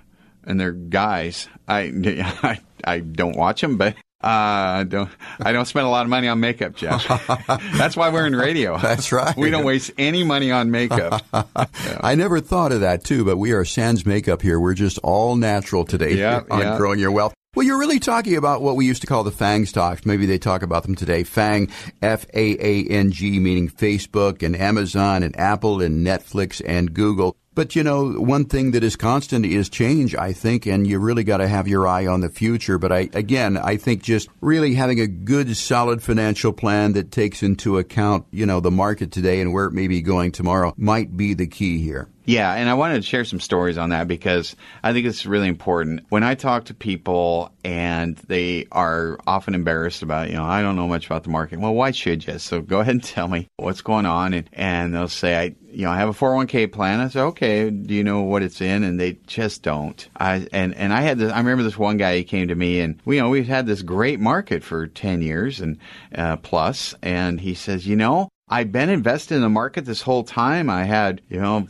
and 0.47 0.61
they're 0.61 0.73
guys. 0.73 1.49
I, 1.69 1.93
I, 2.43 2.61
I 2.85 3.01
don't 3.01 3.37
watch 3.37 3.61
them, 3.61 3.77
but 3.77 3.97
uh, 4.23 4.81
I 4.81 4.85
don't 4.89 5.11
I 5.41 5.53
don't 5.53 5.67
spend 5.67 5.87
a 5.87 5.91
lot 5.91 6.07
of 6.07 6.11
money 6.11 6.27
on 6.27 6.41
makeup, 6.41 6.75
Jeff. 6.75 7.07
That's 7.77 7.97
why 7.97 8.09
we're 8.09 8.27
in 8.27 8.35
radio. 8.35 8.79
That's 8.79 9.13
right. 9.13 9.37
We 9.37 9.51
don't 9.51 9.65
waste 9.65 9.93
any 9.99 10.25
money 10.25 10.51
on 10.51 10.71
makeup. 10.71 11.23
Yeah. 11.87 12.01
I 12.01 12.15
never 12.15 12.41
thought 12.41 12.73
of 12.73 12.81
that 12.81 13.05
too, 13.05 13.25
but 13.25 13.37
we 13.37 13.53
are 13.53 13.65
sans 13.65 14.07
makeup 14.07 14.43
here. 14.43 14.59
We're 14.59 14.75
just 14.75 14.99
all 14.99 15.37
natural 15.37 15.85
today 15.85 16.15
yeah, 16.15 16.43
on 16.51 16.61
yeah. 16.61 16.77
growing 16.77 16.99
your 16.99 17.11
wealth. 17.13 17.35
Well, 17.55 17.65
you're 17.65 17.79
really 17.79 18.01
talking 18.01 18.37
about 18.37 18.63
what 18.63 18.77
we 18.77 18.87
used 18.87 19.03
to 19.03 19.07
call 19.07 19.23
the 19.23 19.31
FANG 19.31 19.67
stocks. 19.67 20.05
Maybe 20.05 20.27
they 20.27 20.39
talk 20.39 20.63
about 20.63 20.83
them 20.83 20.95
today. 20.95 21.23
FANG, 21.23 21.71
F-A-A-N-G, 22.03 23.39
meaning 23.39 23.69
Facebook 23.69 24.43
and 24.43 24.57
Amazon 24.57 25.23
and 25.23 25.39
Apple 25.39 25.81
and 25.81 26.07
Netflix 26.07 26.61
and 26.65 26.93
Google. 26.93 27.37
But 27.57 27.75
you 27.75 27.83
know, 27.83 28.13
one 28.13 28.45
thing 28.45 28.73
that 28.73 28.85
is 28.85 28.97
constant 28.97 29.47
is 29.47 29.71
change, 29.71 30.15
I 30.15 30.35
think, 30.35 30.67
and 30.67 30.87
you 30.87 30.99
really 30.99 31.25
got 31.25 31.39
to 31.39 31.49
have 31.49 31.67
your 31.67 31.89
eye 31.89 32.07
on 32.07 32.21
the 32.21 32.29
future. 32.29 32.77
But 32.77 32.93
I, 32.93 33.09
again, 33.15 33.57
I 33.57 33.79
think 33.79 34.03
just 34.03 34.29
really 34.43 34.75
having 34.75 35.01
a 35.01 35.07
good, 35.07 35.57
solid 35.57 36.03
financial 36.03 36.53
plan 36.53 36.93
that 36.93 37.11
takes 37.11 37.43
into 37.43 37.79
account, 37.79 38.27
you 38.31 38.45
know, 38.45 38.61
the 38.61 38.71
market 38.71 39.11
today 39.11 39.41
and 39.41 39.55
where 39.55 39.65
it 39.65 39.73
may 39.73 39.89
be 39.89 40.03
going 40.03 40.33
tomorrow 40.33 40.75
might 40.77 41.17
be 41.17 41.33
the 41.33 41.47
key 41.47 41.79
here. 41.79 42.11
Yeah, 42.27 42.53
and 42.53 42.69
I 42.69 42.75
wanted 42.75 42.97
to 42.97 43.03
share 43.03 43.25
some 43.25 43.39
stories 43.39 43.79
on 43.79 43.91
that 43.91 44.09
because 44.09 44.57
I 44.83 44.93
think 44.93 45.07
it's 45.07 45.27
really 45.27 45.47
important. 45.47 46.07
When 46.09 46.25
I 46.25 46.35
talk 46.35 46.65
to 46.67 46.75
people 46.75 47.53
and 47.63 48.17
they 48.27 48.67
are 48.73 49.17
often 49.29 49.55
embarrassed 49.55 50.03
about, 50.03 50.29
you 50.29 50.35
know, 50.35 50.45
I 50.45 50.61
don't 50.61 50.75
know 50.75 50.89
much 50.89 51.07
about 51.07 51.23
the 51.23 51.31
market. 51.31 51.61
Well, 51.61 51.73
why 51.73 51.93
should 51.93 52.27
you? 52.27 52.41
So 52.41 52.61
go 52.61 52.81
ahead 52.81 52.95
and 52.95 53.05
tell 53.05 53.29
me 53.29 53.47
what's 53.59 53.81
going 53.81 54.07
on. 54.07 54.35
And, 54.35 54.51
and 54.53 54.93
they'll 54.93 55.07
say, 55.07 55.37
I, 55.39 55.55
you 55.71 55.85
know, 55.85 55.93
I 55.93 55.99
have 55.99 56.09
a 56.09 56.13
401k 56.13 56.73
plan. 56.73 56.99
I 56.99 57.09
say, 57.09 57.21
okay, 57.21 57.71
do 57.71 57.95
you 57.95 58.03
know 58.03 58.23
what 58.23 58.43
it's 58.43 58.61
in? 58.61 58.83
And 58.83 58.99
they 58.99 59.19
just 59.29 59.63
don't. 59.63 60.09
I, 60.17 60.49
and, 60.53 60.75
and 60.75 60.93
I 60.93 61.03
had 61.03 61.19
this, 61.19 61.33
I 61.33 61.39
remember 61.39 61.63
this 61.63 61.79
one 61.79 61.97
guy, 61.97 62.17
he 62.17 62.25
came 62.25 62.49
to 62.49 62.57
me 62.57 62.81
and, 62.81 63.01
we, 63.05 63.17
you 63.17 63.23
know, 63.23 63.29
we've 63.29 63.47
had 63.47 63.67
this 63.67 63.83
great 63.83 64.19
market 64.19 64.65
for 64.65 64.89
10 64.89 65.23
years 65.23 65.61
and, 65.61 65.79
uh, 66.13 66.39
plus, 66.39 66.97
And 67.03 67.41
he 67.41 67.55
says, 67.55 67.87
you 67.87 67.95
know, 67.95 68.31
I've 68.49 68.71
been 68.71 68.91
invested 68.91 69.35
in 69.35 69.41
the 69.41 69.49
market 69.49 69.85
this 69.87 70.03
whole 70.03 70.23
time. 70.23 70.71
I 70.71 70.85
had, 70.85 71.21
you 71.29 71.41
know, 71.41 71.67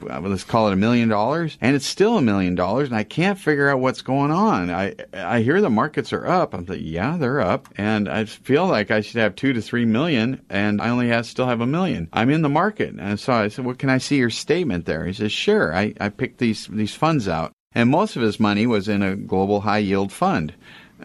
let's 0.00 0.44
call 0.44 0.68
it 0.68 0.72
a 0.72 0.76
million 0.76 1.08
dollars, 1.08 1.58
and 1.60 1.74
it's 1.74 1.86
still 1.86 2.16
a 2.16 2.22
million 2.22 2.54
dollars, 2.54 2.88
and 2.88 2.96
I 2.96 3.02
can't 3.02 3.38
figure 3.38 3.68
out 3.68 3.80
what's 3.80 4.02
going 4.02 4.30
on. 4.30 4.70
I 4.70 4.94
I 5.12 5.40
hear 5.40 5.60
the 5.60 5.68
markets 5.68 6.12
are 6.12 6.24
up. 6.24 6.54
I'm 6.54 6.64
like, 6.64 6.78
yeah, 6.80 7.16
they're 7.16 7.40
up, 7.40 7.68
and 7.76 8.08
I 8.08 8.26
feel 8.26 8.68
like 8.68 8.92
I 8.92 9.00
should 9.00 9.20
have 9.20 9.34
two 9.34 9.52
to 9.52 9.60
three 9.60 9.84
million, 9.84 10.40
and 10.48 10.80
I 10.80 10.90
only 10.90 11.08
have 11.08 11.26
still 11.26 11.46
have 11.46 11.60
a 11.60 11.66
million. 11.66 12.08
I'm 12.12 12.30
in 12.30 12.42
the 12.42 12.48
market, 12.48 12.94
and 12.96 13.18
so 13.18 13.32
I 13.32 13.48
said, 13.48 13.64
well, 13.64 13.74
can 13.74 13.90
I 13.90 13.98
see 13.98 14.18
your 14.18 14.30
statement 14.30 14.86
there? 14.86 15.04
He 15.04 15.12
says, 15.12 15.32
sure. 15.32 15.74
I 15.74 15.92
I 15.98 16.08
picked 16.08 16.38
these 16.38 16.68
these 16.68 16.94
funds 16.94 17.26
out, 17.26 17.50
and 17.74 17.90
most 17.90 18.14
of 18.14 18.22
his 18.22 18.38
money 18.38 18.64
was 18.64 18.86
in 18.86 19.02
a 19.02 19.16
global 19.16 19.62
high 19.62 19.78
yield 19.78 20.12
fund. 20.12 20.54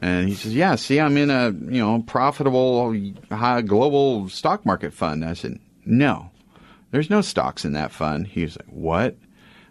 And 0.02 0.30
he 0.30 0.36
says, 0.36 0.54
"Yeah, 0.54 0.76
see, 0.76 1.00
I'm 1.00 1.18
in 1.18 1.30
a 1.30 1.50
you 1.50 1.82
know 1.82 2.04
profitable 2.06 2.96
high 3.32 3.62
global 3.62 4.30
stock 4.30 4.66
market 4.66 4.94
fund." 4.94 5.26
I 5.26 5.34
said, 5.34 5.60
"No, 5.86 6.30
there's 6.92 7.10
no 7.10 7.22
stocks 7.22 7.66
in 7.66 7.74
that 7.74 7.92
fund." 7.92 8.28
He 8.28 8.44
was 8.44 8.58
like, 8.58 8.70
"What?" 8.70 9.18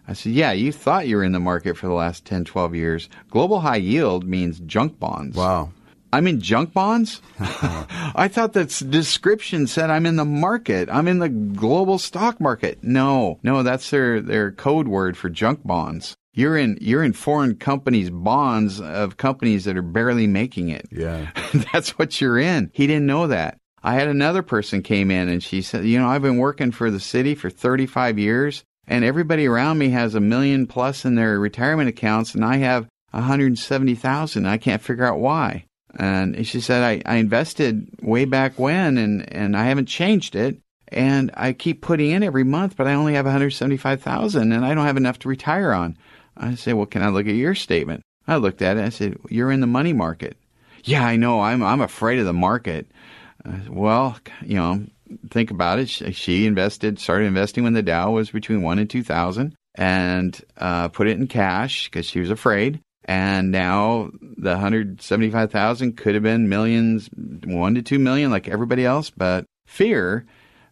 I 0.07 0.13
said, 0.13 0.33
"Yeah, 0.33 0.51
you 0.51 0.71
thought 0.71 1.07
you 1.07 1.17
were 1.17 1.23
in 1.23 1.31
the 1.31 1.39
market 1.39 1.77
for 1.77 1.87
the 1.87 1.93
last 1.93 2.25
10, 2.25 2.45
12 2.45 2.75
years. 2.75 3.09
Global 3.29 3.61
high 3.61 3.77
yield 3.77 4.25
means 4.25 4.59
junk 4.59 4.99
bonds." 4.99 5.35
Wow. 5.35 5.71
I'm 6.13 6.27
in 6.27 6.39
junk 6.39 6.71
bonds? 6.71 7.21
I 7.39 8.29
thought 8.31 8.53
that 8.53 8.69
description 8.89 9.67
said 9.67 9.89
I'm 9.89 10.05
in 10.05 10.15
the 10.15 10.25
market. 10.25 10.87
I'm 10.89 11.07
in 11.07 11.19
the 11.19 11.27
global 11.27 11.99
stock 11.99 12.39
market. 12.39 12.79
No, 12.81 13.39
no, 13.43 13.61
that's 13.61 13.89
their, 13.89 14.21
their 14.21 14.51
code 14.51 14.87
word 14.87 15.17
for 15.17 15.29
junk 15.29 15.65
bonds 15.65 16.15
you're 16.37 16.55
in 16.55 16.77
you're 16.79 17.03
in 17.03 17.13
foreign 17.13 17.55
companies 17.55 18.11
bonds 18.11 18.79
of 18.79 19.17
companies 19.17 19.65
that 19.65 19.75
are 19.75 19.81
barely 19.81 20.27
making 20.27 20.69
it. 20.69 20.87
Yeah. 20.91 21.31
That's 21.73 21.97
what 21.97 22.21
you're 22.21 22.37
in. 22.37 22.69
He 22.73 22.85
didn't 22.85 23.07
know 23.07 23.27
that. 23.27 23.57
I 23.83 23.95
had 23.95 24.07
another 24.07 24.43
person 24.43 24.83
came 24.83 25.09
in 25.09 25.29
and 25.29 25.41
she 25.41 25.63
said, 25.63 25.85
"You 25.85 25.99
know, 25.99 26.07
I've 26.07 26.21
been 26.21 26.37
working 26.37 26.71
for 26.71 26.91
the 26.91 26.99
city 26.99 27.33
for 27.33 27.49
35 27.49 28.19
years 28.19 28.63
and 28.87 29.03
everybody 29.03 29.47
around 29.47 29.79
me 29.79 29.89
has 29.89 30.13
a 30.13 30.19
million 30.19 30.67
plus 30.67 31.05
in 31.05 31.15
their 31.15 31.39
retirement 31.39 31.89
accounts 31.89 32.35
and 32.35 32.45
I 32.45 32.57
have 32.57 32.87
170,000. 33.11 34.45
I 34.45 34.57
can't 34.57 34.81
figure 34.81 35.05
out 35.05 35.19
why." 35.19 35.65
And 35.99 36.45
she 36.45 36.61
said, 36.61 36.83
I, 36.83 37.11
I 37.11 37.15
invested 37.15 37.89
way 38.03 38.25
back 38.25 38.59
when 38.59 38.99
and, 38.99 39.33
and 39.33 39.57
I 39.57 39.63
haven't 39.63 39.87
changed 39.87 40.35
it 40.35 40.57
and 40.89 41.31
I 41.33 41.53
keep 41.53 41.81
putting 41.81 42.11
in 42.11 42.23
every 42.23 42.43
month, 42.43 42.77
but 42.77 42.87
I 42.87 42.93
only 42.93 43.15
have 43.15 43.25
175,000 43.25 44.51
and 44.51 44.65
I 44.65 44.73
don't 44.73 44.85
have 44.85 44.97
enough 44.97 45.19
to 45.19 45.29
retire 45.29 45.73
on. 45.73 45.97
I 46.39 46.55
said, 46.55 46.75
well, 46.75 46.85
can 46.85 47.01
I 47.01 47.09
look 47.09 47.27
at 47.27 47.35
your 47.35 47.55
statement? 47.55 48.01
I 48.27 48.37
looked 48.37 48.61
at 48.61 48.77
it. 48.77 48.83
I 48.83 48.89
said, 48.89 49.17
you're 49.29 49.51
in 49.51 49.61
the 49.61 49.67
money 49.67 49.93
market. 49.93 50.37
Yeah, 50.83 51.05
I 51.05 51.15
know. 51.15 51.41
I'm, 51.41 51.63
I'm 51.63 51.81
afraid 51.81 52.19
of 52.19 52.25
the 52.25 52.33
market. 52.33 52.87
Well, 53.69 54.17
you 54.43 54.55
know, 54.55 54.85
think 55.29 55.51
about 55.51 55.79
it. 55.79 55.89
She, 55.89 56.11
she, 56.11 56.45
invested, 56.45 56.99
started 56.99 57.25
investing 57.25 57.63
when 57.63 57.73
the 57.73 57.81
Dow 57.81 58.11
was 58.11 58.31
between 58.31 58.61
one 58.61 58.79
and 58.79 58.89
2000 58.89 59.55
and 59.75 60.41
uh, 60.57 60.89
put 60.89 61.07
it 61.07 61.17
in 61.17 61.27
cash 61.27 61.85
because 61.85 62.05
she 62.05 62.19
was 62.19 62.29
afraid. 62.29 62.81
And 63.05 63.51
now 63.51 64.11
the 64.21 64.51
175,000 64.51 65.95
could 65.95 66.15
have 66.15 66.23
been 66.23 66.49
millions, 66.49 67.09
one 67.45 67.75
to 67.75 67.81
two 67.81 67.99
million 67.99 68.31
like 68.31 68.49
everybody 68.49 68.85
else, 68.85 69.09
but 69.09 69.45
fear 69.65 70.25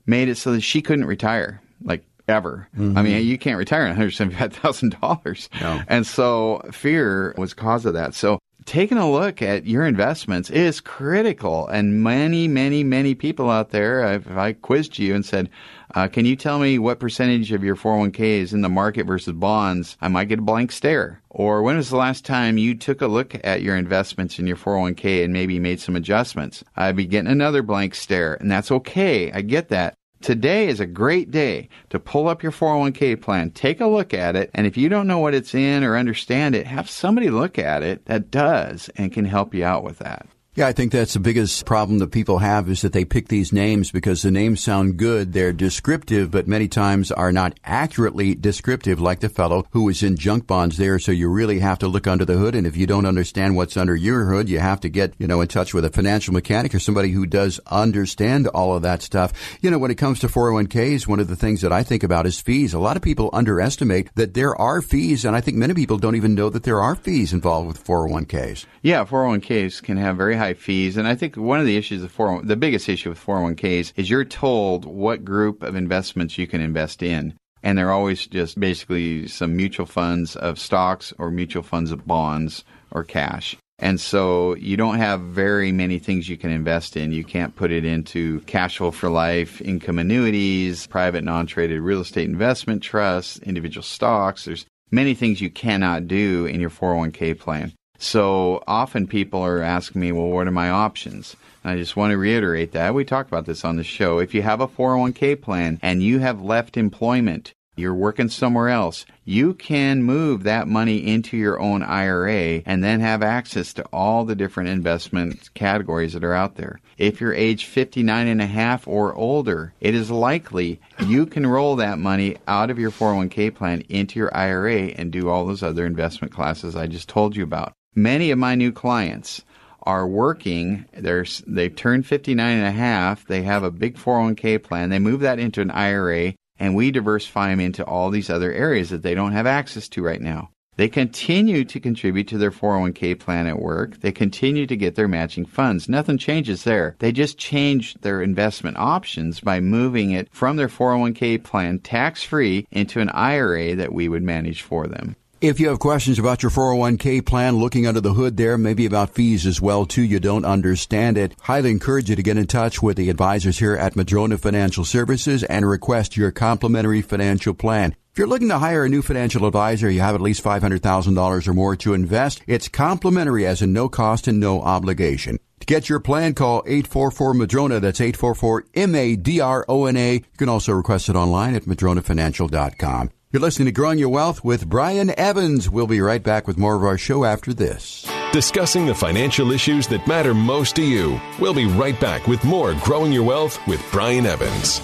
made 0.06 0.28
it 0.28 0.36
so 0.36 0.52
that 0.52 0.62
she 0.62 0.82
couldn't 0.82 1.06
retire. 1.06 1.62
Like 1.82 2.04
ever. 2.28 2.68
Mm-hmm. 2.76 2.98
I 2.98 3.02
mean, 3.02 3.14
mm-hmm. 3.14 3.28
you 3.28 3.38
can't 3.38 3.58
retire 3.58 3.86
on 3.88 3.96
$175,000. 3.96 5.62
No. 5.62 5.82
And 5.88 6.06
so 6.06 6.62
fear 6.72 7.34
was 7.38 7.54
cause 7.54 7.86
of 7.86 7.94
that. 7.94 8.14
So 8.14 8.40
taking 8.66 8.98
a 8.98 9.10
look 9.10 9.42
at 9.42 9.66
your 9.66 9.86
investments 9.86 10.50
is 10.50 10.82
critical. 10.82 11.68
And 11.68 12.04
many, 12.04 12.48
many, 12.48 12.84
many 12.84 13.16
people 13.16 13.50
out 13.50 13.70
there, 13.70 14.14
if 14.14 14.30
I 14.30 14.54
quizzed 14.54 14.98
you 14.98 15.16
and 15.16 15.26
said, 15.26 15.50
uh, 15.94 16.08
can 16.08 16.26
you 16.26 16.36
tell 16.36 16.60
me 16.60 16.80
what 16.80 17.00
percentage 17.00 17.52
of 17.52 17.64
your 17.64 17.76
401k 17.76 18.20
is 18.20 18.54
in 18.54 18.62
the 18.62 18.70
market 18.70 19.06
versus 19.06 19.34
bonds? 19.34 19.98
I 20.02 20.08
might 20.08 20.28
get 20.28 20.40
a 20.40 20.44
blank 20.44 20.72
stare. 20.72 21.22
Or 21.30 21.62
when 21.62 21.78
was 21.78 21.90
the 21.90 21.98
last 21.98 22.26
time 22.26 22.58
you 22.58 22.76
took 22.76 23.02
a 23.02 23.08
look 23.08 23.36
at 23.46 23.62
your 23.62 23.76
investments 23.76 24.40
in 24.40 24.48
your 24.48 24.58
401k 24.58 25.24
and 25.24 25.32
maybe 25.32 25.60
made 25.60 25.80
some 25.80 25.96
adjustments? 25.96 26.64
I'd 26.76 26.96
be 26.96 27.06
getting 27.06 27.32
another 27.32 27.62
blank 27.62 27.94
stare. 27.94 28.34
And 28.34 28.52
that's 28.52 28.72
okay. 28.72 29.32
I 29.32 29.42
get 29.42 29.70
that 29.70 29.96
Today 30.26 30.70
is 30.70 30.80
a 30.80 30.88
great 30.88 31.30
day 31.30 31.70
to 31.92 32.00
pull 32.00 32.28
up 32.28 32.42
your 32.42 32.52
401k 32.52 33.22
plan, 33.22 33.52
take 33.52 33.80
a 33.80 33.86
look 33.86 34.12
at 34.12 34.36
it, 34.36 34.50
and 34.56 34.66
if 34.66 34.76
you 34.76 34.90
don't 34.90 35.06
know 35.06 35.20
what 35.20 35.36
it's 35.36 35.54
in 35.54 35.84
or 35.84 35.96
understand 35.96 36.56
it, 36.56 36.66
have 36.66 36.90
somebody 36.90 37.30
look 37.30 37.60
at 37.60 37.84
it 37.84 38.04
that 38.08 38.32
does 38.32 38.90
and 38.96 39.14
can 39.14 39.26
help 39.26 39.54
you 39.54 39.64
out 39.64 39.84
with 39.84 40.00
that. 40.00 40.26
Yeah, 40.58 40.68
I 40.68 40.72
think 40.72 40.94
that's 40.94 41.16
the 41.16 41.20
biggest 41.20 41.66
problem 41.66 42.00
that 42.00 42.14
people 42.14 42.38
have 42.38 42.70
is 42.70 42.82
that 42.82 42.94
they 42.94 43.04
pick 43.04 43.28
these 43.28 43.52
names 43.52 43.92
because 43.92 44.22
the 44.22 44.32
names 44.32 44.64
sound 44.64 44.96
good. 44.96 45.34
They're 45.34 45.52
descriptive, 45.52 46.32
but 46.32 46.48
many 46.48 46.70
times 46.70 47.12
are 47.12 47.34
not 47.34 47.60
accurately 47.66 48.36
descriptive, 48.36 49.02
like 49.02 49.20
the 49.20 49.28
fellow 49.28 49.68
who 49.72 49.84
was 49.84 50.02
in 50.02 50.16
junk 50.16 50.48
bonds 50.48 50.78
there. 50.78 50.98
So 50.98 51.12
you 51.12 51.28
really 51.28 51.60
have 51.60 51.80
to 51.80 51.90
look 51.90 52.08
under 52.08 52.24
the 52.24 52.38
hood. 52.38 52.56
And 52.56 52.66
if 52.66 52.78
you 52.78 52.88
don't 52.88 53.06
understand 53.06 53.58
what's 53.58 53.76
under 53.76 53.98
your 53.98 54.24
hood, 54.32 54.48
you 54.48 54.60
have 54.60 54.80
to 54.80 54.88
get, 54.88 55.14
you 55.18 55.28
know, 55.28 55.42
in 55.42 55.50
touch 55.50 55.74
with 55.74 55.84
a 55.84 55.90
financial 55.90 56.34
mechanic 56.34 56.74
or 56.74 56.80
somebody 56.80 57.12
who 57.12 57.26
does 57.26 57.60
understand 57.68 58.48
all 58.48 58.74
of 58.74 58.82
that 58.84 59.02
stuff. 59.02 59.34
You 59.60 59.70
know, 59.70 59.78
when 59.78 59.92
it 59.92 59.96
comes 59.96 60.22
to 60.22 60.30
401ks, 60.30 61.06
one 61.06 61.20
of 61.20 61.28
the 61.28 61.36
things 61.36 61.64
that 61.64 61.74
I 61.74 61.84
think 61.84 62.02
about 62.02 62.26
is 62.26 62.40
fees. 62.40 62.74
A 62.74 62.80
lot 62.80 62.96
of 62.96 63.04
people 63.04 63.30
underestimate 63.34 64.10
that 64.16 64.36
there 64.36 64.56
are 64.56 64.82
fees. 64.82 65.26
And 65.26 65.36
I 65.36 65.42
think 65.42 65.58
many 65.58 65.74
people 65.74 65.98
don't 65.98 66.16
even 66.16 66.34
know 66.34 66.50
that 66.50 66.64
there 66.64 66.80
are 66.80 66.96
fees 66.96 67.34
involved 67.34 67.68
with 67.68 67.84
401ks. 67.84 68.66
Yeah, 68.84 69.04
401ks 69.04 69.84
can 69.84 69.98
have 69.98 70.16
very 70.16 70.38
high 70.38 70.45
high 70.46 70.54
fees. 70.54 70.96
And 70.96 71.08
I 71.08 71.16
think 71.16 71.36
one 71.36 71.60
of 71.60 71.66
the 71.66 71.78
issues 71.78 72.04
of 72.04 72.12
4, 72.12 72.44
the 72.44 72.56
biggest 72.56 72.88
issue 72.88 73.10
with 73.10 73.24
401ks 73.24 73.94
is 73.96 74.10
you're 74.10 74.26
told 74.26 74.86
what 74.86 75.26
group 75.26 75.64
of 75.64 75.76
investments 75.76 76.38
you 76.38 76.46
can 76.46 76.62
invest 76.62 77.02
in. 77.02 77.34
And 77.64 77.78
they're 77.78 77.92
always 77.92 78.28
just 78.28 78.60
basically 78.60 79.28
some 79.28 79.56
mutual 79.56 79.88
funds 79.88 80.36
of 80.36 80.60
stocks 80.60 81.14
or 81.18 81.32
mutual 81.32 81.64
funds 81.64 81.92
of 81.92 82.06
bonds 82.06 82.64
or 82.92 83.04
cash. 83.04 83.58
And 83.80 84.00
so 84.00 84.56
you 84.56 84.78
don't 84.78 84.98
have 84.98 85.20
very 85.22 85.72
many 85.72 85.98
things 85.98 86.30
you 86.30 86.38
can 86.38 86.52
invest 86.52 86.96
in. 86.96 87.12
You 87.12 87.24
can't 87.24 87.56
put 87.56 87.72
it 87.72 87.84
into 87.84 88.42
cash 88.42 88.78
flow 88.78 88.92
for 88.92 89.10
life, 89.10 89.62
income 89.62 89.98
annuities, 89.98 90.86
private 90.88 91.24
non 91.24 91.48
traded 91.48 91.82
real 91.82 92.02
estate 92.02 92.30
investment 92.30 92.84
trusts, 92.84 93.40
individual 93.40 93.84
stocks. 93.84 94.46
There's 94.46 94.66
many 94.92 95.16
things 95.16 95.42
you 95.42 95.50
cannot 95.50 96.08
do 96.08 96.46
in 96.46 96.62
your 96.62 96.70
401k 96.70 97.38
plan. 97.40 97.74
So 97.98 98.64
often 98.68 99.08
people 99.08 99.42
are 99.42 99.62
asking 99.62 100.02
me, 100.02 100.12
well, 100.12 100.28
what 100.28 100.48
are 100.48 100.52
my 100.52 100.70
options? 100.70 101.36
And 101.64 101.72
I 101.72 101.78
just 101.78 101.96
want 101.96 102.12
to 102.12 102.18
reiterate 102.18 102.74
that. 102.74 102.94
We 102.94 103.06
talked 103.06 103.30
about 103.30 103.46
this 103.46 103.66
on 103.66 103.78
the 103.78 103.84
show. 103.84 104.20
If 104.20 104.34
you 104.34 104.42
have 104.42 104.62
a 104.62 104.68
401k 104.68 105.42
plan 105.42 105.80
and 105.82 106.04
you 106.04 106.20
have 106.20 106.42
left 106.42 106.78
employment, 106.78 107.54
you're 107.78 107.94
working 107.94 108.30
somewhere 108.30 108.70
else, 108.70 109.06
you 109.26 109.54
can 109.54 110.04
move 110.04 110.44
that 110.44 110.68
money 110.68 111.06
into 111.06 111.36
your 111.36 111.60
own 111.60 111.84
IRA 111.84 112.62
and 112.66 112.84
then 112.84 113.02
have 113.02 113.22
access 113.22 113.74
to 113.74 113.84
all 113.92 114.24
the 114.24 114.36
different 114.36 114.70
investment 114.70 115.54
categories 115.54 116.14
that 116.14 116.24
are 116.24 116.34
out 116.34 116.56
there. 116.56 116.80
If 116.98 117.20
you're 117.20 117.34
age 117.34 117.66
59 117.66 118.28
and 118.28 118.42
a 118.42 118.46
half 118.46 118.88
or 118.88 119.14
older, 119.14 119.74
it 119.82 119.94
is 119.94 120.10
likely 120.10 120.80
you 121.06 121.26
can 121.26 121.46
roll 121.46 121.76
that 121.78 122.00
money 122.00 122.38
out 122.48 122.70
of 122.70 122.80
your 122.80 122.92
401k 122.92 123.54
plan 123.54 123.82
into 123.90 124.20
your 124.20 124.36
IRA 124.36 124.84
and 124.84 125.12
do 125.12 125.30
all 125.30 125.46
those 125.46 125.64
other 125.64 125.86
investment 125.86 126.34
classes 126.34 126.76
I 126.76 126.88
just 126.88 127.10
told 127.10 127.36
you 127.36 127.44
about. 127.44 127.74
Many 127.96 128.32
of 128.32 128.38
my 128.38 128.56
new 128.56 128.74
clients 128.74 129.42
are 129.84 130.06
working. 130.08 130.86
They're, 130.94 131.26
they've 131.48 131.76
turned 131.76 132.06
59 132.06 132.58
and 132.58 132.68
a 132.68 132.72
half. 132.72 133.26
They 133.26 133.44
have 133.44 133.64
a 133.64 133.72
big 133.72 133.96
401k 133.96 134.62
plan. 134.62 134.90
They 134.90 135.00
move 135.00 135.22
that 135.22 135.40
into 135.40 135.62
an 135.62 135.72
IRA 135.72 136.34
and 136.60 136.76
we 136.76 136.92
diversify 136.92 137.50
them 137.50 137.60
into 137.60 137.86
all 137.86 138.10
these 138.10 138.30
other 138.30 138.52
areas 138.52 138.90
that 138.90 139.02
they 139.02 139.14
don't 139.14 139.34
have 139.34 139.46
access 139.46 139.88
to 139.90 140.04
right 140.04 140.22
now. 140.22 140.50
They 140.78 140.90
continue 140.90 141.64
to 141.64 141.80
contribute 141.80 142.28
to 142.28 142.38
their 142.38 142.52
401k 142.52 143.18
plan 143.18 143.48
at 143.48 143.62
work. 143.62 144.02
They 144.02 144.12
continue 144.12 144.68
to 144.68 144.76
get 144.76 144.96
their 144.96 145.08
matching 145.08 145.46
funds. 145.46 145.88
Nothing 145.88 146.18
changes 146.18 146.66
there. 146.66 146.98
They 147.00 147.14
just 147.14 147.38
change 147.38 147.94
their 148.02 148.22
investment 148.22 148.76
options 148.76 149.40
by 149.40 149.62
moving 149.62 150.12
it 150.12 150.28
from 150.34 150.58
their 150.58 150.68
401k 150.68 151.44
plan 151.44 151.80
tax 151.80 152.24
free 152.24 152.68
into 152.72 153.00
an 153.00 153.10
IRA 153.10 153.76
that 153.76 153.94
we 153.94 154.10
would 154.10 154.24
manage 154.24 154.64
for 154.64 154.88
them. 154.88 155.16
If 155.42 155.60
you 155.60 155.68
have 155.68 155.80
questions 155.80 156.18
about 156.18 156.44
your 156.44 156.50
401k 156.50 157.26
plan, 157.26 157.58
looking 157.58 157.86
under 157.86 158.00
the 158.00 158.14
hood 158.14 158.38
there, 158.38 158.58
maybe 158.58 158.86
about 158.86 159.14
fees 159.14 159.46
as 159.46 159.60
well 159.60 159.86
too, 159.86 160.02
you 160.02 160.22
don't 160.22 160.46
understand 160.46 161.18
it, 161.18 161.36
highly 161.42 161.72
encourage 161.72 162.10
you 162.10 162.16
to 162.16 162.24
get 162.24 162.38
in 162.38 162.48
touch 162.48 162.82
with 162.82 162.96
the 162.96 163.10
advisors 163.10 163.60
here 163.60 163.76
at 163.76 163.98
Madrona 163.98 164.38
Financial 164.38 164.86
Services 164.86 165.44
and 165.44 165.68
request 165.68 166.16
your 166.16 166.32
complimentary 166.32 167.02
financial 167.02 167.54
plan. 167.54 167.98
If 168.14 168.18
you're 168.18 168.28
looking 168.28 168.48
to 168.48 168.60
hire 168.60 168.86
a 168.86 168.90
new 168.90 169.02
financial 169.02 169.46
advisor, 169.46 169.90
you 169.90 170.00
have 170.00 170.16
at 170.16 170.22
least 170.22 170.42
$500,000 170.42 171.48
or 171.48 171.54
more 171.54 171.76
to 171.76 171.94
invest, 171.94 172.42
it's 172.48 172.70
complimentary 172.70 173.46
as 173.46 173.62
in 173.62 173.74
no 173.74 173.90
cost 173.90 174.30
and 174.30 174.40
no 174.40 174.62
obligation. 174.62 175.38
To 175.60 175.66
get 175.66 175.90
your 175.90 176.00
plan, 176.00 176.34
call 176.34 176.64
844-MADRONA. 176.64 177.82
That's 177.82 178.00
844-M-A-D-R-O-N-A. 178.00 180.14
You 180.14 180.22
can 180.38 180.50
also 180.50 180.72
request 180.72 181.10
it 181.10 181.18
online 181.18 181.56
at 181.56 181.64
madronafinancial.com. 181.64 183.12
You're 183.32 183.42
listening 183.42 183.66
to 183.66 183.72
Growing 183.72 184.00
Your 184.00 184.10
Wealth 184.10 184.44
with 184.44 184.70
Brian 184.70 185.12
Evans. 185.20 185.70
We'll 185.70 185.88
be 185.88 186.00
right 186.00 186.24
back 186.24 186.48
with 186.48 186.58
more 186.58 186.76
of 186.76 186.84
our 186.84 186.98
show 186.98 187.26
after 187.26 187.54
this. 187.54 188.10
Discussing 188.32 188.86
the 188.86 188.96
financial 188.96 189.52
issues 189.52 189.88
that 189.88 190.08
matter 190.08 190.34
most 190.34 190.76
to 190.78 190.84
you. 190.84 191.20
We'll 191.40 191.54
be 191.54 191.66
right 191.66 192.00
back 192.00 192.28
with 192.28 192.44
more 192.46 192.74
Growing 192.84 193.12
Your 193.12 193.24
Wealth 193.24 193.60
with 193.68 193.84
Brian 193.92 194.26
Evans. 194.26 194.80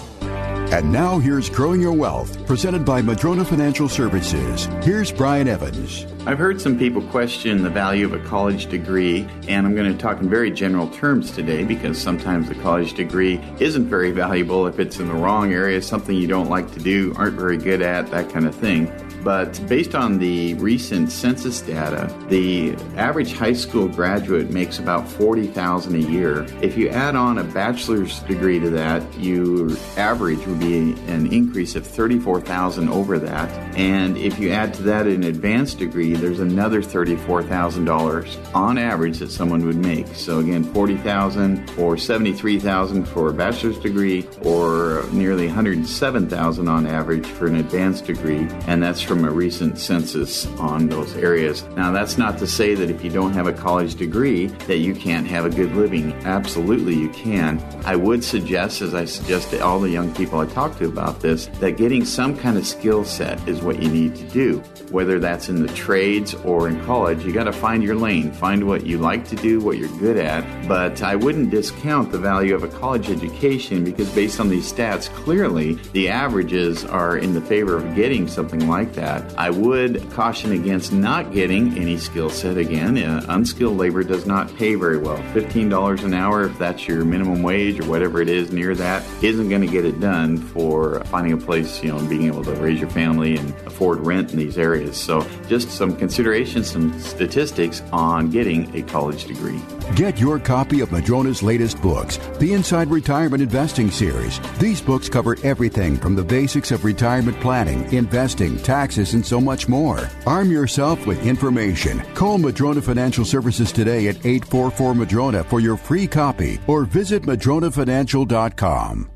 And 0.72 0.90
now 0.90 1.18
here's 1.18 1.50
Growing 1.50 1.82
Your 1.82 1.92
Wealth, 1.92 2.46
presented 2.46 2.82
by 2.82 3.02
Madrona 3.02 3.44
Financial 3.44 3.90
Services. 3.90 4.64
Here's 4.82 5.12
Brian 5.12 5.46
Evans. 5.46 6.06
I've 6.24 6.38
heard 6.38 6.62
some 6.62 6.78
people 6.78 7.02
question 7.08 7.62
the 7.62 7.68
value 7.68 8.06
of 8.06 8.14
a 8.14 8.26
college 8.26 8.70
degree, 8.70 9.28
and 9.48 9.66
I'm 9.66 9.74
going 9.74 9.92
to 9.92 9.98
talk 9.98 10.22
in 10.22 10.30
very 10.30 10.50
general 10.50 10.88
terms 10.88 11.30
today 11.30 11.62
because 11.62 12.00
sometimes 12.00 12.48
the 12.48 12.54
college 12.54 12.94
degree 12.94 13.38
isn't 13.60 13.86
very 13.86 14.12
valuable 14.12 14.66
if 14.66 14.78
it's 14.78 14.98
in 14.98 15.08
the 15.08 15.14
wrong 15.14 15.52
area, 15.52 15.82
something 15.82 16.16
you 16.16 16.26
don't 16.26 16.48
like 16.48 16.72
to 16.72 16.80
do, 16.80 17.12
aren't 17.16 17.36
very 17.36 17.58
good 17.58 17.82
at, 17.82 18.10
that 18.10 18.30
kind 18.30 18.46
of 18.46 18.54
thing. 18.54 18.90
But 19.22 19.60
based 19.68 19.94
on 19.94 20.18
the 20.18 20.54
recent 20.54 21.12
census 21.12 21.60
data, 21.60 22.12
the 22.28 22.74
average 22.96 23.32
high 23.32 23.52
school 23.52 23.86
graduate 23.88 24.50
makes 24.50 24.78
about 24.78 25.08
40,000 25.08 25.94
a 25.94 25.98
year. 25.98 26.46
If 26.60 26.76
you 26.76 26.88
add 26.88 27.14
on 27.14 27.38
a 27.38 27.44
bachelor's 27.44 28.18
degree 28.20 28.58
to 28.58 28.70
that, 28.70 29.02
your 29.18 29.70
average 29.96 30.44
would 30.46 30.58
be 30.58 30.92
an 31.06 31.32
increase 31.32 31.76
of 31.76 31.86
34,000 31.86 32.88
over 32.88 33.18
that. 33.20 33.48
And 33.76 34.16
if 34.16 34.38
you 34.38 34.50
add 34.50 34.74
to 34.74 34.82
that 34.82 35.06
an 35.06 35.24
advanced 35.24 35.78
degree, 35.78 36.14
there's 36.14 36.40
another 36.40 36.82
$34,000 36.82 38.54
on 38.54 38.78
average 38.78 39.18
that 39.18 39.30
someone 39.30 39.64
would 39.66 39.76
make. 39.76 40.08
So 40.08 40.40
again, 40.40 40.64
40,000 40.64 41.70
or 41.78 41.96
73,000 41.96 43.04
for 43.04 43.28
a 43.28 43.32
bachelor's 43.32 43.78
degree 43.78 44.28
or 44.42 45.04
nearly 45.12 45.46
107,000 45.46 46.68
on 46.68 46.86
average 46.86 47.26
for 47.26 47.46
an 47.46 47.56
advanced 47.56 48.06
degree. 48.06 48.48
And 48.66 48.82
that's 48.82 49.00
from 49.12 49.26
a 49.26 49.30
recent 49.30 49.78
census 49.78 50.46
on 50.58 50.88
those 50.88 51.14
areas. 51.16 51.64
Now, 51.76 51.92
that's 51.92 52.16
not 52.16 52.38
to 52.38 52.46
say 52.46 52.74
that 52.74 52.88
if 52.88 53.04
you 53.04 53.10
don't 53.10 53.34
have 53.34 53.46
a 53.46 53.52
college 53.52 53.96
degree 53.96 54.46
that 54.46 54.78
you 54.78 54.94
can't 54.94 55.26
have 55.26 55.44
a 55.44 55.50
good 55.50 55.76
living. 55.76 56.14
Absolutely, 56.24 56.94
you 56.94 57.10
can. 57.10 57.62
I 57.84 57.94
would 57.94 58.24
suggest, 58.24 58.80
as 58.80 58.94
I 58.94 59.04
suggest 59.04 59.50
to 59.50 59.62
all 59.62 59.80
the 59.80 59.90
young 59.90 60.14
people 60.14 60.38
I 60.38 60.46
talk 60.46 60.78
to 60.78 60.86
about 60.86 61.20
this, 61.20 61.48
that 61.60 61.76
getting 61.76 62.06
some 62.06 62.34
kind 62.38 62.56
of 62.56 62.66
skill 62.66 63.04
set 63.04 63.46
is 63.46 63.60
what 63.60 63.82
you 63.82 63.90
need 63.90 64.16
to 64.16 64.24
do. 64.30 64.60
Whether 64.90 65.18
that's 65.18 65.50
in 65.50 65.60
the 65.66 65.72
trades 65.74 66.32
or 66.32 66.68
in 66.68 66.82
college, 66.86 67.22
you 67.22 67.34
got 67.34 67.44
to 67.44 67.52
find 67.52 67.82
your 67.82 67.96
lane, 67.96 68.32
find 68.32 68.66
what 68.66 68.86
you 68.86 68.96
like 68.96 69.28
to 69.28 69.36
do, 69.36 69.60
what 69.60 69.76
you're 69.76 69.98
good 69.98 70.16
at. 70.16 70.42
But 70.66 71.02
I 71.02 71.16
wouldn't 71.16 71.50
discount 71.50 72.12
the 72.12 72.18
value 72.18 72.54
of 72.54 72.62
a 72.62 72.68
college 72.68 73.10
education 73.10 73.84
because, 73.84 74.10
based 74.14 74.40
on 74.40 74.48
these 74.48 74.72
stats, 74.72 75.10
clearly 75.10 75.74
the 75.92 76.08
averages 76.08 76.86
are 76.86 77.18
in 77.18 77.34
the 77.34 77.42
favor 77.42 77.76
of 77.76 77.94
getting 77.94 78.26
something 78.26 78.68
like 78.68 78.94
that 78.94 79.01
that. 79.02 79.36
I 79.36 79.50
would 79.50 80.10
caution 80.12 80.52
against 80.52 80.92
not 80.92 81.32
getting 81.32 81.76
any 81.76 81.96
skill 81.96 82.30
set 82.30 82.56
again. 82.56 82.96
Uh, 82.96 83.24
unskilled 83.28 83.76
labor 83.76 84.04
does 84.04 84.26
not 84.26 84.54
pay 84.56 84.76
very 84.76 84.96
well. 84.96 85.18
$15 85.34 86.04
an 86.04 86.14
hour, 86.14 86.44
if 86.44 86.56
that's 86.58 86.86
your 86.86 87.04
minimum 87.04 87.42
wage 87.42 87.80
or 87.80 87.84
whatever 87.86 88.22
it 88.22 88.28
is 88.28 88.52
near 88.52 88.74
that, 88.76 89.04
isn't 89.22 89.48
going 89.48 89.60
to 89.60 89.66
get 89.66 89.84
it 89.84 89.98
done 90.00 90.38
for 90.38 91.02
finding 91.06 91.32
a 91.32 91.36
place, 91.36 91.82
you 91.82 91.90
know, 91.90 92.00
being 92.06 92.26
able 92.26 92.44
to 92.44 92.52
raise 92.54 92.78
your 92.78 92.90
family 92.90 93.36
and 93.36 93.50
afford 93.66 93.98
rent 94.00 94.30
in 94.32 94.38
these 94.38 94.56
areas. 94.56 94.96
So, 94.96 95.26
just 95.48 95.70
some 95.70 95.96
considerations, 95.96 96.70
some 96.70 96.98
statistics 97.00 97.82
on 97.92 98.30
getting 98.30 98.74
a 98.76 98.82
college 98.82 99.24
degree. 99.24 99.60
Get 99.96 100.18
your 100.18 100.38
copy 100.38 100.80
of 100.80 100.90
Madrona's 100.90 101.42
latest 101.42 101.82
books, 101.82 102.18
the 102.38 102.52
Inside 102.52 102.88
Retirement 102.88 103.42
Investing 103.42 103.90
Series. 103.90 104.40
These 104.58 104.80
books 104.80 105.08
cover 105.08 105.36
everything 105.42 105.96
from 105.96 106.14
the 106.14 106.24
basics 106.24 106.70
of 106.70 106.84
retirement 106.84 107.38
planning, 107.40 107.92
investing, 107.92 108.58
taxes, 108.92 109.14
and 109.14 109.24
so 109.24 109.40
much 109.40 109.68
more. 109.68 110.08
Arm 110.26 110.50
yourself 110.50 111.06
with 111.06 111.26
information. 111.26 112.00
Call 112.14 112.38
Madrona 112.38 112.82
Financial 112.82 113.24
Services 113.24 113.72
today 113.72 114.08
at 114.08 114.16
844 114.16 114.94
Madrona 114.94 115.44
for 115.44 115.60
your 115.60 115.76
free 115.76 116.06
copy 116.06 116.58
or 116.66 116.84
visit 116.84 117.22
madronafinancial.com. 117.22 119.08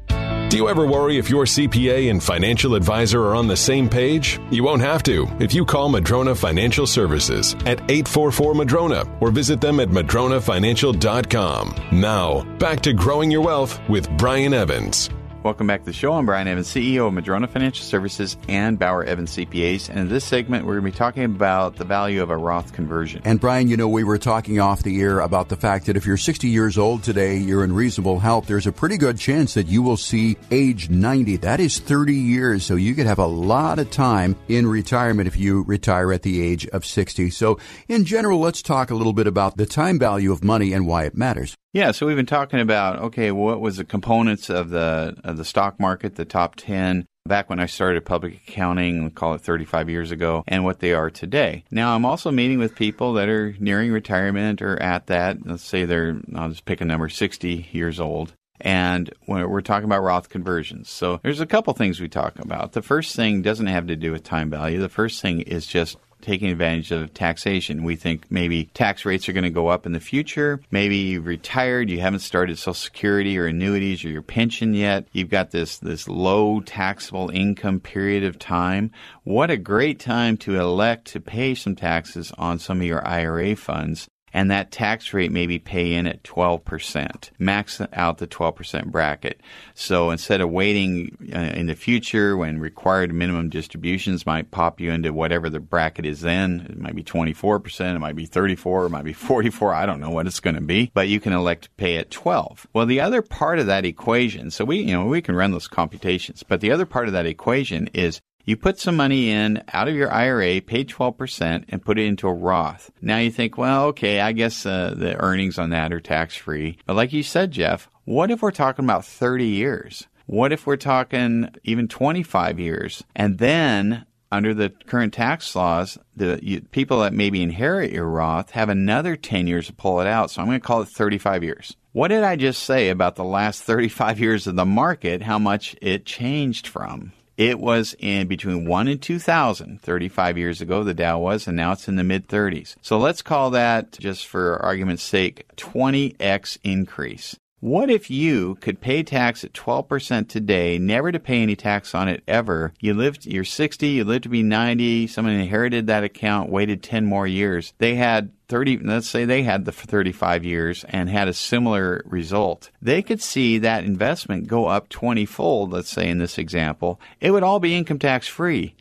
Do 0.48 0.56
you 0.56 0.68
ever 0.68 0.86
worry 0.86 1.18
if 1.18 1.28
your 1.28 1.44
CPA 1.44 2.08
and 2.08 2.22
financial 2.22 2.76
advisor 2.76 3.20
are 3.20 3.34
on 3.34 3.48
the 3.48 3.56
same 3.56 3.88
page? 3.88 4.38
You 4.50 4.62
won't 4.62 4.80
have 4.80 5.02
to 5.02 5.26
if 5.40 5.52
you 5.52 5.64
call 5.64 5.88
Madrona 5.88 6.36
Financial 6.36 6.86
Services 6.86 7.54
at 7.66 7.80
844 7.90 8.54
Madrona 8.54 9.04
or 9.20 9.32
visit 9.32 9.60
them 9.60 9.80
at 9.80 9.88
madronafinancial.com. 9.88 11.74
Now, 11.90 12.44
back 12.58 12.80
to 12.82 12.92
growing 12.92 13.30
your 13.30 13.42
wealth 13.42 13.80
with 13.88 14.08
Brian 14.16 14.54
Evans. 14.54 15.10
Welcome 15.46 15.68
back 15.68 15.82
to 15.82 15.86
the 15.86 15.92
show. 15.92 16.12
I'm 16.12 16.26
Brian 16.26 16.48
Evans, 16.48 16.66
CEO 16.66 17.06
of 17.06 17.12
Madrona 17.12 17.46
Financial 17.46 17.84
Services 17.84 18.36
and 18.48 18.80
Bauer 18.80 19.04
Evans 19.04 19.36
CPAs. 19.36 19.88
And 19.88 19.96
in 19.96 20.08
this 20.08 20.24
segment, 20.24 20.66
we're 20.66 20.80
going 20.80 20.86
to 20.86 20.90
be 20.90 20.98
talking 20.98 21.22
about 21.22 21.76
the 21.76 21.84
value 21.84 22.20
of 22.20 22.30
a 22.30 22.36
Roth 22.36 22.72
conversion. 22.72 23.22
And 23.24 23.40
Brian, 23.40 23.68
you 23.68 23.76
know, 23.76 23.86
we 23.86 24.02
were 24.02 24.18
talking 24.18 24.58
off 24.58 24.82
the 24.82 25.00
air 25.00 25.20
about 25.20 25.48
the 25.48 25.54
fact 25.54 25.86
that 25.86 25.96
if 25.96 26.04
you're 26.04 26.16
60 26.16 26.48
years 26.48 26.76
old 26.76 27.04
today, 27.04 27.36
you're 27.36 27.62
in 27.62 27.72
reasonable 27.72 28.18
health, 28.18 28.48
there's 28.48 28.66
a 28.66 28.72
pretty 28.72 28.96
good 28.96 29.18
chance 29.18 29.54
that 29.54 29.68
you 29.68 29.82
will 29.82 29.96
see 29.96 30.36
age 30.50 30.90
90. 30.90 31.36
That 31.36 31.60
is 31.60 31.78
30 31.78 32.12
years. 32.12 32.66
So 32.66 32.74
you 32.74 32.96
could 32.96 33.06
have 33.06 33.20
a 33.20 33.26
lot 33.26 33.78
of 33.78 33.88
time 33.92 34.34
in 34.48 34.66
retirement 34.66 35.28
if 35.28 35.36
you 35.36 35.62
retire 35.62 36.12
at 36.12 36.22
the 36.22 36.42
age 36.42 36.66
of 36.66 36.84
60. 36.84 37.30
So 37.30 37.60
in 37.86 38.04
general, 38.04 38.40
let's 38.40 38.62
talk 38.62 38.90
a 38.90 38.96
little 38.96 39.12
bit 39.12 39.28
about 39.28 39.56
the 39.56 39.66
time 39.66 40.00
value 40.00 40.32
of 40.32 40.42
money 40.42 40.72
and 40.72 40.88
why 40.88 41.04
it 41.04 41.16
matters. 41.16 41.56
Yeah, 41.76 41.90
so 41.90 42.06
we've 42.06 42.16
been 42.16 42.24
talking 42.24 42.60
about 42.60 43.00
okay, 43.00 43.30
what 43.30 43.60
was 43.60 43.76
the 43.76 43.84
components 43.84 44.48
of 44.48 44.70
the 44.70 45.14
of 45.22 45.36
the 45.36 45.44
stock 45.44 45.78
market, 45.78 46.14
the 46.14 46.24
top 46.24 46.56
ten 46.56 47.04
back 47.26 47.50
when 47.50 47.60
I 47.60 47.66
started 47.66 48.06
public 48.06 48.40
accounting, 48.48 49.10
call 49.10 49.34
it 49.34 49.42
35 49.42 49.90
years 49.90 50.10
ago, 50.10 50.42
and 50.48 50.64
what 50.64 50.78
they 50.80 50.94
are 50.94 51.10
today. 51.10 51.64
Now, 51.70 51.94
I'm 51.94 52.06
also 52.06 52.30
meeting 52.30 52.58
with 52.58 52.76
people 52.76 53.12
that 53.14 53.28
are 53.28 53.54
nearing 53.60 53.92
retirement 53.92 54.62
or 54.62 54.80
at 54.80 55.08
that. 55.08 55.46
Let's 55.46 55.64
say 55.64 55.84
they're, 55.84 56.18
I'll 56.34 56.48
just 56.48 56.64
pick 56.64 56.80
a 56.80 56.86
number, 56.86 57.10
60 57.10 57.68
years 57.72 58.00
old. 58.00 58.32
And 58.58 59.12
we're 59.26 59.60
talking 59.60 59.84
about 59.84 60.02
Roth 60.02 60.30
conversions. 60.30 60.88
So 60.88 61.20
there's 61.22 61.40
a 61.40 61.46
couple 61.46 61.74
things 61.74 62.00
we 62.00 62.08
talk 62.08 62.38
about. 62.38 62.72
The 62.72 62.80
first 62.80 63.14
thing 63.14 63.42
doesn't 63.42 63.66
have 63.66 63.88
to 63.88 63.96
do 63.96 64.12
with 64.12 64.22
time 64.22 64.48
value. 64.48 64.80
The 64.80 64.88
first 64.88 65.20
thing 65.20 65.42
is 65.42 65.66
just 65.66 65.98
taking 66.20 66.50
advantage 66.50 66.90
of 66.92 67.12
taxation. 67.14 67.84
We 67.84 67.96
think 67.96 68.26
maybe 68.30 68.64
tax 68.74 69.04
rates 69.04 69.28
are 69.28 69.32
going 69.32 69.44
to 69.44 69.50
go 69.50 69.68
up 69.68 69.86
in 69.86 69.92
the 69.92 70.00
future. 70.00 70.60
Maybe 70.70 70.96
you've 70.96 71.26
retired, 71.26 71.90
you 71.90 72.00
haven't 72.00 72.20
started 72.20 72.58
Social 72.58 72.74
Security 72.74 73.38
or 73.38 73.46
annuities 73.46 74.04
or 74.04 74.08
your 74.08 74.22
pension 74.22 74.74
yet. 74.74 75.06
You've 75.12 75.30
got 75.30 75.50
this 75.50 75.78
this 75.78 76.08
low 76.08 76.60
taxable 76.60 77.30
income 77.30 77.80
period 77.80 78.24
of 78.24 78.38
time. 78.38 78.90
What 79.24 79.50
a 79.50 79.56
great 79.56 80.00
time 80.00 80.36
to 80.38 80.58
elect 80.58 81.06
to 81.08 81.20
pay 81.20 81.54
some 81.54 81.76
taxes 81.76 82.32
on 82.38 82.58
some 82.58 82.80
of 82.80 82.86
your 82.86 83.06
IRA 83.06 83.56
funds 83.56 84.08
and 84.36 84.50
that 84.50 84.70
tax 84.70 85.14
rate 85.14 85.32
maybe 85.32 85.58
pay 85.58 85.94
in 85.94 86.06
at 86.06 86.22
12%, 86.22 87.30
max 87.38 87.80
out 87.94 88.18
the 88.18 88.26
12% 88.26 88.84
bracket. 88.92 89.40
So 89.72 90.10
instead 90.10 90.42
of 90.42 90.50
waiting 90.50 91.16
uh, 91.34 91.38
in 91.38 91.68
the 91.68 91.74
future 91.74 92.36
when 92.36 92.60
required 92.60 93.14
minimum 93.14 93.48
distributions 93.48 94.26
might 94.26 94.50
pop 94.50 94.78
you 94.78 94.92
into 94.92 95.14
whatever 95.14 95.48
the 95.48 95.58
bracket 95.58 96.04
is 96.04 96.20
then, 96.20 96.66
it 96.68 96.78
might 96.78 96.94
be 96.94 97.02
24%, 97.02 97.96
it 97.96 97.98
might 97.98 98.14
be 98.14 98.26
34, 98.26 98.84
it 98.84 98.90
might 98.90 99.04
be 99.04 99.14
44, 99.14 99.72
I 99.72 99.86
don't 99.86 100.00
know 100.00 100.10
what 100.10 100.26
it's 100.26 100.40
going 100.40 100.56
to 100.56 100.60
be, 100.60 100.90
but 100.92 101.08
you 101.08 101.18
can 101.18 101.32
elect 101.32 101.64
to 101.64 101.70
pay 101.78 101.96
at 101.96 102.10
12. 102.10 102.66
Well, 102.74 102.84
the 102.84 103.00
other 103.00 103.22
part 103.22 103.58
of 103.58 103.64
that 103.68 103.86
equation, 103.86 104.50
so 104.50 104.66
we, 104.66 104.80
you 104.80 104.92
know, 104.92 105.06
we 105.06 105.22
can 105.22 105.34
run 105.34 105.52
those 105.52 105.66
computations, 105.66 106.42
but 106.42 106.60
the 106.60 106.72
other 106.72 106.84
part 106.84 107.06
of 107.06 107.14
that 107.14 107.24
equation 107.24 107.88
is 107.94 108.20
you 108.46 108.56
put 108.56 108.78
some 108.78 108.96
money 108.96 109.30
in 109.30 109.62
out 109.72 109.88
of 109.88 109.94
your 109.94 110.10
IRA, 110.10 110.60
pay 110.60 110.84
12%, 110.84 111.64
and 111.68 111.84
put 111.84 111.98
it 111.98 112.06
into 112.06 112.28
a 112.28 112.32
Roth. 112.32 112.90
Now 113.02 113.18
you 113.18 113.30
think, 113.30 113.58
well, 113.58 113.86
okay, 113.86 114.20
I 114.20 114.32
guess 114.32 114.64
uh, 114.64 114.94
the 114.96 115.16
earnings 115.16 115.58
on 115.58 115.70
that 115.70 115.92
are 115.92 116.00
tax 116.00 116.36
free. 116.36 116.78
But 116.86 116.94
like 116.94 117.12
you 117.12 117.24
said, 117.24 117.50
Jeff, 117.50 117.90
what 118.04 118.30
if 118.30 118.42
we're 118.42 118.52
talking 118.52 118.84
about 118.84 119.04
30 119.04 119.46
years? 119.46 120.06
What 120.26 120.52
if 120.52 120.64
we're 120.64 120.76
talking 120.76 121.50
even 121.64 121.88
25 121.88 122.60
years? 122.60 123.02
And 123.16 123.38
then 123.38 124.06
under 124.30 124.54
the 124.54 124.70
current 124.86 125.12
tax 125.12 125.54
laws, 125.56 125.98
the 126.14 126.38
you, 126.40 126.60
people 126.60 127.00
that 127.00 127.12
maybe 127.12 127.42
inherit 127.42 127.90
your 127.90 128.06
Roth 128.06 128.50
have 128.50 128.68
another 128.68 129.16
10 129.16 129.48
years 129.48 129.66
to 129.66 129.72
pull 129.72 130.00
it 130.00 130.06
out. 130.06 130.30
So 130.30 130.40
I'm 130.40 130.48
going 130.48 130.60
to 130.60 130.66
call 130.66 130.82
it 130.82 130.88
35 130.88 131.42
years. 131.42 131.76
What 131.92 132.08
did 132.08 132.22
I 132.22 132.36
just 132.36 132.62
say 132.62 132.90
about 132.90 133.16
the 133.16 133.24
last 133.24 133.62
35 133.62 134.20
years 134.20 134.46
of 134.46 134.54
the 134.54 134.66
market, 134.66 135.22
how 135.22 135.38
much 135.38 135.74
it 135.80 136.04
changed 136.04 136.68
from? 136.68 137.12
It 137.36 137.60
was 137.60 137.94
in 137.98 138.28
between 138.28 138.66
1 138.66 138.88
and 138.88 139.02
2000, 139.02 139.82
35 139.82 140.38
years 140.38 140.60
ago, 140.62 140.82
the 140.82 140.94
Dow 140.94 141.18
was, 141.18 141.46
and 141.46 141.56
now 141.56 141.72
it's 141.72 141.86
in 141.86 141.96
the 141.96 142.04
mid 142.04 142.28
30s. 142.28 142.76
So 142.80 142.98
let's 142.98 143.20
call 143.20 143.50
that, 143.50 143.92
just 143.98 144.26
for 144.26 144.56
argument's 144.64 145.02
sake, 145.02 145.44
20x 145.56 146.58
increase. 146.64 147.36
What 147.60 147.90
if 147.90 148.10
you 148.10 148.54
could 148.56 148.80
pay 148.80 149.02
tax 149.02 149.42
at 149.42 149.52
12% 149.52 150.28
today, 150.28 150.78
never 150.78 151.10
to 151.10 151.18
pay 151.18 151.42
any 151.42 151.56
tax 151.56 151.94
on 151.94 152.08
it 152.08 152.22
ever? 152.28 152.72
You 152.80 152.94
lived, 152.94 153.26
you're 153.26 153.44
60, 153.44 153.86
you 153.86 154.04
lived 154.04 154.24
to 154.24 154.28
be 154.28 154.42
90, 154.42 155.06
someone 155.06 155.34
inherited 155.34 155.86
that 155.86 156.04
account, 156.04 156.50
waited 156.50 156.82
10 156.82 157.04
more 157.04 157.26
years. 157.26 157.72
They 157.78 157.96
had 157.96 158.30
30, 158.48 158.78
let's 158.78 159.08
say 159.08 159.24
they 159.24 159.42
had 159.42 159.64
the 159.64 159.72
35 159.72 160.44
years 160.44 160.84
and 160.88 161.08
had 161.08 161.28
a 161.28 161.34
similar 161.34 162.02
result. 162.04 162.70
They 162.80 163.02
could 163.02 163.20
see 163.20 163.58
that 163.58 163.84
investment 163.84 164.46
go 164.46 164.66
up 164.66 164.88
20 164.88 165.26
fold, 165.26 165.72
let's 165.72 165.90
say 165.90 166.08
in 166.08 166.18
this 166.18 166.38
example. 166.38 167.00
It 167.20 167.32
would 167.32 167.42
all 167.42 167.60
be 167.60 167.74
income 167.74 167.98
tax 167.98 168.28
free. 168.28 168.74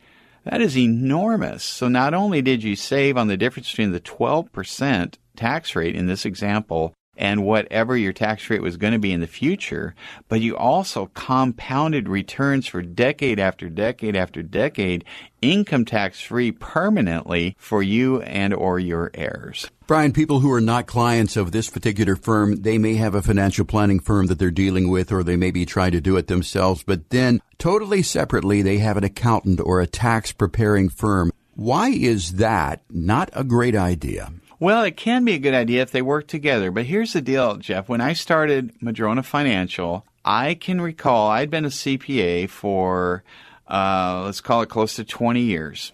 That 0.44 0.60
is 0.60 0.78
enormous. 0.78 1.64
So 1.64 1.88
not 1.88 2.14
only 2.14 2.40
did 2.40 2.62
you 2.62 2.76
save 2.76 3.16
on 3.16 3.26
the 3.26 3.36
difference 3.36 3.70
between 3.70 3.90
the 3.90 4.00
12% 4.00 5.14
tax 5.34 5.74
rate 5.74 5.96
in 5.96 6.06
this 6.06 6.24
example 6.24 6.94
and 7.16 7.44
whatever 7.44 7.96
your 7.96 8.12
tax 8.12 8.48
rate 8.50 8.62
was 8.62 8.76
going 8.76 8.92
to 8.92 8.98
be 8.98 9.12
in 9.12 9.20
the 9.20 9.26
future, 9.26 9.94
but 10.28 10.40
you 10.40 10.56
also 10.56 11.06
compounded 11.14 12.08
returns 12.08 12.66
for 12.66 12.82
decade 12.82 13.38
after 13.38 13.68
decade 13.68 14.16
after 14.16 14.42
decade, 14.42 15.04
income 15.42 15.84
tax 15.84 16.20
free 16.20 16.52
permanently 16.52 17.56
for 17.58 17.82
you 17.82 18.20
and 18.22 18.52
or 18.54 18.78
your 18.78 19.10
heirs. 19.14 19.70
Brian, 19.86 20.12
people 20.12 20.40
who 20.40 20.52
are 20.52 20.60
not 20.60 20.86
clients 20.86 21.36
of 21.36 21.52
this 21.52 21.70
particular 21.70 22.16
firm, 22.16 22.62
they 22.62 22.76
may 22.76 22.94
have 22.94 23.14
a 23.14 23.22
financial 23.22 23.64
planning 23.64 24.00
firm 24.00 24.26
that 24.26 24.38
they're 24.38 24.50
dealing 24.50 24.90
with 24.90 25.12
or 25.12 25.22
they 25.22 25.36
may 25.36 25.50
be 25.52 25.64
trying 25.64 25.92
to 25.92 26.00
do 26.00 26.16
it 26.16 26.26
themselves, 26.26 26.82
but 26.82 27.10
then 27.10 27.40
totally 27.58 28.02
separately 28.02 28.62
they 28.62 28.78
have 28.78 28.96
an 28.96 29.04
accountant 29.04 29.60
or 29.60 29.80
a 29.80 29.86
tax 29.86 30.32
preparing 30.32 30.88
firm. 30.88 31.30
Why 31.54 31.90
is 31.90 32.34
that 32.34 32.82
not 32.90 33.30
a 33.32 33.44
great 33.44 33.76
idea? 33.76 34.32
Well, 34.58 34.84
it 34.84 34.96
can 34.96 35.24
be 35.24 35.34
a 35.34 35.38
good 35.38 35.52
idea 35.52 35.82
if 35.82 35.90
they 35.90 36.00
work 36.00 36.28
together. 36.28 36.70
But 36.70 36.86
here's 36.86 37.12
the 37.12 37.20
deal, 37.20 37.56
Jeff. 37.56 37.90
When 37.90 38.00
I 38.00 38.14
started 38.14 38.72
Madrona 38.80 39.22
Financial, 39.22 40.06
I 40.24 40.54
can 40.54 40.80
recall 40.80 41.30
I'd 41.30 41.50
been 41.50 41.66
a 41.66 41.68
CPA 41.68 42.48
for, 42.48 43.22
uh, 43.68 44.22
let's 44.24 44.40
call 44.40 44.62
it 44.62 44.70
close 44.70 44.96
to 44.96 45.04
20 45.04 45.42
years. 45.42 45.92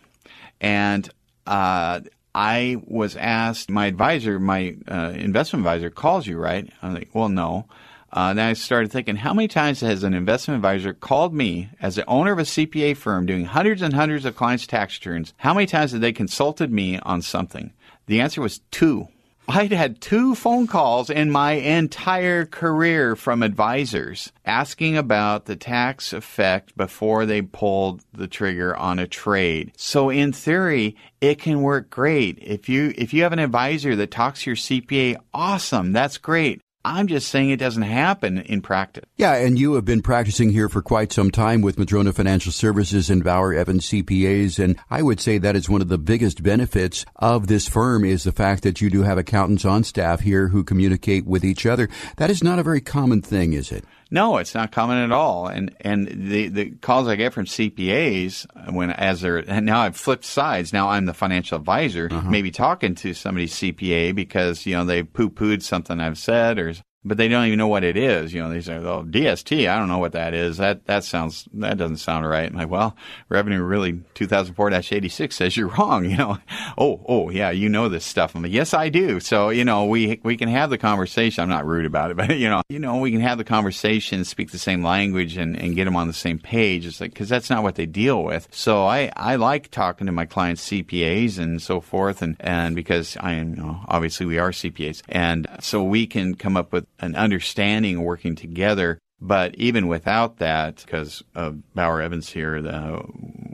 And 0.60 1.08
uh, 1.44 2.00
I 2.34 2.80
was 2.86 3.16
asked, 3.16 3.68
my 3.68 3.86
advisor, 3.86 4.38
my 4.38 4.76
uh, 4.88 5.12
investment 5.16 5.66
advisor 5.66 5.90
calls 5.90 6.28
you, 6.28 6.38
right? 6.38 6.72
I'm 6.82 6.94
like, 6.94 7.10
well, 7.12 7.28
no. 7.28 7.66
Uh, 8.12 8.34
then 8.34 8.46
I 8.46 8.52
started 8.52 8.92
thinking, 8.92 9.16
how 9.16 9.34
many 9.34 9.48
times 9.48 9.80
has 9.80 10.04
an 10.04 10.14
investment 10.14 10.58
advisor 10.58 10.92
called 10.92 11.34
me 11.34 11.70
as 11.80 11.96
the 11.96 12.06
owner 12.06 12.30
of 12.30 12.38
a 12.38 12.42
CPA 12.42 12.96
firm 12.96 13.26
doing 13.26 13.46
hundreds 13.46 13.82
and 13.82 13.92
hundreds 13.92 14.24
of 14.24 14.36
clients' 14.36 14.68
tax 14.68 14.98
returns? 14.98 15.34
How 15.38 15.52
many 15.52 15.66
times 15.66 15.92
have 15.92 16.00
they 16.00 16.12
consulted 16.12 16.70
me 16.70 17.00
on 17.00 17.22
something? 17.22 17.72
The 18.06 18.20
answer 18.20 18.40
was 18.40 18.60
two. 18.70 19.08
I'd 19.48 19.72
had 19.72 20.00
two 20.00 20.34
phone 20.36 20.68
calls 20.68 21.10
in 21.10 21.30
my 21.30 21.52
entire 21.52 22.46
career 22.46 23.16
from 23.16 23.42
advisors 23.42 24.32
asking 24.44 24.96
about 24.96 25.46
the 25.46 25.56
tax 25.56 26.12
effect 26.12 26.76
before 26.76 27.26
they 27.26 27.42
pulled 27.42 28.02
the 28.12 28.28
trigger 28.28 28.76
on 28.76 29.00
a 29.00 29.08
trade. 29.08 29.72
So 29.76 30.10
in 30.10 30.32
theory, 30.32 30.96
it 31.20 31.40
can 31.40 31.60
work 31.60 31.90
great. 31.90 32.38
If 32.40 32.68
you 32.68 32.94
if 32.96 33.12
you 33.12 33.24
have 33.24 33.32
an 33.32 33.40
advisor 33.40 33.96
that 33.96 34.12
talks 34.12 34.42
to 34.42 34.50
your 34.50 34.56
CPA, 34.56 35.16
awesome, 35.34 35.92
that's 35.92 36.18
great. 36.18 36.60
I'm 36.84 37.06
just 37.06 37.28
saying 37.28 37.50
it 37.50 37.58
doesn't 37.58 37.82
happen 37.82 38.38
in 38.38 38.60
practice. 38.60 39.04
Yeah, 39.16 39.34
and 39.34 39.58
you 39.58 39.74
have 39.74 39.84
been 39.84 40.02
practicing 40.02 40.50
here 40.50 40.68
for 40.68 40.82
quite 40.82 41.12
some 41.12 41.30
time 41.30 41.62
with 41.62 41.78
Madrona 41.78 42.12
Financial 42.12 42.50
Services 42.50 43.08
and 43.08 43.22
Bauer 43.22 43.54
Evans 43.54 43.88
CPAs, 43.88 44.62
and 44.62 44.78
I 44.90 45.02
would 45.02 45.20
say 45.20 45.38
that 45.38 45.56
is 45.56 45.68
one 45.68 45.80
of 45.80 45.88
the 45.88 45.98
biggest 45.98 46.42
benefits 46.42 47.04
of 47.16 47.46
this 47.46 47.68
firm 47.68 48.04
is 48.04 48.24
the 48.24 48.32
fact 48.32 48.64
that 48.64 48.80
you 48.80 48.90
do 48.90 49.02
have 49.02 49.18
accountants 49.18 49.64
on 49.64 49.84
staff 49.84 50.20
here 50.20 50.48
who 50.48 50.64
communicate 50.64 51.24
with 51.24 51.44
each 51.44 51.66
other. 51.66 51.88
That 52.16 52.30
is 52.30 52.42
not 52.42 52.58
a 52.58 52.64
very 52.64 52.80
common 52.80 53.22
thing, 53.22 53.52
is 53.52 53.70
it? 53.70 53.84
No, 54.12 54.36
it's 54.36 54.54
not 54.54 54.72
common 54.72 54.98
at 54.98 55.10
all. 55.10 55.46
And 55.46 55.74
and 55.80 56.06
the 56.06 56.48
the 56.48 56.70
calls 56.70 57.08
I 57.08 57.16
get 57.16 57.32
from 57.32 57.46
CPAs 57.46 58.46
when 58.70 58.90
as 58.90 59.22
they're 59.22 59.38
and 59.38 59.64
now 59.64 59.80
I've 59.80 59.96
flipped 59.96 60.26
sides. 60.26 60.70
Now 60.70 60.90
I'm 60.90 61.06
the 61.06 61.14
financial 61.14 61.56
advisor, 61.56 62.08
uh-huh. 62.10 62.28
maybe 62.28 62.50
talking 62.50 62.94
to 62.96 63.14
somebody's 63.14 63.54
CPA 63.54 64.14
because 64.14 64.66
you 64.66 64.74
know 64.74 64.84
they 64.84 65.02
poo 65.02 65.30
pooed 65.30 65.62
something 65.62 65.98
I've 65.98 66.18
said 66.18 66.58
or 66.58 66.74
but 67.04 67.16
they 67.16 67.28
don't 67.28 67.46
even 67.46 67.58
know 67.58 67.68
what 67.68 67.84
it 67.84 67.96
is. 67.96 68.32
You 68.32 68.42
know, 68.42 68.48
they 68.48 68.60
say, 68.60 68.76
"Oh, 68.76 69.04
DST, 69.04 69.68
I 69.68 69.78
don't 69.78 69.88
know 69.88 69.98
what 69.98 70.12
that 70.12 70.34
is. 70.34 70.58
That 70.58 70.86
that 70.86 71.04
sounds 71.04 71.48
that 71.54 71.76
doesn't 71.76 71.96
sound 71.96 72.28
right." 72.28 72.48
I'm 72.48 72.56
like, 72.56 72.70
"Well, 72.70 72.96
Revenue 73.28 73.62
Ruling 73.62 74.04
2004-86 74.14 75.32
says 75.32 75.56
you're 75.56 75.68
wrong." 75.68 76.02
You 76.12 76.18
know, 76.18 76.38
oh, 76.76 77.00
oh, 77.08 77.30
yeah, 77.30 77.50
you 77.52 77.70
know 77.70 77.88
this 77.88 78.04
stuff. 78.04 78.34
I'm 78.34 78.42
like, 78.42 78.52
"Yes, 78.52 78.74
I 78.74 78.90
do." 78.90 79.18
So 79.18 79.48
you 79.48 79.64
know, 79.64 79.86
we 79.86 80.20
we 80.22 80.36
can 80.36 80.48
have 80.48 80.68
the 80.68 80.76
conversation. 80.76 81.42
I'm 81.42 81.48
not 81.48 81.66
rude 81.66 81.86
about 81.86 82.10
it, 82.10 82.16
but 82.18 82.36
you 82.36 82.50
know, 82.50 82.60
you 82.68 82.78
know, 82.78 82.98
we 82.98 83.10
can 83.10 83.22
have 83.22 83.38
the 83.38 83.44
conversation, 83.44 84.24
speak 84.24 84.50
the 84.50 84.58
same 84.58 84.84
language, 84.84 85.38
and 85.38 85.56
and 85.56 85.74
get 85.74 85.86
them 85.86 85.96
on 85.96 86.06
the 86.06 86.12
same 86.12 86.38
page. 86.38 86.84
It's 86.84 87.00
like 87.00 87.12
because 87.14 87.30
that's 87.30 87.48
not 87.48 87.62
what 87.62 87.76
they 87.76 87.86
deal 87.86 88.22
with. 88.22 88.46
So 88.50 88.84
I 88.84 89.10
I 89.16 89.36
like 89.36 89.70
talking 89.70 90.06
to 90.06 90.12
my 90.12 90.26
clients' 90.26 90.68
CPAs 90.68 91.38
and 91.38 91.62
so 91.62 91.80
forth, 91.80 92.20
and 92.20 92.36
and 92.40 92.76
because 92.76 93.16
I 93.18 93.32
am 93.34 93.54
you 93.54 93.62
know, 93.62 93.80
obviously 93.88 94.26
we 94.26 94.38
are 94.38 94.50
CPAs, 94.50 95.02
and 95.08 95.46
so 95.60 95.82
we 95.82 96.06
can 96.06 96.34
come 96.34 96.58
up 96.58 96.72
with 96.72 96.86
an 97.02 97.14
understanding 97.16 98.02
working 98.02 98.34
together 98.34 98.98
But 99.24 99.54
even 99.54 99.86
without 99.86 100.38
that, 100.38 100.82
because 100.84 101.22
of 101.36 101.62
Bauer 101.76 102.02
Evans 102.02 102.30
here, 102.30 102.60
the, 102.60 103.04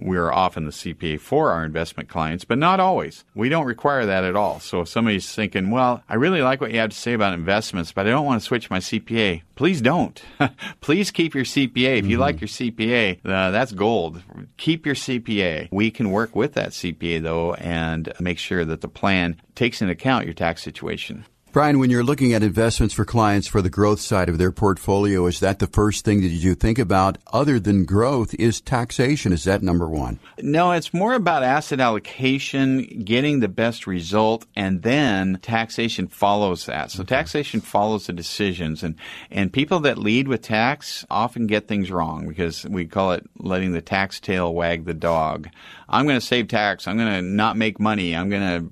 we're 0.01 0.33
often 0.33 0.65
the 0.65 0.71
CPA 0.71 1.21
for 1.21 1.51
our 1.51 1.63
investment 1.63 2.09
clients, 2.09 2.47
but 2.47 2.57
not 2.57 2.81
always. 2.81 3.27
We 3.35 3.51
don't 3.51 3.67
require 3.67 4.07
that 4.07 4.25
at 4.25 4.35
all. 4.35 4.61
So 4.61 4.81
if 4.81 4.89
somebody's 4.89 5.31
thinking, 5.31 5.71
well, 5.71 6.03
I 6.09 6.15
really 6.15 6.41
like 6.41 6.63
what 6.63 6.73
you 6.73 6.79
have 6.79 6.91
to 6.91 6.97
say 6.97 7.13
about 7.13 7.35
investments, 7.35 7.93
but 7.93 8.07
I 8.07 8.11
don't 8.11 8.25
want 8.25 8.41
to 8.41 8.47
switch 8.47 8.71
my 8.71 8.79
CPA, 8.79 9.43
please 9.57 9.83
don't. 9.83 10.23
please 10.81 11.11
keep 11.11 11.35
your 11.35 11.45
CPA. 11.45 11.99
If 11.99 12.07
you 12.07 12.13
mm-hmm. 12.13 12.21
like 12.23 12.41
your 12.41 12.49
CPA, 12.49 13.19
uh, 13.27 13.51
that's 13.51 13.73
gold. 13.73 14.23
Keep 14.57 14.87
your 14.87 14.95
CPA. 14.95 15.69
We 15.71 15.91
can 15.91 16.11
work 16.11 16.35
with 16.35 16.55
that 16.55 16.71
CPA 16.71 17.23
though 17.23 17.53
and 17.53 18.11
make 18.21 18.39
sure 18.39 18.65
that 18.65 18.81
the 18.81 18.89
plan 18.89 19.37
takes 19.55 19.83
into 19.83 19.93
account 19.93 20.25
your 20.25 20.35
tax 20.35 20.63
situation. 20.63 21.27
Brian, 21.51 21.79
when 21.79 21.89
you're 21.89 22.05
looking 22.05 22.35
at 22.35 22.43
investments 22.43 22.95
for 22.95 23.07
clients 23.07 23.49
for 23.49 23.63
the 23.63 23.71
growth 23.71 24.01
side 24.01 24.29
of 24.29 24.37
their 24.37 24.53
portfolio, 24.53 25.25
is 25.25 25.41
that 25.41 25.61
the 25.61 25.67
first 25.67 26.05
thing 26.05 26.21
that 26.21 26.29
you 26.29 26.55
think 26.55 26.79
about 26.79 27.17
other 27.33 27.59
than 27.59 27.87
growth 27.87 28.35
is 28.35 28.61
taxation? 28.61 29.33
Is 29.33 29.45
that 29.45 29.63
number 29.63 29.89
one? 29.89 30.19
No, 30.43 30.73
it's 30.73 30.93
more 30.93 31.15
about 31.15 31.43
asset 31.43 31.81
allocation, 31.81 33.03
getting 33.03 33.41
the 33.41 33.49
best 33.49 33.87
result, 33.87 34.45
and 34.55 34.83
then 34.83 35.39
taxation 35.41 36.07
follows 36.07 36.67
that. 36.67 36.91
So 36.91 37.01
okay. 37.01 37.17
taxation 37.17 37.63
follows 37.63 38.09
the 38.09 38.13
decisions 38.13 38.83
and, 38.83 38.95
and 39.31 39.51
people 39.51 39.81
that 39.81 39.97
lead 39.97 40.29
with 40.29 40.43
tax 40.43 41.07
often 41.09 41.47
get 41.47 41.67
things 41.67 41.91
wrong 41.91 42.29
because 42.29 42.67
we 42.67 42.85
call 42.85 43.13
it 43.13 43.25
letting 43.39 43.73
the 43.73 43.81
tax 43.81 44.21
tail 44.21 44.55
wag 44.55 44.85
the 44.85 44.93
dog. 44.93 45.49
I'm 45.89 46.05
going 46.05 46.21
to 46.21 46.27
save 46.27 46.49
tax. 46.49 46.87
I'm 46.87 46.99
going 46.99 47.15
to 47.15 47.23
not 47.23 47.57
make 47.57 47.81
money. 47.81 48.15
I'm 48.15 48.29
going 48.29 48.43
to 48.43 48.71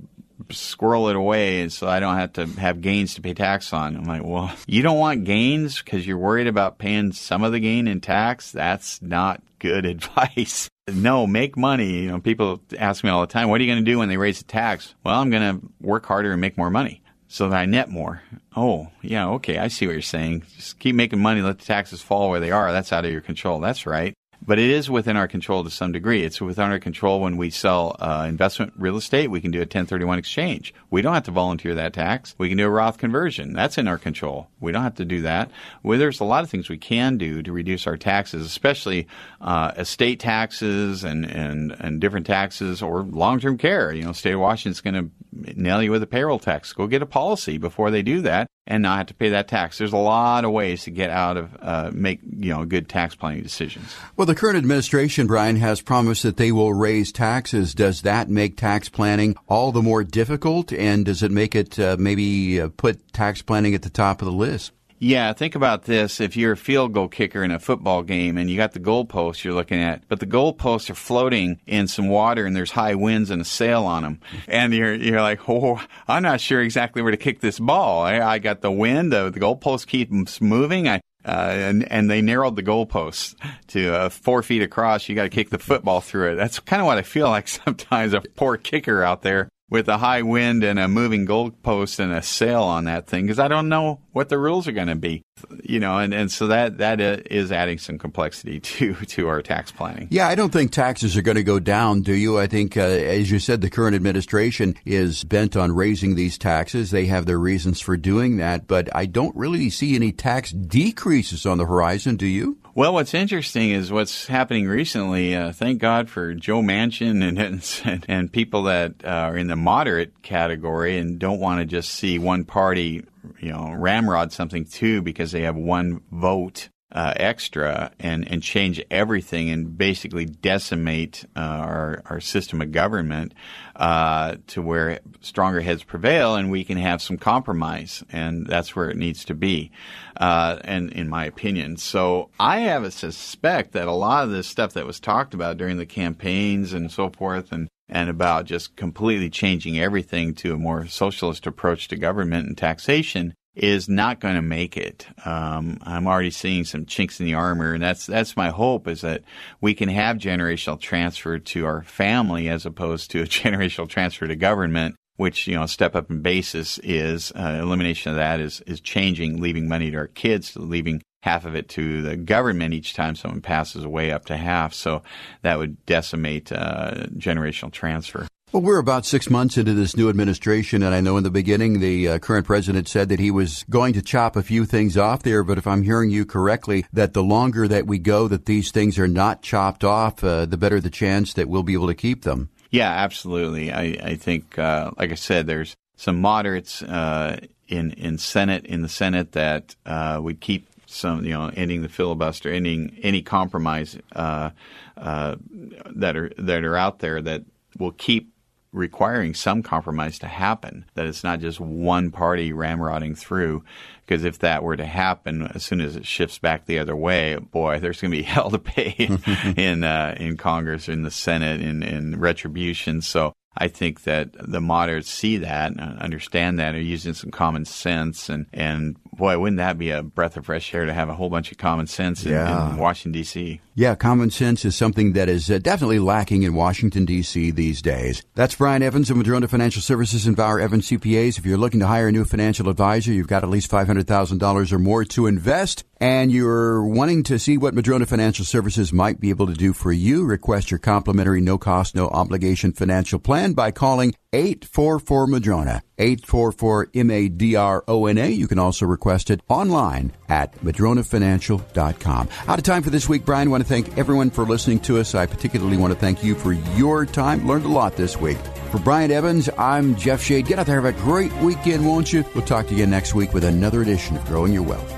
squirrel 0.50 1.08
it 1.08 1.16
away 1.16 1.68
so 1.68 1.88
I 1.88 2.00
don't 2.00 2.16
have 2.16 2.32
to 2.34 2.46
have 2.60 2.80
gains 2.80 3.14
to 3.14 3.20
pay 3.22 3.34
tax 3.34 3.72
on. 3.72 3.96
I'm 3.96 4.04
like, 4.04 4.24
well, 4.24 4.52
you 4.66 4.82
don't 4.82 4.98
want 4.98 5.24
gains 5.24 5.80
because 5.82 6.06
you're 6.06 6.18
worried 6.18 6.46
about 6.46 6.78
paying 6.78 7.12
some 7.12 7.42
of 7.44 7.52
the 7.52 7.60
gain 7.60 7.88
in 7.88 8.00
tax. 8.00 8.52
That's 8.52 9.00
not 9.02 9.42
good 9.58 9.84
advice. 9.86 10.68
no, 10.88 11.26
make 11.26 11.56
money. 11.56 12.02
You 12.02 12.08
know, 12.10 12.20
people 12.20 12.60
ask 12.78 13.02
me 13.04 13.10
all 13.10 13.20
the 13.20 13.26
time, 13.26 13.48
what 13.48 13.60
are 13.60 13.64
you 13.64 13.72
going 13.72 13.84
to 13.84 13.90
do 13.90 13.98
when 13.98 14.08
they 14.08 14.16
raise 14.16 14.38
the 14.38 14.44
tax? 14.44 14.94
Well, 15.04 15.20
I'm 15.20 15.30
going 15.30 15.60
to 15.60 15.66
work 15.80 16.06
harder 16.06 16.32
and 16.32 16.40
make 16.40 16.56
more 16.56 16.70
money 16.70 17.02
so 17.28 17.48
that 17.48 17.56
I 17.56 17.66
net 17.66 17.88
more. 17.88 18.22
Oh, 18.56 18.88
yeah, 19.02 19.28
okay, 19.30 19.58
I 19.58 19.68
see 19.68 19.86
what 19.86 19.92
you're 19.92 20.02
saying. 20.02 20.44
Just 20.56 20.78
keep 20.78 20.94
making 20.94 21.20
money, 21.20 21.42
let 21.42 21.58
the 21.58 21.64
taxes 21.64 22.00
fall 22.00 22.30
where 22.30 22.40
they 22.40 22.50
are. 22.52 22.72
That's 22.72 22.92
out 22.92 23.04
of 23.04 23.12
your 23.12 23.20
control. 23.20 23.60
That's 23.60 23.86
right. 23.86 24.14
But 24.46 24.60
it 24.60 24.70
is 24.70 24.88
within 24.88 25.16
our 25.16 25.26
control 25.26 25.64
to 25.64 25.70
some 25.70 25.90
degree. 25.90 26.22
It's 26.22 26.40
within 26.40 26.70
our 26.70 26.78
control 26.78 27.20
when 27.20 27.36
we 27.36 27.50
sell 27.50 27.96
uh, 27.98 28.26
investment 28.28 28.72
real 28.76 28.96
estate. 28.96 29.28
We 29.28 29.40
can 29.40 29.50
do 29.50 29.58
a 29.58 29.62
1031 29.62 30.18
exchange. 30.18 30.72
We 30.90 31.02
don't 31.02 31.14
have 31.14 31.24
to 31.24 31.32
volunteer 31.32 31.74
that 31.74 31.92
tax. 31.92 32.34
We 32.38 32.48
can 32.48 32.56
do 32.56 32.66
a 32.66 32.70
Roth 32.70 32.96
conversion. 32.96 33.52
That's 33.52 33.76
in 33.76 33.88
our 33.88 33.98
control. 33.98 34.48
We 34.60 34.70
don't 34.70 34.84
have 34.84 34.94
to 34.96 35.04
do 35.04 35.22
that. 35.22 35.50
Well, 35.82 35.98
there's 35.98 36.20
a 36.20 36.24
lot 36.24 36.44
of 36.44 36.50
things 36.50 36.68
we 36.68 36.78
can 36.78 37.18
do 37.18 37.42
to 37.42 37.52
reduce 37.52 37.86
our 37.88 37.96
taxes, 37.96 38.46
especially 38.46 39.08
uh, 39.40 39.72
estate 39.76 40.20
taxes 40.20 41.02
and, 41.02 41.24
and, 41.24 41.74
and 41.80 42.00
different 42.00 42.26
taxes 42.26 42.82
or 42.82 43.02
long 43.02 43.40
term 43.40 43.58
care. 43.58 43.92
You 43.92 44.04
know, 44.04 44.12
state 44.12 44.34
of 44.34 44.40
Washington's 44.40 44.80
going 44.80 44.94
to 44.94 45.60
nail 45.60 45.82
you 45.82 45.90
with 45.90 46.02
a 46.02 46.06
payroll 46.06 46.38
tax. 46.38 46.72
Go 46.72 46.86
get 46.86 47.02
a 47.02 47.06
policy 47.06 47.58
before 47.58 47.90
they 47.90 48.02
do 48.02 48.22
that 48.22 48.48
and 48.66 48.82
not 48.82 48.98
have 48.98 49.06
to 49.06 49.14
pay 49.14 49.30
that 49.30 49.48
tax. 49.48 49.78
There's 49.78 49.92
a 49.92 49.96
lot 49.96 50.44
of 50.44 50.50
ways 50.50 50.84
to 50.84 50.90
get 50.90 51.10
out 51.10 51.36
of 51.36 51.56
uh, 51.60 51.90
make 51.92 52.20
you 52.38 52.52
know 52.52 52.64
good 52.64 52.88
tax 52.88 53.14
planning 53.14 53.42
decisions. 53.42 53.94
Well, 54.16 54.26
the 54.26 54.34
current 54.34 54.56
administration, 54.56 55.26
Brian, 55.26 55.56
has 55.56 55.80
promised 55.80 56.22
that 56.24 56.36
they 56.36 56.52
will 56.52 56.74
raise 56.74 57.12
taxes. 57.12 57.74
Does 57.74 58.02
that 58.02 58.28
make 58.28 58.56
tax 58.56 58.88
planning 58.88 59.36
all 59.48 59.72
the 59.72 59.82
more 59.82 60.04
difficult, 60.04 60.72
and 60.72 61.04
does 61.04 61.22
it 61.22 61.30
make 61.30 61.54
it 61.54 61.78
uh, 61.78 61.96
maybe 61.98 62.60
uh, 62.60 62.68
put 62.76 63.12
tax 63.12 63.42
planning 63.42 63.74
at 63.74 63.82
the 63.82 63.90
top 63.90 64.20
of 64.20 64.26
the 64.26 64.32
list? 64.32 64.72
Yeah, 64.98 65.34
think 65.34 65.54
about 65.54 65.82
this. 65.82 66.20
If 66.20 66.36
you're 66.36 66.52
a 66.52 66.56
field 66.56 66.94
goal 66.94 67.08
kicker 67.08 67.44
in 67.44 67.50
a 67.50 67.58
football 67.58 68.02
game 68.02 68.38
and 68.38 68.48
you 68.48 68.56
got 68.56 68.72
the 68.72 68.80
goalposts 68.80 69.44
you're 69.44 69.52
looking 69.52 69.82
at, 69.82 70.08
but 70.08 70.20
the 70.20 70.26
goalposts 70.26 70.88
are 70.88 70.94
floating 70.94 71.60
in 71.66 71.86
some 71.86 72.08
water 72.08 72.46
and 72.46 72.56
there's 72.56 72.70
high 72.70 72.94
winds 72.94 73.30
and 73.30 73.42
a 73.42 73.44
sail 73.44 73.84
on 73.84 74.02
them, 74.02 74.20
and 74.48 74.72
you're 74.72 74.94
you're 74.94 75.20
like, 75.20 75.48
oh, 75.48 75.84
I'm 76.08 76.22
not 76.22 76.40
sure 76.40 76.62
exactly 76.62 77.02
where 77.02 77.10
to 77.10 77.18
kick 77.18 77.40
this 77.40 77.58
ball. 77.58 78.04
I, 78.04 78.20
I 78.20 78.38
got 78.38 78.62
the 78.62 78.72
wind, 78.72 79.12
the, 79.12 79.30
the 79.30 79.40
goalposts 79.40 79.86
keep 79.86 80.10
moving. 80.40 80.88
I 80.88 81.00
uh, 81.26 81.50
and 81.50 81.92
and 81.92 82.08
they 82.08 82.22
narrowed 82.22 82.56
the 82.56 82.62
goalposts 82.62 83.34
to 83.68 83.92
uh, 83.94 84.08
four 84.08 84.42
feet 84.42 84.62
across. 84.62 85.08
You 85.08 85.14
got 85.14 85.24
to 85.24 85.28
kick 85.28 85.50
the 85.50 85.58
football 85.58 86.00
through 86.00 86.32
it. 86.32 86.34
That's 86.36 86.60
kind 86.60 86.80
of 86.80 86.86
what 86.86 86.98
I 86.98 87.02
feel 87.02 87.28
like 87.28 87.48
sometimes. 87.64 88.14
A 88.14 88.22
poor 88.36 88.56
kicker 88.56 89.02
out 89.02 89.22
there 89.22 89.48
with 89.68 89.88
a 89.88 89.98
high 89.98 90.22
wind 90.22 90.62
and 90.62 90.78
a 90.78 90.86
moving 90.86 91.26
goalpost 91.26 91.98
and 91.98 92.12
a 92.12 92.22
sail 92.22 92.62
on 92.62 92.84
that 92.84 93.06
thing 93.06 93.24
because 93.26 93.38
I 93.38 93.48
don't 93.48 93.68
know 93.68 94.00
what 94.12 94.28
the 94.28 94.38
rules 94.38 94.68
are 94.68 94.72
going 94.72 94.86
to 94.86 94.94
be, 94.94 95.22
you 95.64 95.80
know, 95.80 95.98
and, 95.98 96.14
and 96.14 96.30
so 96.30 96.46
that 96.46 96.78
that 96.78 97.00
is 97.00 97.50
adding 97.50 97.78
some 97.78 97.98
complexity 97.98 98.60
to 98.76 98.94
to 98.94 99.28
our 99.28 99.42
tax 99.42 99.72
planning. 99.72 100.08
Yeah, 100.10 100.28
I 100.28 100.34
don't 100.34 100.52
think 100.52 100.70
taxes 100.70 101.16
are 101.16 101.22
going 101.22 101.36
to 101.36 101.42
go 101.42 101.58
down, 101.58 102.02
do 102.02 102.14
you? 102.14 102.38
I 102.38 102.46
think, 102.46 102.76
uh, 102.76 102.80
as 102.80 103.30
you 103.30 103.38
said, 103.38 103.60
the 103.60 103.70
current 103.70 103.96
administration 103.96 104.76
is 104.84 105.24
bent 105.24 105.56
on 105.56 105.72
raising 105.72 106.14
these 106.14 106.38
taxes. 106.38 106.90
They 106.90 107.06
have 107.06 107.26
their 107.26 107.38
reasons 107.38 107.80
for 107.80 107.96
doing 107.96 108.36
that, 108.36 108.66
but 108.66 108.88
I 108.94 109.06
don't 109.06 109.34
really 109.36 109.70
see 109.70 109.96
any 109.96 110.12
tax 110.12 110.52
decreases 110.52 111.44
on 111.44 111.58
the 111.58 111.66
horizon. 111.66 112.16
Do 112.16 112.26
you? 112.26 112.58
Well, 112.76 112.92
what's 112.92 113.14
interesting 113.14 113.70
is 113.70 113.90
what's 113.90 114.26
happening 114.26 114.68
recently. 114.68 115.34
Uh, 115.34 115.50
thank 115.50 115.80
God 115.80 116.10
for 116.10 116.34
Joe 116.34 116.60
Manchin 116.60 117.26
and 117.26 117.38
and, 117.86 118.04
and 118.06 118.30
people 118.30 118.64
that 118.64 118.96
uh, 119.02 119.08
are 119.08 119.36
in 119.38 119.46
the 119.46 119.56
moderate 119.56 120.20
category 120.20 120.98
and 120.98 121.18
don't 121.18 121.40
want 121.40 121.60
to 121.60 121.64
just 121.64 121.88
see 121.88 122.18
one 122.18 122.44
party, 122.44 123.02
you 123.40 123.50
know, 123.50 123.72
ramrod 123.72 124.30
something 124.30 124.66
too 124.66 125.00
because 125.00 125.32
they 125.32 125.40
have 125.44 125.56
one 125.56 126.02
vote 126.12 126.68
uh, 126.96 127.12
extra 127.16 127.92
and, 128.00 128.26
and 128.32 128.42
change 128.42 128.82
everything 128.90 129.50
and 129.50 129.76
basically 129.76 130.24
decimate 130.24 131.26
uh, 131.36 131.40
our, 131.40 132.02
our 132.06 132.20
system 132.20 132.62
of 132.62 132.72
government 132.72 133.34
uh, 133.76 134.36
to 134.46 134.62
where 134.62 135.00
stronger 135.20 135.60
heads 135.60 135.82
prevail 135.82 136.36
and 136.36 136.50
we 136.50 136.64
can 136.64 136.78
have 136.78 137.02
some 137.02 137.18
compromise. 137.18 138.02
And 138.10 138.46
that's 138.46 138.74
where 138.74 138.88
it 138.88 138.96
needs 138.96 139.26
to 139.26 139.34
be, 139.34 139.72
uh, 140.16 140.58
and 140.64 140.90
in 140.90 141.10
my 141.10 141.26
opinion. 141.26 141.76
So 141.76 142.30
I 142.40 142.60
have 142.60 142.82
a 142.82 142.90
suspect 142.90 143.72
that 143.72 143.88
a 143.88 143.92
lot 143.92 144.24
of 144.24 144.30
this 144.30 144.48
stuff 144.48 144.72
that 144.72 144.86
was 144.86 144.98
talked 144.98 145.34
about 145.34 145.58
during 145.58 145.76
the 145.76 145.84
campaigns 145.84 146.72
and 146.72 146.90
so 146.90 147.10
forth 147.10 147.52
and 147.52 147.68
and 147.88 148.10
about 148.10 148.46
just 148.46 148.74
completely 148.74 149.30
changing 149.30 149.78
everything 149.78 150.34
to 150.34 150.52
a 150.52 150.58
more 150.58 150.86
socialist 150.86 151.46
approach 151.46 151.86
to 151.86 151.96
government 151.96 152.48
and 152.48 152.58
taxation 152.58 153.32
is 153.56 153.88
not 153.88 154.20
going 154.20 154.34
to 154.34 154.42
make 154.42 154.76
it. 154.76 155.06
Um, 155.24 155.78
I'm 155.82 156.06
already 156.06 156.30
seeing 156.30 156.64
some 156.64 156.84
chinks 156.84 157.18
in 157.18 157.26
the 157.26 157.34
armor, 157.34 157.72
and 157.72 157.82
that's 157.82 158.06
that's 158.06 158.36
my 158.36 158.50
hope 158.50 158.86
is 158.86 159.00
that 159.00 159.22
we 159.60 159.74
can 159.74 159.88
have 159.88 160.18
generational 160.18 160.78
transfer 160.78 161.38
to 161.38 161.64
our 161.64 161.82
family 161.82 162.48
as 162.48 162.66
opposed 162.66 163.10
to 163.12 163.22
a 163.22 163.24
generational 163.26 163.88
transfer 163.88 164.26
to 164.26 164.36
government. 164.36 164.94
Which 165.16 165.46
you 165.46 165.54
know, 165.54 165.64
step 165.64 165.96
up 165.96 166.10
in 166.10 166.20
basis 166.20 166.78
is 166.80 167.32
uh, 167.32 167.60
elimination 167.62 168.10
of 168.10 168.18
that 168.18 168.38
is 168.38 168.60
is 168.66 168.80
changing, 168.80 169.40
leaving 169.40 169.66
money 169.66 169.90
to 169.90 169.96
our 169.96 170.08
kids, 170.08 170.54
leaving 170.56 171.00
half 171.22 171.46
of 171.46 171.56
it 171.56 171.70
to 171.70 172.02
the 172.02 172.16
government 172.16 172.74
each 172.74 172.92
time 172.92 173.16
someone 173.16 173.40
passes 173.40 173.82
away 173.82 174.12
up 174.12 174.26
to 174.26 174.36
half. 174.36 174.74
So 174.74 175.02
that 175.40 175.58
would 175.58 175.84
decimate 175.86 176.52
uh, 176.52 177.06
generational 177.16 177.72
transfer. 177.72 178.28
Well, 178.52 178.62
we're 178.62 178.78
about 178.78 179.04
six 179.04 179.28
months 179.28 179.58
into 179.58 179.74
this 179.74 179.96
new 179.96 180.08
administration, 180.08 180.84
and 180.84 180.94
I 180.94 181.00
know 181.00 181.16
in 181.16 181.24
the 181.24 181.32
beginning 181.32 181.80
the 181.80 182.08
uh, 182.08 182.18
current 182.20 182.46
president 182.46 182.86
said 182.86 183.08
that 183.08 183.18
he 183.18 183.32
was 183.32 183.64
going 183.68 183.92
to 183.94 184.02
chop 184.02 184.36
a 184.36 184.42
few 184.42 184.64
things 184.64 184.96
off 184.96 185.24
there. 185.24 185.42
But 185.42 185.58
if 185.58 185.66
I'm 185.66 185.82
hearing 185.82 186.10
you 186.10 186.24
correctly, 186.24 186.86
that 186.92 187.12
the 187.12 187.24
longer 187.24 187.66
that 187.66 187.88
we 187.88 187.98
go, 187.98 188.28
that 188.28 188.46
these 188.46 188.70
things 188.70 189.00
are 189.00 189.08
not 189.08 189.42
chopped 189.42 189.82
off, 189.82 190.22
uh, 190.22 190.46
the 190.46 190.56
better 190.56 190.80
the 190.80 190.90
chance 190.90 191.32
that 191.32 191.48
we'll 191.48 191.64
be 191.64 191.74
able 191.74 191.88
to 191.88 191.94
keep 191.94 192.22
them. 192.22 192.48
Yeah, 192.70 192.88
absolutely. 192.88 193.72
I, 193.72 193.98
I 194.00 194.14
think, 194.14 194.56
uh, 194.58 194.92
like 194.96 195.10
I 195.10 195.16
said, 195.16 195.48
there's 195.48 195.76
some 195.96 196.20
moderates 196.20 196.84
uh, 196.84 197.40
in 197.66 197.92
in 197.94 198.16
Senate 198.16 198.64
in 198.64 198.80
the 198.80 198.88
Senate 198.88 199.32
that 199.32 199.74
uh, 199.84 200.20
would 200.22 200.40
keep 200.40 200.68
some, 200.86 201.24
you 201.24 201.32
know, 201.32 201.50
ending 201.54 201.82
the 201.82 201.88
filibuster, 201.88 202.48
ending 202.48 202.96
any 203.02 203.22
compromise 203.22 203.98
uh, 204.14 204.50
that 204.96 206.16
are 206.16 206.30
that 206.38 206.64
are 206.64 206.76
out 206.76 207.00
there 207.00 207.20
that 207.20 207.42
will 207.78 207.92
keep 207.92 208.32
requiring 208.76 209.32
some 209.34 209.62
compromise 209.62 210.18
to 210.18 210.26
happen, 210.26 210.84
that 210.94 211.06
it's 211.06 211.24
not 211.24 211.40
just 211.40 211.58
one 211.58 212.10
party 212.10 212.52
ramrodding 212.52 213.16
through. 213.16 213.64
Because 214.04 214.22
if 214.22 214.38
that 214.40 214.62
were 214.62 214.76
to 214.76 214.86
happen, 214.86 215.42
as 215.54 215.64
soon 215.64 215.80
as 215.80 215.96
it 215.96 216.06
shifts 216.06 216.38
back 216.38 216.66
the 216.66 216.78
other 216.78 216.94
way, 216.94 217.36
boy, 217.36 217.80
there's 217.80 218.00
going 218.00 218.12
to 218.12 218.16
be 218.16 218.22
hell 218.34 218.50
to 218.50 218.58
pay 218.58 218.94
in 219.56 219.82
uh, 219.82 220.14
in 220.20 220.36
Congress, 220.36 220.88
in 220.88 221.02
the 221.02 221.10
Senate, 221.10 221.60
in, 221.60 221.82
in 221.82 222.20
retribution. 222.20 223.00
So 223.00 223.32
I 223.56 223.68
think 223.68 224.02
that 224.02 224.30
the 224.38 224.60
moderates 224.60 225.10
see 225.10 225.38
that 225.38 225.72
and 225.72 225.98
understand 225.98 226.58
that, 226.58 226.74
are 226.74 226.80
using 226.80 227.14
some 227.14 227.30
common 227.30 227.64
sense, 227.64 228.28
and 228.28 228.46
and 228.52 228.96
boy, 229.12 229.38
wouldn't 229.38 229.58
that 229.58 229.78
be 229.78 229.90
a 229.90 230.02
breath 230.02 230.36
of 230.36 230.46
fresh 230.46 230.74
air 230.74 230.84
to 230.84 230.92
have 230.92 231.08
a 231.08 231.14
whole 231.14 231.30
bunch 231.30 231.50
of 231.50 231.58
common 231.58 231.86
sense 231.86 232.24
in, 232.24 232.32
yeah. 232.32 232.70
in 232.70 232.76
Washington 232.76 233.12
D.C. 233.12 233.60
Yeah, 233.74 233.94
common 233.94 234.30
sense 234.30 234.64
is 234.64 234.74
something 234.76 235.12
that 235.14 235.28
is 235.28 235.50
uh, 235.50 235.58
definitely 235.58 235.98
lacking 235.98 236.42
in 236.42 236.54
Washington 236.54 237.04
D.C. 237.04 237.50
these 237.50 237.82
days. 237.82 238.22
That's 238.34 238.54
Brian 238.54 238.82
Evans 238.82 239.10
of 239.10 239.16
Madrona 239.16 239.48
Financial 239.48 239.82
Services 239.82 240.26
and 240.26 240.36
Bauer 240.36 240.60
Evans 240.60 240.88
CPAs. 240.88 241.38
If 241.38 241.46
you're 241.46 241.58
looking 241.58 241.80
to 241.80 241.86
hire 241.86 242.08
a 242.08 242.12
new 242.12 242.24
financial 242.24 242.68
advisor, 242.68 243.12
you've 243.12 243.26
got 243.28 243.42
at 243.42 243.50
least 243.50 243.70
five 243.70 243.86
hundred 243.86 244.06
thousand 244.06 244.38
dollars 244.38 244.72
or 244.72 244.78
more 244.78 245.04
to 245.04 245.26
invest. 245.26 245.84
and 245.98 246.30
you're 246.30 246.84
wanting 246.84 247.22
to 247.22 247.38
see 247.38 247.56
what 247.56 247.72
Madrona 247.74 248.04
Financial 248.04 248.44
Services 248.44 248.92
might 248.92 249.18
be 249.18 249.30
able 249.30 249.46
to 249.46 249.54
do 249.54 249.72
for 249.72 249.92
you, 249.92 250.24
request 250.24 250.70
your 250.70 250.78
complimentary 250.78 251.40
no 251.40 251.56
cost, 251.56 251.94
no 251.94 252.08
obligation 252.08 252.72
financial 252.72 253.18
plan 253.18 253.45
by 253.54 253.70
calling 253.70 254.14
844 254.32 255.26
Madrona. 255.26 255.82
844 255.98 256.88
M 256.94 257.10
A 257.10 257.28
D 257.28 257.56
R 257.56 257.84
O 257.88 258.06
N 258.06 258.18
A. 258.18 258.28
You 258.28 258.48
can 258.48 258.58
also 258.58 258.86
request 258.86 259.30
it 259.30 259.40
online 259.48 260.12
at 260.28 260.56
madronafinancial.com. 260.58 262.28
Out 262.46 262.58
of 262.58 262.64
time 262.64 262.82
for 262.82 262.90
this 262.90 263.08
week, 263.08 263.24
Brian. 263.24 263.48
I 263.48 263.50
want 263.50 263.62
to 263.62 263.68
thank 263.68 263.96
everyone 263.96 264.30
for 264.30 264.44
listening 264.44 264.80
to 264.80 264.98
us. 264.98 265.14
I 265.14 265.26
particularly 265.26 265.76
want 265.76 265.92
to 265.92 265.98
thank 265.98 266.22
you 266.22 266.34
for 266.34 266.52
your 266.52 267.06
time. 267.06 267.46
Learned 267.46 267.64
a 267.64 267.68
lot 267.68 267.96
this 267.96 268.16
week. 268.16 268.38
For 268.70 268.78
Brian 268.78 269.10
Evans, 269.10 269.48
I'm 269.56 269.96
Jeff 269.96 270.22
Shade. 270.22 270.46
Get 270.46 270.58
out 270.58 270.66
there, 270.66 270.80
have 270.80 270.84
a 270.84 271.00
great 271.02 271.32
weekend, 271.38 271.86
won't 271.86 272.12
you? 272.12 272.24
We'll 272.34 272.44
talk 272.44 272.66
to 272.66 272.72
you 272.72 272.78
again 272.78 272.90
next 272.90 273.14
week 273.14 273.32
with 273.32 273.44
another 273.44 273.80
edition 273.80 274.16
of 274.16 274.24
Growing 274.26 274.52
Your 274.52 274.64
Wealth. 274.64 274.92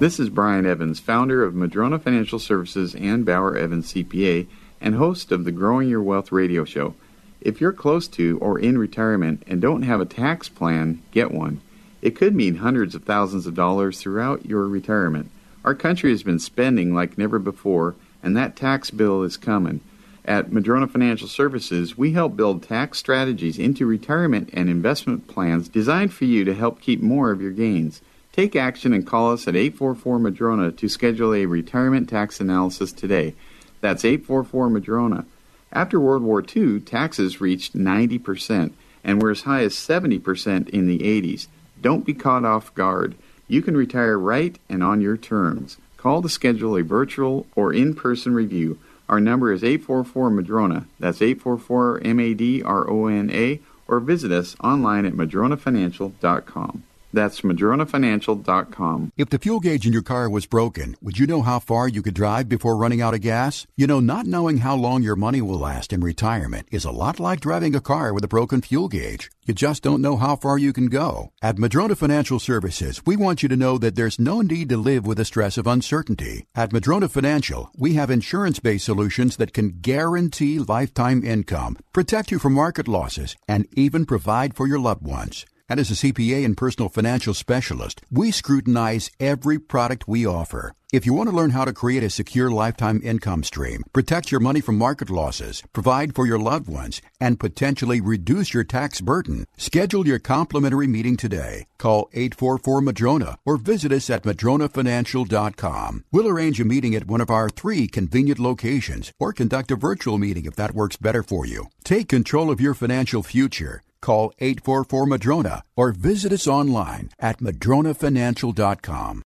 This 0.00 0.18
is 0.18 0.30
Brian 0.30 0.66
Evans, 0.66 0.98
founder 0.98 1.44
of 1.44 1.54
Madrona 1.54 1.96
Financial 1.96 2.40
Services 2.40 2.96
and 2.96 3.24
Bauer 3.24 3.56
Evans 3.56 3.92
CPA, 3.92 4.48
and 4.82 4.96
host 4.96 5.32
of 5.32 5.44
the 5.44 5.52
Growing 5.52 5.88
Your 5.88 6.02
Wealth 6.02 6.30
radio 6.32 6.64
show. 6.64 6.94
If 7.40 7.60
you're 7.60 7.72
close 7.72 8.06
to 8.08 8.38
or 8.40 8.58
in 8.58 8.76
retirement 8.76 9.42
and 9.46 9.60
don't 9.60 9.82
have 9.82 10.00
a 10.00 10.06
tax 10.06 10.48
plan, 10.48 11.02
get 11.12 11.30
one. 11.30 11.60
It 12.02 12.16
could 12.16 12.34
mean 12.34 12.56
hundreds 12.56 12.94
of 12.94 13.04
thousands 13.04 13.46
of 13.46 13.54
dollars 13.54 14.00
throughout 14.00 14.44
your 14.44 14.66
retirement. 14.66 15.30
Our 15.64 15.74
country 15.74 16.10
has 16.10 16.24
been 16.24 16.40
spending 16.40 16.94
like 16.94 17.16
never 17.16 17.38
before, 17.38 17.94
and 18.22 18.36
that 18.36 18.56
tax 18.56 18.90
bill 18.90 19.22
is 19.22 19.36
coming. 19.36 19.80
At 20.24 20.52
Madrona 20.52 20.86
Financial 20.86 21.26
Services, 21.26 21.98
we 21.98 22.12
help 22.12 22.36
build 22.36 22.62
tax 22.62 22.98
strategies 22.98 23.58
into 23.58 23.86
retirement 23.86 24.50
and 24.52 24.68
investment 24.68 25.26
plans 25.26 25.68
designed 25.68 26.12
for 26.12 26.24
you 26.26 26.44
to 26.44 26.54
help 26.54 26.80
keep 26.80 27.00
more 27.00 27.30
of 27.30 27.40
your 27.40 27.50
gains. 27.50 28.02
Take 28.32 28.56
action 28.56 28.92
and 28.92 29.06
call 29.06 29.32
us 29.32 29.46
at 29.46 29.56
844 29.56 30.18
Madrona 30.18 30.72
to 30.72 30.88
schedule 30.88 31.34
a 31.34 31.46
retirement 31.46 32.08
tax 32.08 32.40
analysis 32.40 32.92
today. 32.92 33.34
That's 33.82 34.06
844 34.06 34.70
Madrona. 34.70 35.26
After 35.72 36.00
World 36.00 36.22
War 36.22 36.42
II, 36.42 36.80
taxes 36.80 37.40
reached 37.40 37.76
90% 37.76 38.72
and 39.04 39.20
were 39.20 39.30
as 39.30 39.42
high 39.42 39.62
as 39.64 39.74
70% 39.74 40.68
in 40.70 40.86
the 40.86 41.00
80s. 41.00 41.48
Don't 41.80 42.06
be 42.06 42.14
caught 42.14 42.44
off 42.44 42.74
guard. 42.74 43.14
You 43.48 43.60
can 43.60 43.76
retire 43.76 44.18
right 44.18 44.56
and 44.68 44.82
on 44.82 45.00
your 45.00 45.16
terms. 45.16 45.76
Call 45.96 46.22
to 46.22 46.28
schedule 46.28 46.76
a 46.76 46.82
virtual 46.82 47.46
or 47.54 47.72
in 47.72 47.94
person 47.94 48.34
review. 48.34 48.78
Our 49.08 49.20
number 49.20 49.52
is 49.52 49.64
844 49.64 50.30
Madrona. 50.30 50.86
That's 50.98 51.20
844 51.20 52.00
M 52.04 52.20
A 52.20 52.34
D 52.34 52.62
R 52.62 52.88
O 52.88 53.06
N 53.08 53.30
A, 53.30 53.60
or 53.88 54.00
visit 54.00 54.30
us 54.30 54.56
online 54.60 55.04
at 55.04 55.12
madronafinancial.com. 55.12 56.82
That's 57.12 57.42
madronafinancial.com. 57.42 59.12
If 59.16 59.30
the 59.30 59.38
fuel 59.38 59.60
gauge 59.60 59.86
in 59.86 59.92
your 59.92 60.02
car 60.02 60.30
was 60.30 60.46
broken, 60.46 60.96
would 61.02 61.18
you 61.18 61.26
know 61.26 61.42
how 61.42 61.58
far 61.58 61.88
you 61.88 62.02
could 62.02 62.14
drive 62.14 62.48
before 62.48 62.76
running 62.76 63.02
out 63.02 63.14
of 63.14 63.20
gas? 63.20 63.66
You 63.76 63.86
know, 63.86 64.00
not 64.00 64.26
knowing 64.26 64.58
how 64.58 64.76
long 64.76 65.02
your 65.02 65.16
money 65.16 65.42
will 65.42 65.58
last 65.58 65.92
in 65.92 66.00
retirement 66.00 66.68
is 66.70 66.84
a 66.84 66.90
lot 66.90 67.20
like 67.20 67.40
driving 67.40 67.74
a 67.74 67.80
car 67.80 68.14
with 68.14 68.24
a 68.24 68.28
broken 68.28 68.62
fuel 68.62 68.88
gauge. 68.88 69.30
You 69.44 69.54
just 69.54 69.82
don't 69.82 70.00
know 70.00 70.16
how 70.16 70.36
far 70.36 70.56
you 70.56 70.72
can 70.72 70.86
go. 70.86 71.32
At 71.42 71.58
Madrona 71.58 71.96
Financial 71.96 72.38
Services, 72.38 73.02
we 73.04 73.16
want 73.16 73.42
you 73.42 73.48
to 73.48 73.56
know 73.56 73.76
that 73.76 73.96
there's 73.96 74.20
no 74.20 74.40
need 74.40 74.68
to 74.68 74.76
live 74.76 75.04
with 75.04 75.18
the 75.18 75.24
stress 75.24 75.58
of 75.58 75.66
uncertainty. 75.66 76.46
At 76.54 76.72
Madrona 76.72 77.08
Financial, 77.08 77.68
we 77.76 77.94
have 77.94 78.10
insurance 78.10 78.60
based 78.60 78.84
solutions 78.84 79.36
that 79.38 79.52
can 79.52 79.80
guarantee 79.80 80.60
lifetime 80.60 81.24
income, 81.24 81.76
protect 81.92 82.30
you 82.30 82.38
from 82.38 82.52
market 82.52 82.86
losses, 82.86 83.36
and 83.48 83.66
even 83.72 84.06
provide 84.06 84.54
for 84.54 84.68
your 84.68 84.78
loved 84.78 85.02
ones. 85.04 85.44
And 85.72 85.80
as 85.80 85.90
a 85.90 85.94
CPA 85.94 86.44
and 86.44 86.54
personal 86.54 86.90
financial 86.90 87.32
specialist, 87.32 88.02
we 88.10 88.30
scrutinize 88.30 89.10
every 89.18 89.58
product 89.58 90.06
we 90.06 90.26
offer. 90.26 90.74
If 90.92 91.06
you 91.06 91.14
want 91.14 91.30
to 91.30 91.34
learn 91.34 91.52
how 91.52 91.64
to 91.64 91.72
create 91.72 92.02
a 92.02 92.10
secure 92.10 92.50
lifetime 92.50 93.00
income 93.02 93.42
stream, 93.42 93.82
protect 93.94 94.30
your 94.30 94.40
money 94.40 94.60
from 94.60 94.76
market 94.76 95.08
losses, 95.08 95.62
provide 95.72 96.14
for 96.14 96.26
your 96.26 96.38
loved 96.38 96.68
ones, 96.68 97.00
and 97.18 97.40
potentially 97.40 98.02
reduce 98.02 98.52
your 98.52 98.64
tax 98.64 99.00
burden, 99.00 99.46
schedule 99.56 100.06
your 100.06 100.18
complimentary 100.18 100.86
meeting 100.86 101.16
today. 101.16 101.64
Call 101.78 102.10
844 102.12 102.82
Madrona 102.82 103.38
or 103.46 103.56
visit 103.56 103.92
us 103.92 104.10
at 104.10 104.24
madronafinancial.com. 104.24 106.04
We'll 106.12 106.28
arrange 106.28 106.60
a 106.60 106.66
meeting 106.66 106.94
at 106.94 107.06
one 107.06 107.22
of 107.22 107.30
our 107.30 107.48
three 107.48 107.88
convenient 107.88 108.38
locations 108.38 109.10
or 109.18 109.32
conduct 109.32 109.70
a 109.70 109.76
virtual 109.76 110.18
meeting 110.18 110.44
if 110.44 110.54
that 110.56 110.74
works 110.74 110.98
better 110.98 111.22
for 111.22 111.46
you. 111.46 111.68
Take 111.82 112.10
control 112.10 112.50
of 112.50 112.60
your 112.60 112.74
financial 112.74 113.22
future. 113.22 113.80
Call 114.02 114.32
844 114.38 115.06
Madrona 115.06 115.62
or 115.76 115.92
visit 115.92 116.32
us 116.32 116.46
online 116.46 117.10
at 117.18 117.38
madronafinancial.com. 117.38 119.20